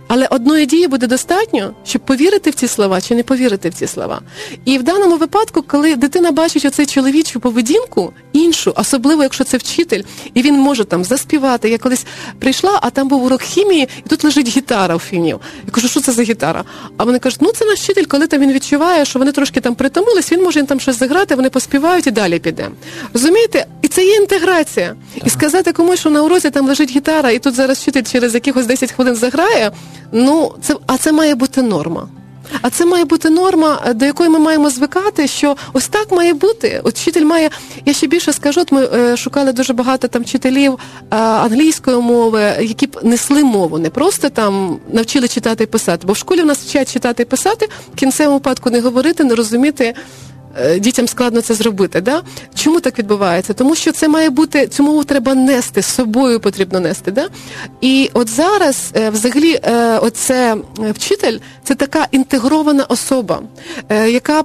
Але 0.09 0.27
одної 0.27 0.67
дії 0.67 0.89
буде 0.89 1.07
достатньо, 1.07 1.75
щоб 1.85 2.03
повірити 2.03 2.51
в 2.51 2.55
ці 2.55 2.69
слова 2.69 3.01
чи 3.01 3.15
не 3.15 3.23
повірити 3.23 3.69
в 3.69 3.75
ці 3.75 3.87
слова. 3.87 4.21
І 4.65 4.79
в 4.79 4.83
даному 4.83 5.17
випадку, 5.17 5.63
коли 5.63 5.97
дитина 5.97 6.33
бачить 6.33 6.65
оцей 6.65 6.87
чоловічу 6.87 7.41
поведінку, 7.41 8.13
іншу, 8.33 8.73
особливо 8.77 9.23
якщо 9.23 9.45
це 9.45 9.57
вчитель, 9.57 10.03
і 10.35 10.43
він 10.43 10.55
може 10.55 10.85
там 10.85 11.05
заспівати. 11.05 11.69
Я 11.69 11.79
колись 11.79 12.07
прийшла, 12.39 12.79
а 12.83 12.91
там 12.91 13.09
був 13.09 13.25
урок 13.25 13.43
хімії, 13.43 13.89
і 14.07 14.09
тут 14.09 14.25
лежить 14.25 14.49
гітара 14.49 14.97
у 14.97 14.99
фінів. 14.99 15.41
Я 15.67 15.73
кажу, 15.73 15.89
що 15.89 16.01
це 16.01 16.13
за 16.13 16.23
гітара? 16.23 16.65
А 16.97 17.05
вони 17.05 17.19
кажуть, 17.19 17.39
ну 17.43 17.53
це 17.53 17.65
наш 17.65 17.81
вчитель, 17.81 18.05
коли 18.05 18.27
там 18.27 18.41
він 18.41 18.53
відчуває, 18.53 19.05
що 19.05 19.19
вони 19.19 19.33
трошки 19.33 19.61
там 19.61 19.75
притомились, 19.75 20.33
він 20.33 20.43
може 20.43 20.63
там 20.63 20.81
щось 20.81 20.99
заграти, 20.99 21.35
вони 21.35 21.51
поспівають 21.51 22.07
і 22.07 22.11
далі 22.11 22.39
піде. 22.39 22.69
Розумієте? 23.13 23.67
І 23.83 23.89
це 23.89 24.05
є 24.05 24.15
інтеграція. 24.15 24.97
Так. 25.15 25.27
І 25.27 25.31
сказати 25.31 25.73
комусь, 25.73 26.01
що 26.01 26.11
на 26.11 26.23
уроці 26.23 26.51
там 26.51 26.67
лежить 26.67 26.91
гітара, 26.91 27.31
і 27.31 27.39
тут 27.39 27.55
зараз 27.55 27.79
вчитель 27.79 28.03
через 28.03 28.35
якихось 28.35 28.67
10 28.67 28.93
хвилин 28.93 29.15
заграє. 29.15 29.73
Ну, 30.13 30.55
це 30.63 30.77
а 30.87 30.99
це 30.99 31.13
має 31.13 31.35
бути 31.35 31.63
норма. 31.63 32.09
А 32.63 32.71
це 32.71 32.87
має 32.87 33.05
бути 33.05 33.31
норма, 33.31 33.93
до 33.95 34.05
якої 34.05 34.31
ми 34.31 34.39
маємо 34.39 34.71
звикати, 34.71 35.27
що 35.27 35.57
ось 35.73 35.89
так 35.89 36.13
має 36.13 36.35
бути. 36.35 36.81
От 36.85 36.99
вчитель 36.99 37.25
має, 37.25 37.51
я 37.87 37.93
ще 37.93 38.07
більше 38.07 38.33
скажу, 38.33 38.61
от 38.61 38.73
ми 38.73 38.89
е, 38.95 39.17
шукали 39.17 39.53
дуже 39.53 39.73
багато 39.73 40.09
там 40.09 40.23
вчителів 40.23 40.73
е, 40.73 41.17
англійської 41.17 41.97
мови, 41.97 42.53
які 42.61 42.87
б 42.87 42.99
несли 43.03 43.45
мову, 43.45 43.79
не 43.79 43.91
просто 43.91 44.31
там 44.31 44.79
навчили 44.93 45.29
читати 45.29 45.65
і 45.65 45.67
писати. 45.67 46.07
Бо 46.07 46.13
в 46.13 46.17
школі 46.17 46.43
в 46.43 46.47
нас 46.47 46.59
вчать 46.59 46.93
читати 46.93 47.23
і 47.23 47.27
писати, 47.27 47.69
в 47.93 47.97
кінцевому 47.97 48.37
випадку 48.37 48.71
не 48.71 48.81
говорити, 48.81 49.25
не 49.25 49.35
розуміти. 49.35 49.95
Е, 50.61 50.79
дітям 50.79 51.09
складно 51.09 51.41
це 51.41 51.55
зробити. 51.55 52.01
Да? 52.01 52.23
Чому 52.55 52.81
так 52.81 52.99
відбувається? 52.99 53.53
Тому 53.53 53.75
що 53.75 53.93
це 53.93 54.09
має 54.09 54.31
бути, 54.31 54.67
цю 54.67 54.83
мову 54.83 55.05
треба 55.05 55.35
нести, 55.35 55.83
з 55.83 55.87
собою 55.87 56.41
потрібно 56.41 56.81
нести. 56.81 57.11
Да? 57.11 57.29
І 57.81 58.11
от 58.13 58.29
зараз, 58.29 58.91
е, 58.97 59.11
взагалі, 59.11 59.61
е, 59.63 59.99
оце 59.99 60.57
вчитель 60.79 61.39
це 61.65 61.75
така 61.75 62.07
інтегрована 62.11 62.85
особа, 62.85 63.43
яка 63.91 64.45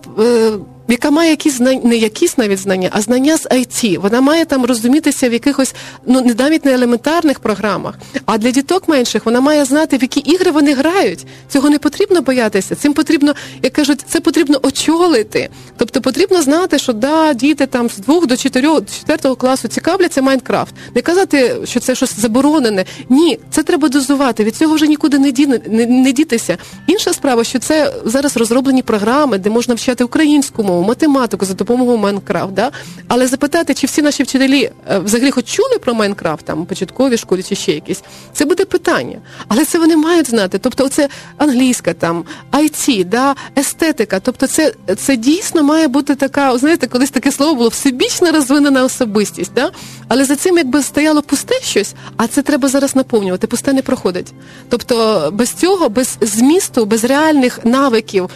яка 0.90 1.12
має 1.12 1.30
якісь 1.30 1.54
знання, 1.54 1.82
не 1.84 1.98
якісь 1.98 2.38
навіть 2.38 2.60
знання, 2.60 2.90
а 2.94 3.02
знання 3.02 3.38
з 3.38 3.46
IT. 3.46 4.00
Вона 4.00 4.22
має 4.22 4.46
там 4.46 4.66
розумітися 4.66 5.30
в 5.30 5.34
якихось, 5.34 5.76
ну 6.06 6.22
не 6.22 6.34
навіть 6.34 6.66
не 6.66 6.74
елементарних 6.74 7.40
програмах. 7.40 7.96
А 8.26 8.38
для 8.38 8.52
діток 8.52 8.88
менших 8.88 9.26
вона 9.26 9.42
має 9.42 9.66
знати, 9.66 9.98
в 9.98 10.02
які 10.02 10.20
ігри 10.20 10.52
вони 10.52 10.74
грають. 10.74 11.26
Цього 11.50 11.70
не 11.70 11.80
потрібно 11.80 12.22
боятися. 12.22 12.76
Цим 12.76 12.94
потрібно, 12.94 13.36
як 13.64 13.74
кажуть, 13.74 14.06
це 14.08 14.20
потрібно 14.20 14.60
очолити. 14.62 15.50
Тобто 15.78 16.02
потрібно 16.02 16.42
знати, 16.42 16.80
що 16.80 16.94
да, 16.94 17.34
діти 17.34 17.66
там 17.66 17.90
з 17.90 17.98
двох 17.98 18.28
до 18.28 18.38
чотирьох 18.38 18.82
четвертого 18.86 19.36
класу 19.36 19.68
цікавляться 19.68 20.22
Майнкрафт. 20.22 20.74
Не 20.96 21.02
казати, 21.02 21.56
що 21.64 21.80
це 21.80 21.96
щось 21.96 22.20
заборонене. 22.20 22.86
Ні, 23.10 23.40
це 23.52 23.64
треба 23.64 23.90
дозувати. 23.90 24.44
Від 24.44 24.56
цього 24.56 24.76
вже 24.76 24.88
нікуди 24.88 25.20
не 25.20 25.32
ді, 25.32 25.48
не, 25.48 25.86
не 25.86 26.12
дітися. 26.12 26.58
Інша 26.88 27.14
справа, 27.14 27.44
що 27.44 27.60
це 27.60 27.94
зараз 28.06 28.38
розроблені 28.38 28.82
програми, 28.82 29.38
де 29.38 29.50
можна 29.50 29.74
вчати 29.74 30.04
українську 30.04 30.64
мову 30.64 30.79
математику 30.84 31.46
за 31.46 31.54
допомогою 31.54 31.98
Майнкрафт. 31.98 32.54
Да? 32.54 32.72
Але 33.08 33.28
запитати, 33.28 33.74
чи 33.74 33.88
всі 33.88 34.02
наші 34.02 34.24
вчителі 34.24 34.72
е, 34.92 35.00
взагалі 35.00 35.32
хоч 35.32 35.46
чули 35.46 35.78
про 35.82 35.94
Майнкрафт, 35.94 36.46
там 36.46 36.66
початковій 36.66 37.18
школі 37.18 37.44
чи 37.44 37.56
ще 37.56 37.72
якісь, 37.72 38.04
це 38.34 38.46
буде 38.46 38.66
питання. 38.66 39.20
Але 39.48 39.66
це 39.66 39.80
вони 39.80 39.96
мають 39.98 40.30
знати. 40.30 40.58
Тобто, 40.58 40.90
це 40.90 41.10
англійська 41.38 41.94
там, 41.94 42.24
IT, 42.52 43.06
да, 43.06 43.36
естетика. 43.58 44.20
Тобто, 44.20 44.48
це 44.48 44.74
це 44.98 45.16
дійсно 45.16 45.64
має 45.64 45.88
бути 45.88 46.16
така, 46.16 46.58
знаєте, 46.58 46.88
колись 46.88 47.10
таке 47.10 47.32
слово 47.32 47.56
було 47.56 47.70
всебічно 47.70 48.32
розвинена 48.32 48.84
особистість. 48.84 49.52
Да? 49.56 49.72
Але 50.08 50.26
за 50.26 50.36
цим 50.36 50.58
якби 50.58 50.84
стояло 50.84 51.22
пусте 51.22 51.56
щось, 51.62 51.94
а 52.18 52.28
це 52.28 52.42
треба 52.42 52.68
зараз 52.68 52.96
наповнювати. 52.96 53.48
Пусте 53.48 53.74
не 53.74 53.82
проходить. 53.82 54.34
Тобто 54.70 55.30
без 55.34 55.54
цього, 55.54 55.90
без 55.90 56.18
змісту, 56.22 56.86
без 56.86 57.04
реальних 57.04 57.66
навиків 57.66 58.30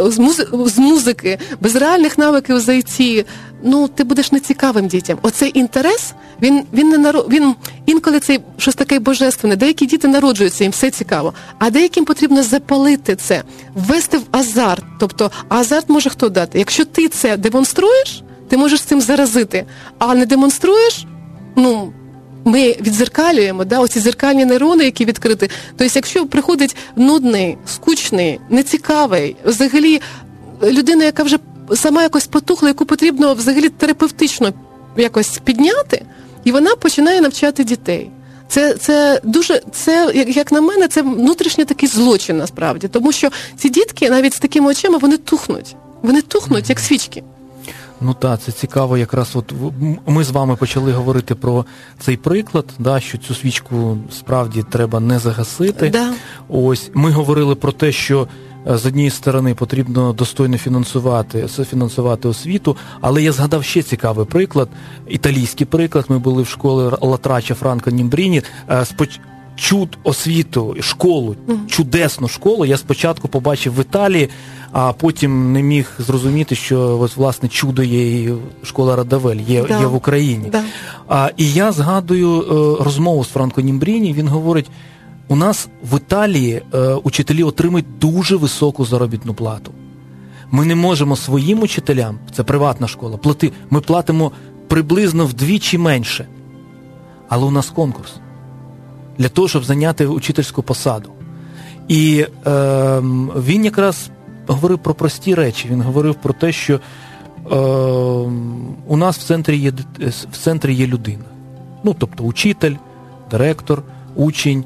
з, 0.00 0.18
музи... 0.18 0.46
з 0.52 0.78
музики, 0.78 1.38
без 1.60 1.76
реальних 1.76 2.18
навиків 2.18 2.56
у 2.56 2.60
зайці, 2.60 3.26
ну 3.62 3.88
ти 3.88 4.04
будеш 4.04 4.32
нецікавим 4.32 4.88
дітям. 4.88 5.18
Оцей 5.22 5.58
інтерес, 5.58 6.12
він 6.42 6.62
він 6.72 6.88
не 6.88 6.98
наро... 6.98 7.26
він 7.30 7.54
інколи 7.86 8.20
цей 8.20 8.40
щось 8.56 8.74
таке 8.74 8.98
божественне. 8.98 9.56
Деякі 9.56 9.86
діти 9.86 10.08
народжуються, 10.08 10.64
їм 10.64 10.70
все 10.70 10.90
цікаво, 10.90 11.34
а 11.58 11.70
деяким 11.70 12.04
потрібно 12.04 12.42
запалити 12.42 13.16
це, 13.16 13.42
ввести 13.74 14.18
в 14.18 14.24
азарт. 14.30 14.84
Тобто 15.00 15.30
азарт 15.48 15.88
може 15.88 16.10
хто 16.10 16.28
дати? 16.28 16.58
Якщо 16.58 16.84
ти 16.84 17.08
це 17.08 17.36
демонструєш, 17.36 18.22
ти 18.48 18.56
можеш 18.56 18.82
цим 18.82 19.00
заразити, 19.00 19.66
а 19.98 20.14
не 20.14 20.26
демонструєш, 20.26 21.06
ну 21.56 21.92
ми 22.48 22.76
відзеркалюємо 22.80 23.64
да, 23.64 23.80
оці 23.80 24.00
зеркальні 24.00 24.44
нейрони, 24.44 24.84
які 24.84 25.04
відкриті. 25.04 25.50
Тобто, 25.76 25.94
якщо 25.94 26.26
приходить 26.26 26.76
нудний, 26.96 27.58
скучний, 27.66 28.40
нецікавий, 28.50 29.36
взагалі 29.44 30.00
людина, 30.62 31.04
яка 31.04 31.22
вже 31.22 31.38
сама 31.74 32.02
якось 32.02 32.26
потухла, 32.26 32.68
яку 32.68 32.84
потрібно 32.84 33.34
взагалі 33.34 33.68
терапевтично 33.68 34.52
якось 34.96 35.38
підняти, 35.44 36.02
і 36.44 36.52
вона 36.52 36.74
починає 36.74 37.20
навчати 37.20 37.64
дітей. 37.64 38.10
Це 38.48 38.74
це 38.74 39.20
дуже 39.24 39.62
це, 39.72 40.12
як, 40.14 40.36
як 40.36 40.52
на 40.52 40.60
мене, 40.60 40.88
це 40.88 41.02
внутрішній 41.02 41.64
такий 41.64 41.88
злочин 41.88 42.38
насправді, 42.38 42.88
тому 42.88 43.12
що 43.12 43.28
ці 43.56 43.68
дітки 43.68 44.10
навіть 44.10 44.34
з 44.34 44.38
такими 44.38 44.70
очима 44.70 44.98
вони 44.98 45.16
тухнуть. 45.16 45.76
Вони 46.02 46.22
тухнуть, 46.22 46.70
як 46.70 46.80
свічки. 46.80 47.22
Ну 48.00 48.14
так, 48.14 48.40
це 48.40 48.52
цікаво. 48.52 48.98
Якраз 48.98 49.36
от 49.36 49.52
ми 50.06 50.24
з 50.24 50.30
вами 50.30 50.56
почали 50.56 50.92
говорити 50.92 51.34
про 51.34 51.64
цей 51.98 52.16
приклад, 52.16 52.64
да, 52.78 53.00
що 53.00 53.18
цю 53.18 53.34
свічку 53.34 53.98
справді 54.10 54.62
треба 54.62 55.00
не 55.00 55.18
загасити. 55.18 55.90
Да. 55.90 56.12
Ось 56.48 56.90
ми 56.94 57.10
говорили 57.10 57.54
про 57.54 57.72
те, 57.72 57.92
що 57.92 58.28
е, 58.66 58.78
з 58.78 58.86
однієї 58.86 59.10
сторони 59.10 59.54
потрібно 59.54 60.12
достойно 60.12 60.58
фінансувати 60.58 61.46
фінансувати 61.48 62.28
освіту, 62.28 62.76
але 63.00 63.22
я 63.22 63.32
згадав 63.32 63.64
ще 63.64 63.82
цікавий 63.82 64.26
приклад, 64.26 64.68
італійський 65.08 65.66
приклад. 65.66 66.04
Ми 66.08 66.18
були 66.18 66.42
в 66.42 66.48
школі 66.48 66.96
Латрача 67.00 67.54
Франко 67.54 67.90
Німбріні. 67.90 68.42
Е, 68.70 68.84
чуд 69.58 69.98
освіту, 70.04 70.76
школу, 70.80 71.36
чудесну 71.66 72.28
школу. 72.28 72.64
Я 72.64 72.76
спочатку 72.76 73.28
побачив 73.28 73.74
в 73.74 73.80
Італії, 73.80 74.28
а 74.72 74.92
потім 74.92 75.52
не 75.52 75.62
міг 75.62 75.92
зрозуміти, 75.98 76.54
що 76.54 76.98
ось 76.98 77.16
власне 77.16 77.48
чудо 77.48 77.82
є 77.82 78.22
і 78.22 78.34
школа 78.62 78.96
Радавель, 78.96 79.36
є 79.36 79.64
да. 79.68 79.80
є 79.80 79.86
в 79.86 79.94
Україні. 79.94 80.48
Да. 80.52 80.62
А, 81.08 81.30
І 81.36 81.52
я 81.52 81.72
згадую 81.72 82.40
е, 82.40 82.84
розмову 82.84 83.24
з 83.24 83.28
Франко 83.28 83.60
Німбріні. 83.60 84.12
Він 84.12 84.28
говорить: 84.28 84.70
у 85.28 85.36
нас 85.36 85.68
в 85.92 85.96
Італії 85.96 86.62
е, 86.74 86.78
учителі 86.94 87.42
отримують 87.42 87.98
дуже 87.98 88.36
високу 88.36 88.84
заробітну 88.84 89.34
плату. 89.34 89.72
Ми 90.50 90.64
не 90.64 90.74
можемо 90.74 91.16
своїм 91.16 91.62
учителям, 91.62 92.18
це 92.36 92.44
приватна 92.44 92.88
школа, 92.88 93.16
плати. 93.16 93.52
Ми 93.70 93.80
платимо 93.80 94.32
приблизно 94.68 95.26
вдвічі 95.26 95.78
менше. 95.78 96.28
Але 97.28 97.44
у 97.44 97.50
нас 97.50 97.70
конкурс 97.70 98.10
для 99.18 99.28
того, 99.28 99.48
щоб 99.48 99.64
зайняти 99.64 100.06
учительську 100.06 100.62
посаду. 100.62 101.10
І 101.88 102.26
е, 102.46 103.00
він 103.36 103.64
якраз 103.64 104.10
говорив 104.46 104.78
про 104.78 104.94
прості 104.94 105.34
речі. 105.34 105.68
Він 105.70 105.82
говорив 105.82 106.14
про 106.14 106.32
те, 106.32 106.52
що 106.52 106.74
е, 106.74 107.56
у 108.86 108.96
нас 108.96 109.18
в 109.18 109.22
центрі 109.22 109.56
є 109.56 109.72
в 110.32 110.36
центрі 110.36 110.74
є 110.74 110.86
людина. 110.86 111.24
Ну, 111.84 111.96
тобто 111.98 112.24
учитель, 112.24 112.74
директор, 113.30 113.82
учень, 114.16 114.64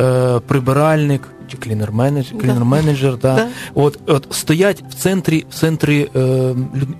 е, 0.00 0.40
прибиральник 0.40 1.28
чи 1.48 1.56
клінер-менеджер, 1.56 2.38
клінер-менеджер. 2.38 3.18
Да. 3.18 3.34
Да. 3.34 3.48
От, 3.74 3.98
от 4.06 4.26
стоять 4.30 4.84
в 4.90 4.94
центрі 4.94 5.46
в 5.50 5.54
центрі 5.54 6.08
е, 6.16 6.54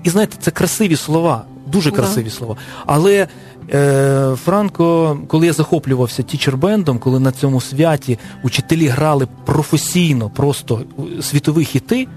І 0.04 0.10
знаєте, 0.10 0.36
це 0.40 0.50
красиві 0.50 0.96
слова, 0.96 1.44
дуже 1.70 1.90
красиві 1.90 2.30
слова. 2.30 2.56
Але 2.86 3.28
Е, 3.72 4.36
Франко, 4.36 5.18
коли 5.26 5.46
я 5.46 5.52
захоплювався 5.52 6.22
тічербендом, 6.22 6.98
коли 6.98 7.20
на 7.20 7.32
цьому 7.32 7.60
святі 7.60 8.18
учителі 8.42 8.86
грали 8.86 9.28
професійно, 9.44 10.30
просто 10.30 10.80
світові 11.20 11.64
хіти, 11.64 12.08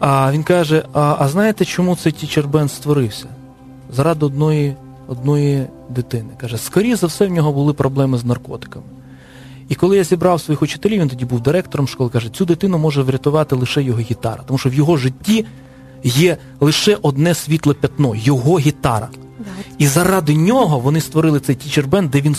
а 0.00 0.32
він 0.32 0.42
каже: 0.42 0.84
а 0.92 1.16
а 1.18 1.28
знаєте, 1.28 1.64
чому 1.64 1.96
цей 1.96 2.12
тічербенд 2.12 2.70
створився? 2.70 3.26
Заради 3.92 4.26
одної 4.26 4.76
одної 5.08 5.66
дитини. 5.88 6.28
Каже, 6.40 6.58
скоріше 6.58 6.96
за 6.96 7.06
все, 7.06 7.26
в 7.26 7.30
нього 7.30 7.52
були 7.52 7.72
проблеми 7.72 8.18
з 8.18 8.24
наркотиками. 8.24 8.84
І 9.68 9.74
коли 9.74 9.96
я 9.96 10.04
зібрав 10.04 10.40
своїх 10.40 10.62
учителів, 10.62 11.00
він 11.00 11.08
тоді 11.08 11.24
був 11.24 11.40
директором 11.40 11.88
школи, 11.88 12.10
каже, 12.10 12.28
цю 12.28 12.44
дитину 12.44 12.78
може 12.78 13.02
врятувати 13.02 13.56
лише 13.56 13.82
його 13.82 13.98
гітара, 13.98 14.42
тому 14.46 14.58
що 14.58 14.70
в 14.70 14.74
його 14.74 14.96
житті 14.96 15.46
є 16.04 16.36
лише 16.60 16.98
одне 17.02 17.34
світле 17.34 17.74
пятно 17.74 18.14
його 18.14 18.58
гітара. 18.58 19.08
І 19.78 19.86
заради 19.86 20.34
нього 20.34 20.78
вони 20.78 21.00
створили 21.00 21.40
цей 21.40 21.54
тічербенд, 21.54 22.10
де 22.10 22.20
він 22.20 22.36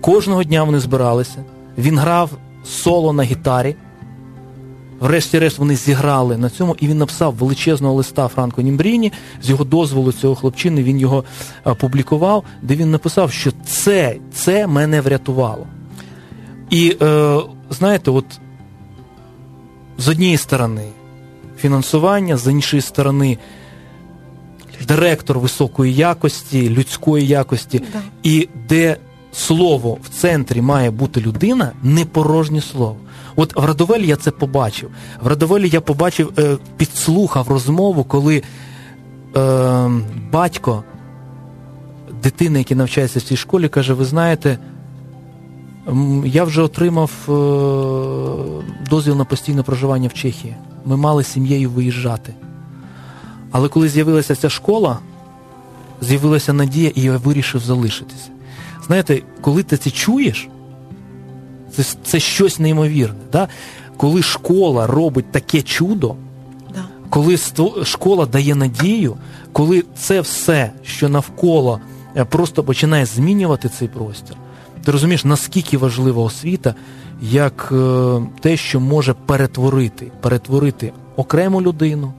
кожного 0.00 0.44
дня 0.44 0.64
вони 0.64 0.80
збиралися. 0.80 1.44
Він 1.78 1.98
грав 1.98 2.30
соло 2.64 3.12
на 3.12 3.22
гітарі. 3.22 3.76
Врешті-решт 5.00 5.58
вони 5.58 5.76
зіграли 5.76 6.36
на 6.36 6.50
цьому, 6.50 6.76
і 6.80 6.88
він 6.88 6.98
написав 6.98 7.34
величезного 7.34 7.94
листа 7.94 8.28
Франко 8.28 8.62
Німбріні. 8.62 9.12
З 9.42 9.50
його 9.50 9.64
дозволу 9.64 10.12
цього 10.12 10.34
хлопчини 10.34 10.82
він 10.82 11.00
його 11.00 11.24
публікував, 11.78 12.44
де 12.62 12.76
він 12.76 12.90
написав, 12.90 13.32
що 13.32 13.50
це 13.66 14.16
це 14.32 14.66
мене 14.66 15.00
врятувало. 15.00 15.66
І 16.70 16.96
е, 17.02 17.38
знаєте, 17.70 18.10
от 18.10 18.24
з 19.98 20.08
однієї 20.08 20.36
сторони 20.36 20.88
фінансування, 21.60 22.36
з 22.36 22.50
іншої 22.50 22.82
сторони 22.82 23.38
директор 24.88 25.38
високої 25.38 25.94
якості, 25.94 26.70
людської 26.70 27.26
якості, 27.26 27.82
да. 27.92 28.00
і 28.22 28.48
де 28.68 28.96
слово 29.32 29.98
в 30.02 30.08
центрі 30.08 30.60
має 30.62 30.90
бути 30.90 31.20
людина, 31.20 31.72
не 31.82 32.04
порожнє 32.04 32.60
слово. 32.60 32.96
От 33.36 33.56
в 33.56 33.64
Радовелі 33.64 34.06
я 34.06 34.16
це 34.16 34.30
побачив. 34.30 34.90
В 35.22 35.26
Радовелі 35.26 35.68
я 35.68 35.80
побачив, 35.80 36.32
е, 36.38 36.56
підслухав 36.76 37.48
розмову, 37.48 38.04
коли 38.04 38.42
е, 39.36 39.90
батько 40.32 40.84
дитини, 42.22 42.58
який 42.58 42.76
навчається 42.76 43.18
в 43.18 43.22
цій 43.22 43.36
школі, 43.36 43.68
каже: 43.68 43.94
Ви 43.94 44.04
знаєте, 44.04 44.58
я 46.24 46.44
вже 46.44 46.62
отримав 46.62 47.10
е, 47.28 47.32
дозвіл 48.90 49.16
на 49.16 49.24
постійне 49.24 49.62
проживання 49.62 50.08
в 50.08 50.14
Чехії. 50.14 50.56
Ми 50.84 50.96
мали 50.96 51.24
сім'єю 51.24 51.70
виїжджати. 51.70 52.34
Але 53.50 53.68
коли 53.68 53.88
з'явилася 53.88 54.34
ця 54.34 54.50
школа, 54.50 54.98
з'явилася 56.00 56.52
надія, 56.52 56.92
і 56.94 57.02
я 57.02 57.16
вирішив 57.16 57.60
залишитися. 57.60 58.28
Знаєте, 58.86 59.22
коли 59.40 59.62
ти 59.62 59.76
це 59.76 59.90
чуєш, 59.90 60.48
це 61.72 61.82
це 62.04 62.20
щось 62.20 62.58
неймовірне. 62.58 63.20
Да? 63.32 63.48
Коли 63.96 64.22
школа 64.22 64.86
робить 64.86 65.32
таке 65.32 65.62
чудо, 65.62 66.14
да. 66.74 66.84
коли 67.10 67.38
школа 67.84 68.26
дає 68.26 68.54
надію, 68.54 69.16
коли 69.52 69.84
це 69.96 70.20
все, 70.20 70.72
що 70.84 71.08
навколо 71.08 71.80
е, 72.16 72.24
просто 72.24 72.64
починає 72.64 73.06
змінювати 73.06 73.68
цей 73.68 73.88
простір, 73.88 74.36
ти 74.84 74.92
розумієш, 74.92 75.24
наскільки 75.24 75.78
важлива 75.78 76.22
освіта, 76.22 76.74
як 77.22 77.68
е, 77.72 78.20
те, 78.40 78.56
що 78.56 78.80
може 78.80 79.14
перетворити, 79.14 80.12
перетворити 80.20 80.92
окрему 81.16 81.62
людину 81.62 82.12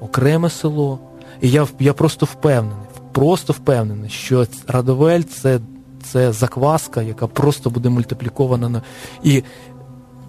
окреме 0.00 0.50
село. 0.50 0.98
І 1.40 1.50
я 1.50 1.66
я 1.78 1.92
просто 1.92 2.26
впевнений, 2.26 2.86
просто 3.12 3.52
впевнений, 3.52 4.10
що 4.10 4.46
Радовель 4.66 5.22
це 5.22 5.60
це 6.02 6.32
закваска, 6.32 7.02
яка 7.02 7.26
просто 7.26 7.70
буде 7.70 7.88
мультиплікована 7.88 8.68
на. 8.68 8.82
І 9.22 9.42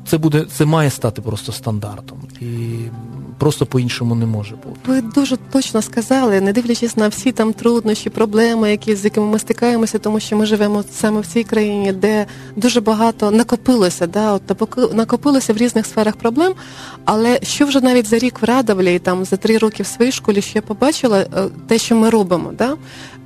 це 0.07 0.17
буде, 0.17 0.45
це 0.51 0.65
має 0.65 0.89
стати 0.89 1.21
просто 1.21 1.51
стандартом. 1.51 2.17
І 2.41 2.77
просто 3.37 3.65
по-іншому 3.65 4.15
не 4.15 4.25
може 4.25 4.55
бути. 4.55 4.79
Ви 4.85 5.01
дуже 5.01 5.37
точно 5.37 5.81
сказали, 5.81 6.41
не 6.41 6.53
дивлячись 6.53 6.97
на 6.97 7.07
всі 7.07 7.31
там 7.31 7.53
труднощі, 7.53 8.09
проблеми, 8.09 8.71
які 8.71 8.95
з 8.95 9.03
якими 9.03 9.27
ми 9.27 9.39
стикаємося, 9.39 9.99
тому 9.99 10.19
що 10.19 10.37
ми 10.37 10.45
живемо 10.45 10.83
саме 10.91 11.21
в 11.21 11.27
цій 11.27 11.43
країні, 11.43 11.91
де 11.91 12.25
дуже 12.55 12.81
багато 12.81 13.31
накопилося, 13.31 14.07
да, 14.07 14.33
от 14.33 14.93
накопилося 14.93 15.53
в 15.53 15.57
різних 15.57 15.85
сферах 15.85 16.15
проблем. 16.15 16.53
Але 17.05 17.39
що 17.43 17.65
вже 17.65 17.81
навіть 17.81 18.07
за 18.07 18.17
рік 18.17 18.41
в 18.41 18.45
Радовлі, 18.45 18.99
там 18.99 19.25
за 19.25 19.37
три 19.37 19.57
роки 19.57 19.83
в 19.83 19.87
своїй 19.87 20.11
школі, 20.11 20.41
що 20.41 20.51
я 20.55 20.61
побачила, 20.61 21.19
е, 21.19 21.27
те, 21.67 21.77
що 21.77 21.95
ми 21.95 22.09
робимо, 22.09 22.53
да, 22.57 22.75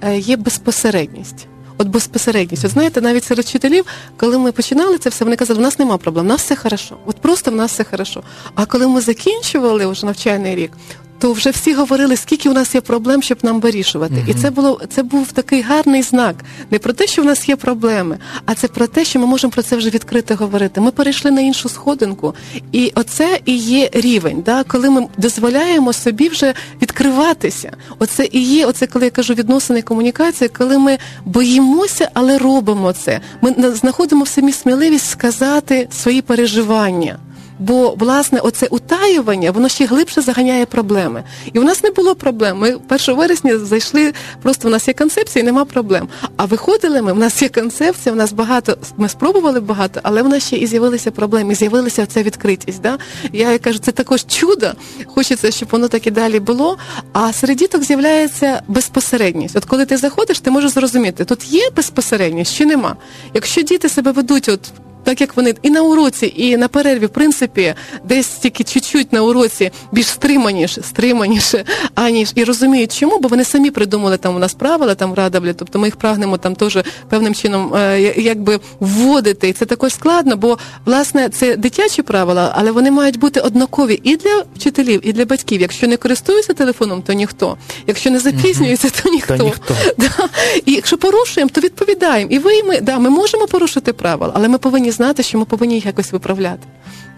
е, 0.01 0.18
є 0.18 0.38
безпосередність 0.38 1.47
от 1.80 1.88
безпосередність. 1.88 2.65
От 2.65 2.71
знаєте, 2.71 3.01
навіть 3.01 3.23
серед 3.23 3.45
вчителів, 3.45 3.86
коли 4.17 4.38
ми 4.38 4.51
починали 4.51 4.97
це 4.97 5.09
все, 5.09 5.23
вони 5.23 5.36
казали, 5.36 5.59
в 5.59 5.61
нас 5.61 5.80
нема 5.80 5.97
проблем, 5.97 6.25
в 6.25 6.27
нас 6.27 6.41
все 6.41 6.55
хорошо. 6.55 6.97
От 7.05 7.17
просто 7.21 7.51
в 7.51 7.55
нас 7.55 7.71
все 7.71 7.84
хорошо. 7.84 8.23
А 8.55 8.65
коли 8.65 8.88
ми 8.88 9.01
закінчували 9.01 9.86
вже 9.86 10.05
навчальний 10.05 10.55
рік, 10.55 10.71
то 11.20 11.34
вже 11.34 11.49
всі 11.49 11.74
говорили, 11.74 12.17
скільки 12.17 12.49
у 12.49 12.53
нас 12.53 12.76
є 12.76 12.82
проблем, 12.82 13.22
щоб 13.22 13.38
нам 13.43 13.59
вирішувати. 13.59 14.13
Mm-hmm. 14.13 14.30
І 14.30 14.34
це 14.34 14.49
було 14.51 14.82
це 14.89 15.03
був 15.03 15.32
такий 15.32 15.61
гарний 15.61 16.01
знак. 16.01 16.36
Не 16.72 16.80
про 16.80 16.93
те, 16.93 17.07
що 17.07 17.22
в 17.22 17.26
нас 17.26 17.49
є 17.49 17.55
проблеми, 17.55 18.17
а 18.45 18.55
це 18.55 18.67
про 18.67 18.88
те, 18.88 19.05
що 19.05 19.20
ми 19.20 19.26
можемо 19.26 19.51
про 19.51 19.63
це 19.63 19.76
вже 19.76 19.89
відкрито 19.89 20.36
говорити. 20.36 20.82
Ми 20.82 20.91
перейшли 20.91 21.32
на 21.32 21.41
іншу 21.41 21.70
сходинку, 21.70 22.36
і 22.72 22.91
оце 22.95 23.39
і 23.45 23.55
є 23.55 23.89
рівень, 23.93 24.43
да, 24.45 24.63
коли 24.63 24.89
ми 24.89 25.07
дозволяємо 25.17 25.93
собі 25.93 26.30
вже 26.30 26.53
відкриватися. 26.82 27.72
Оце 27.99 28.28
і 28.32 28.41
є, 28.41 28.65
оце 28.65 28.88
коли 28.88 29.05
я 29.05 29.11
кажу 29.11 29.34
відносини 29.34 29.82
комунікації, 29.82 30.49
коли 30.57 30.78
ми 30.78 30.97
боїмося, 31.26 32.09
але 32.13 32.38
робимо 32.38 32.93
це. 32.93 33.22
Ми 33.41 33.72
знаходимо 33.72 34.24
в 34.24 34.28
самі 34.28 34.51
сміливість 34.51 35.09
сказати 35.09 35.88
свої 35.91 36.22
переживання 36.22 37.20
Бо 37.60 37.95
власне 37.97 38.39
оце 38.39 38.68
утаювання 38.68 39.51
воно 39.51 39.70
ще 39.70 39.86
глибше 39.86 40.22
заганяє 40.22 40.66
проблеми. 40.66 41.24
І 41.53 41.60
у 41.60 41.64
нас 41.64 41.84
не 41.84 41.91
було 41.91 42.16
проблем. 42.16 42.57
Ми 42.57 42.78
1 42.89 43.16
вересня 43.16 43.57
зайшли, 43.57 44.14
просто 44.41 44.68
в 44.68 44.72
нас 44.72 44.88
є 44.88 44.93
концепція, 44.93 45.43
і 45.43 45.45
нема 45.45 45.66
проблем. 45.66 46.07
А 46.38 46.45
виходили 46.45 47.01
ми, 47.01 47.14
в 47.14 47.20
нас 47.20 47.41
є 47.41 47.49
концепція, 47.49 48.14
в 48.14 48.16
нас 48.16 48.34
багато. 48.34 48.78
Ми 48.97 49.10
спробували 49.10 49.60
багато, 49.60 49.99
але 50.03 50.22
в 50.22 50.30
нас 50.30 50.47
ще 50.47 50.55
і 50.55 50.68
з'явилися 50.68 51.12
проблеми, 51.12 51.53
і 51.53 51.55
з'явилася 51.55 52.05
ця 52.05 52.24
відкритість. 52.24 52.82
Да? 52.82 52.97
Я 53.34 53.57
кажу, 53.57 53.80
це 53.80 53.91
також 53.91 54.26
чудо. 54.26 54.72
Хочеться, 55.05 55.51
щоб 55.51 55.70
воно 55.72 55.88
так 55.88 56.07
і 56.07 56.12
далі 56.12 56.39
було. 56.39 56.78
А 57.14 57.34
серед 57.34 57.57
діток 57.57 57.84
з'являється 57.84 58.62
безпосередність. 58.68 59.55
От 59.55 59.66
коли 59.66 59.86
ти 59.86 59.97
заходиш, 59.97 60.39
ти 60.39 60.51
можеш 60.51 60.72
зрозуміти, 60.72 61.26
тут 61.26 61.45
є 61.45 61.70
безпосередність 61.76 62.55
чи 62.55 62.66
нема. 62.66 62.95
Якщо 63.34 63.62
діти 63.62 63.89
себе 63.89 64.12
ведуть, 64.12 64.49
от 64.49 64.60
так 65.03 65.21
як 65.21 65.37
вони 65.37 65.55
і 65.61 65.69
на 65.69 65.81
уроці, 65.81 66.33
і 66.35 66.57
на 66.57 66.67
перерві, 66.67 67.05
в 67.05 67.09
принципі, 67.09 67.75
десь 68.03 68.27
тільки 68.27 68.63
чуть-чуть 68.63 69.13
на 69.13 69.21
уроці 69.21 69.71
більш 69.91 70.07
стриманіше, 70.07 70.81
стриманіше, 70.81 71.65
аніж 71.95 72.31
і 72.35 72.43
розуміють, 72.43 72.99
чому, 72.99 73.19
бо 73.19 73.27
вони 73.27 73.43
самі 73.43 73.71
придумали 73.71 74.17
там 74.17 74.35
у 74.35 74.39
нас 74.39 74.53
правила 74.53 74.95
там 74.95 75.11
в 75.11 75.13
Радовлі, 75.13 75.53
тобто 75.53 75.79
ми 75.79 75.87
їх 75.87 75.95
прагнемо 75.95 76.37
там 76.37 76.55
теж 76.55 76.77
певним 77.09 77.35
чином 77.35 77.75
е, 77.75 78.13
якби 78.17 78.59
вводити. 78.79 79.49
І 79.49 79.53
це 79.53 79.65
також 79.65 79.93
складно, 79.93 80.37
бо 80.37 80.57
власне 80.85 81.29
це 81.29 81.55
дитячі 81.55 82.01
правила, 82.01 82.53
але 82.55 82.71
вони 82.71 82.91
мають 82.91 83.19
бути 83.19 83.39
однакові 83.39 83.99
і 84.03 84.15
для 84.15 84.43
вчителів, 84.55 85.07
і 85.07 85.13
для 85.13 85.25
батьків. 85.25 85.61
Якщо 85.61 85.87
не 85.87 85.97
користуються 85.97 86.53
телефоном, 86.53 87.01
то 87.01 87.13
ніхто. 87.13 87.57
Якщо 87.87 88.11
не 88.11 88.19
запізнюється, 88.19 88.89
то 89.03 89.09
ніхто. 89.09 89.37
Та 89.37 89.43
ніхто. 89.43 89.75
Да. 89.97 90.29
І 90.65 90.71
якщо 90.73 90.97
порушуємо, 90.97 91.49
то 91.53 91.61
відповідаємо. 91.61 92.31
І 92.31 92.39
ви 92.39 92.55
і 92.55 92.63
ми 92.63 92.81
да, 92.81 92.99
ми 92.99 93.09
можемо 93.09 93.47
порушити 93.47 93.93
правила, 93.93 94.31
але 94.35 94.47
ми 94.47 94.57
повинні 94.57 94.88
знати, 94.91 95.23
що 95.23 95.37
ми 95.39 95.45
повинні 95.45 95.75
їх 95.75 95.85
якось 95.85 96.11
виправляти. 96.11 96.67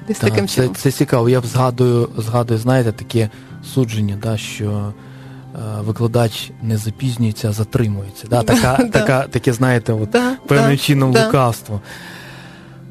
Десь 0.07 0.17
Так, 0.17 0.29
таким 0.29 0.47
це, 0.47 0.55
чином. 0.55 0.75
це 0.75 0.91
цікаво. 0.91 1.29
Я 1.29 1.41
згадую, 1.41 2.09
згадую, 2.17 2.59
знаєте, 2.59 2.91
таке 2.91 3.29
судження, 3.73 4.17
да, 4.23 4.37
що 4.37 4.93
е, 5.55 5.57
викладач 5.81 6.51
не 6.61 6.77
запізнюється, 6.77 7.49
а 7.49 7.53
затримується. 7.53 8.27
Да? 8.29 8.43
Така, 8.43 8.77
Да. 8.79 8.87
така, 8.99 9.27
таке, 9.27 9.53
знаєте, 9.53 9.93
от, 9.93 10.09
Да, 10.09 10.35
певним 10.47 10.71
да, 10.71 10.77
чином 10.77 11.11
да. 11.11 11.25
лукавство. 11.25 11.81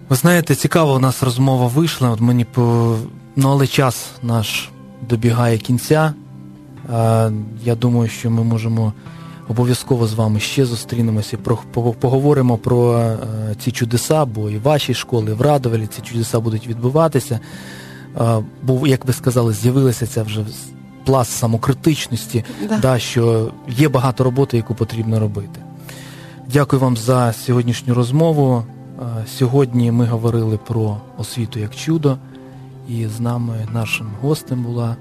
Ви 0.09 0.17
знаєте, 0.17 0.55
цікаво, 0.55 0.95
у 0.95 0.99
нас 0.99 1.23
розмова 1.23 1.67
вийшла. 1.67 2.11
От 2.11 2.21
мені 2.21 2.45
по... 2.45 2.97
Ну, 3.37 3.49
але 3.51 3.67
час 3.67 4.07
наш 4.23 4.69
добігає 5.09 5.59
кінця. 5.59 6.15
Е, 6.95 7.33
я 7.65 7.75
думаю, 7.75 8.09
що 8.09 8.31
ми 8.31 8.45
можемо 8.45 8.93
обов'язково 9.51 10.07
з 10.07 10.15
вами 10.15 10.41
ще 10.41 10.67
зустрінемося, 10.67 11.37
про, 11.37 11.57
поговоримо 12.01 12.59
про 12.59 12.99
е, 12.99 13.17
ці 13.65 13.73
чудеса, 13.73 14.25
бо 14.25 14.51
і 14.51 14.57
в 14.59 14.63
вашій 14.63 14.95
школі, 14.95 15.27
і 15.27 15.33
в 15.33 15.41
Радовелі 15.41 15.87
ці 15.87 16.01
чудеса 16.03 16.41
будуть 16.41 16.67
відбуватися. 16.67 17.41
Е, 18.21 18.43
бо, 18.63 18.87
як 18.87 19.05
ви 19.05 19.13
сказали, 19.13 19.53
з'явилася 19.53 20.07
ця 20.07 20.23
вже 20.23 20.45
пласт 21.05 21.31
самокритичності, 21.33 22.45
Да. 22.69 22.79
да, 22.79 22.99
що 22.99 23.53
є 23.69 23.89
багато 23.89 24.25
роботи, 24.25 24.57
яку 24.57 24.75
потрібно 24.75 25.21
робити. 25.21 25.61
Дякую 26.53 26.83
вам 26.83 26.97
за 26.97 27.33
сьогоднішню 27.33 27.95
розмову. 27.95 28.65
Е, 28.99 29.27
Сьогодні 29.39 29.93
ми 29.93 30.07
говорили 30.07 30.59
про 30.67 30.97
освіту 31.19 31.59
як 31.59 31.77
чудо, 31.77 32.19
і 32.89 33.07
з 33.07 33.21
нами 33.21 33.67
нашим 33.73 34.07
гостем 34.23 34.63
була 34.63 34.97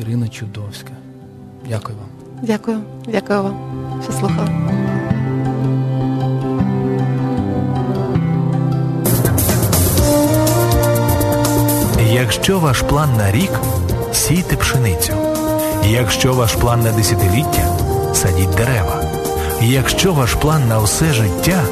Ірина 0.00 0.28
Чудовська. 0.28 0.92
Дякую 1.68 1.98
вам. 1.98 2.15
Дякую, 2.42 2.78
дякую 3.08 3.42
вам, 3.42 3.56
що 4.04 4.12
слухали. 4.12 4.48
Якщо 12.12 12.58
ваш 12.58 12.82
план 12.82 13.16
на 13.16 13.32
рік 13.32 13.50
сійте 14.12 14.56
пшеницю. 14.56 15.12
Якщо 15.84 16.34
ваш 16.34 16.52
план 16.52 16.80
на 16.80 16.92
десятиліття 16.92 17.68
садіть 18.14 18.50
дерева. 18.50 19.02
Якщо 19.62 20.12
ваш 20.12 20.34
план 20.34 20.68
на 20.68 20.78
все 20.78 21.12
життя 21.12 21.62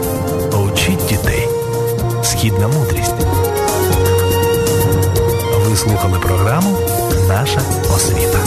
учіть 0.72 1.06
дітей. 1.08 1.48
Східна 2.22 2.68
мудрість. 2.68 3.14
Ви 5.68 5.76
слухали 5.76 6.18
програму 6.18 6.78
Наша 7.28 7.60
освіта. 7.96 8.38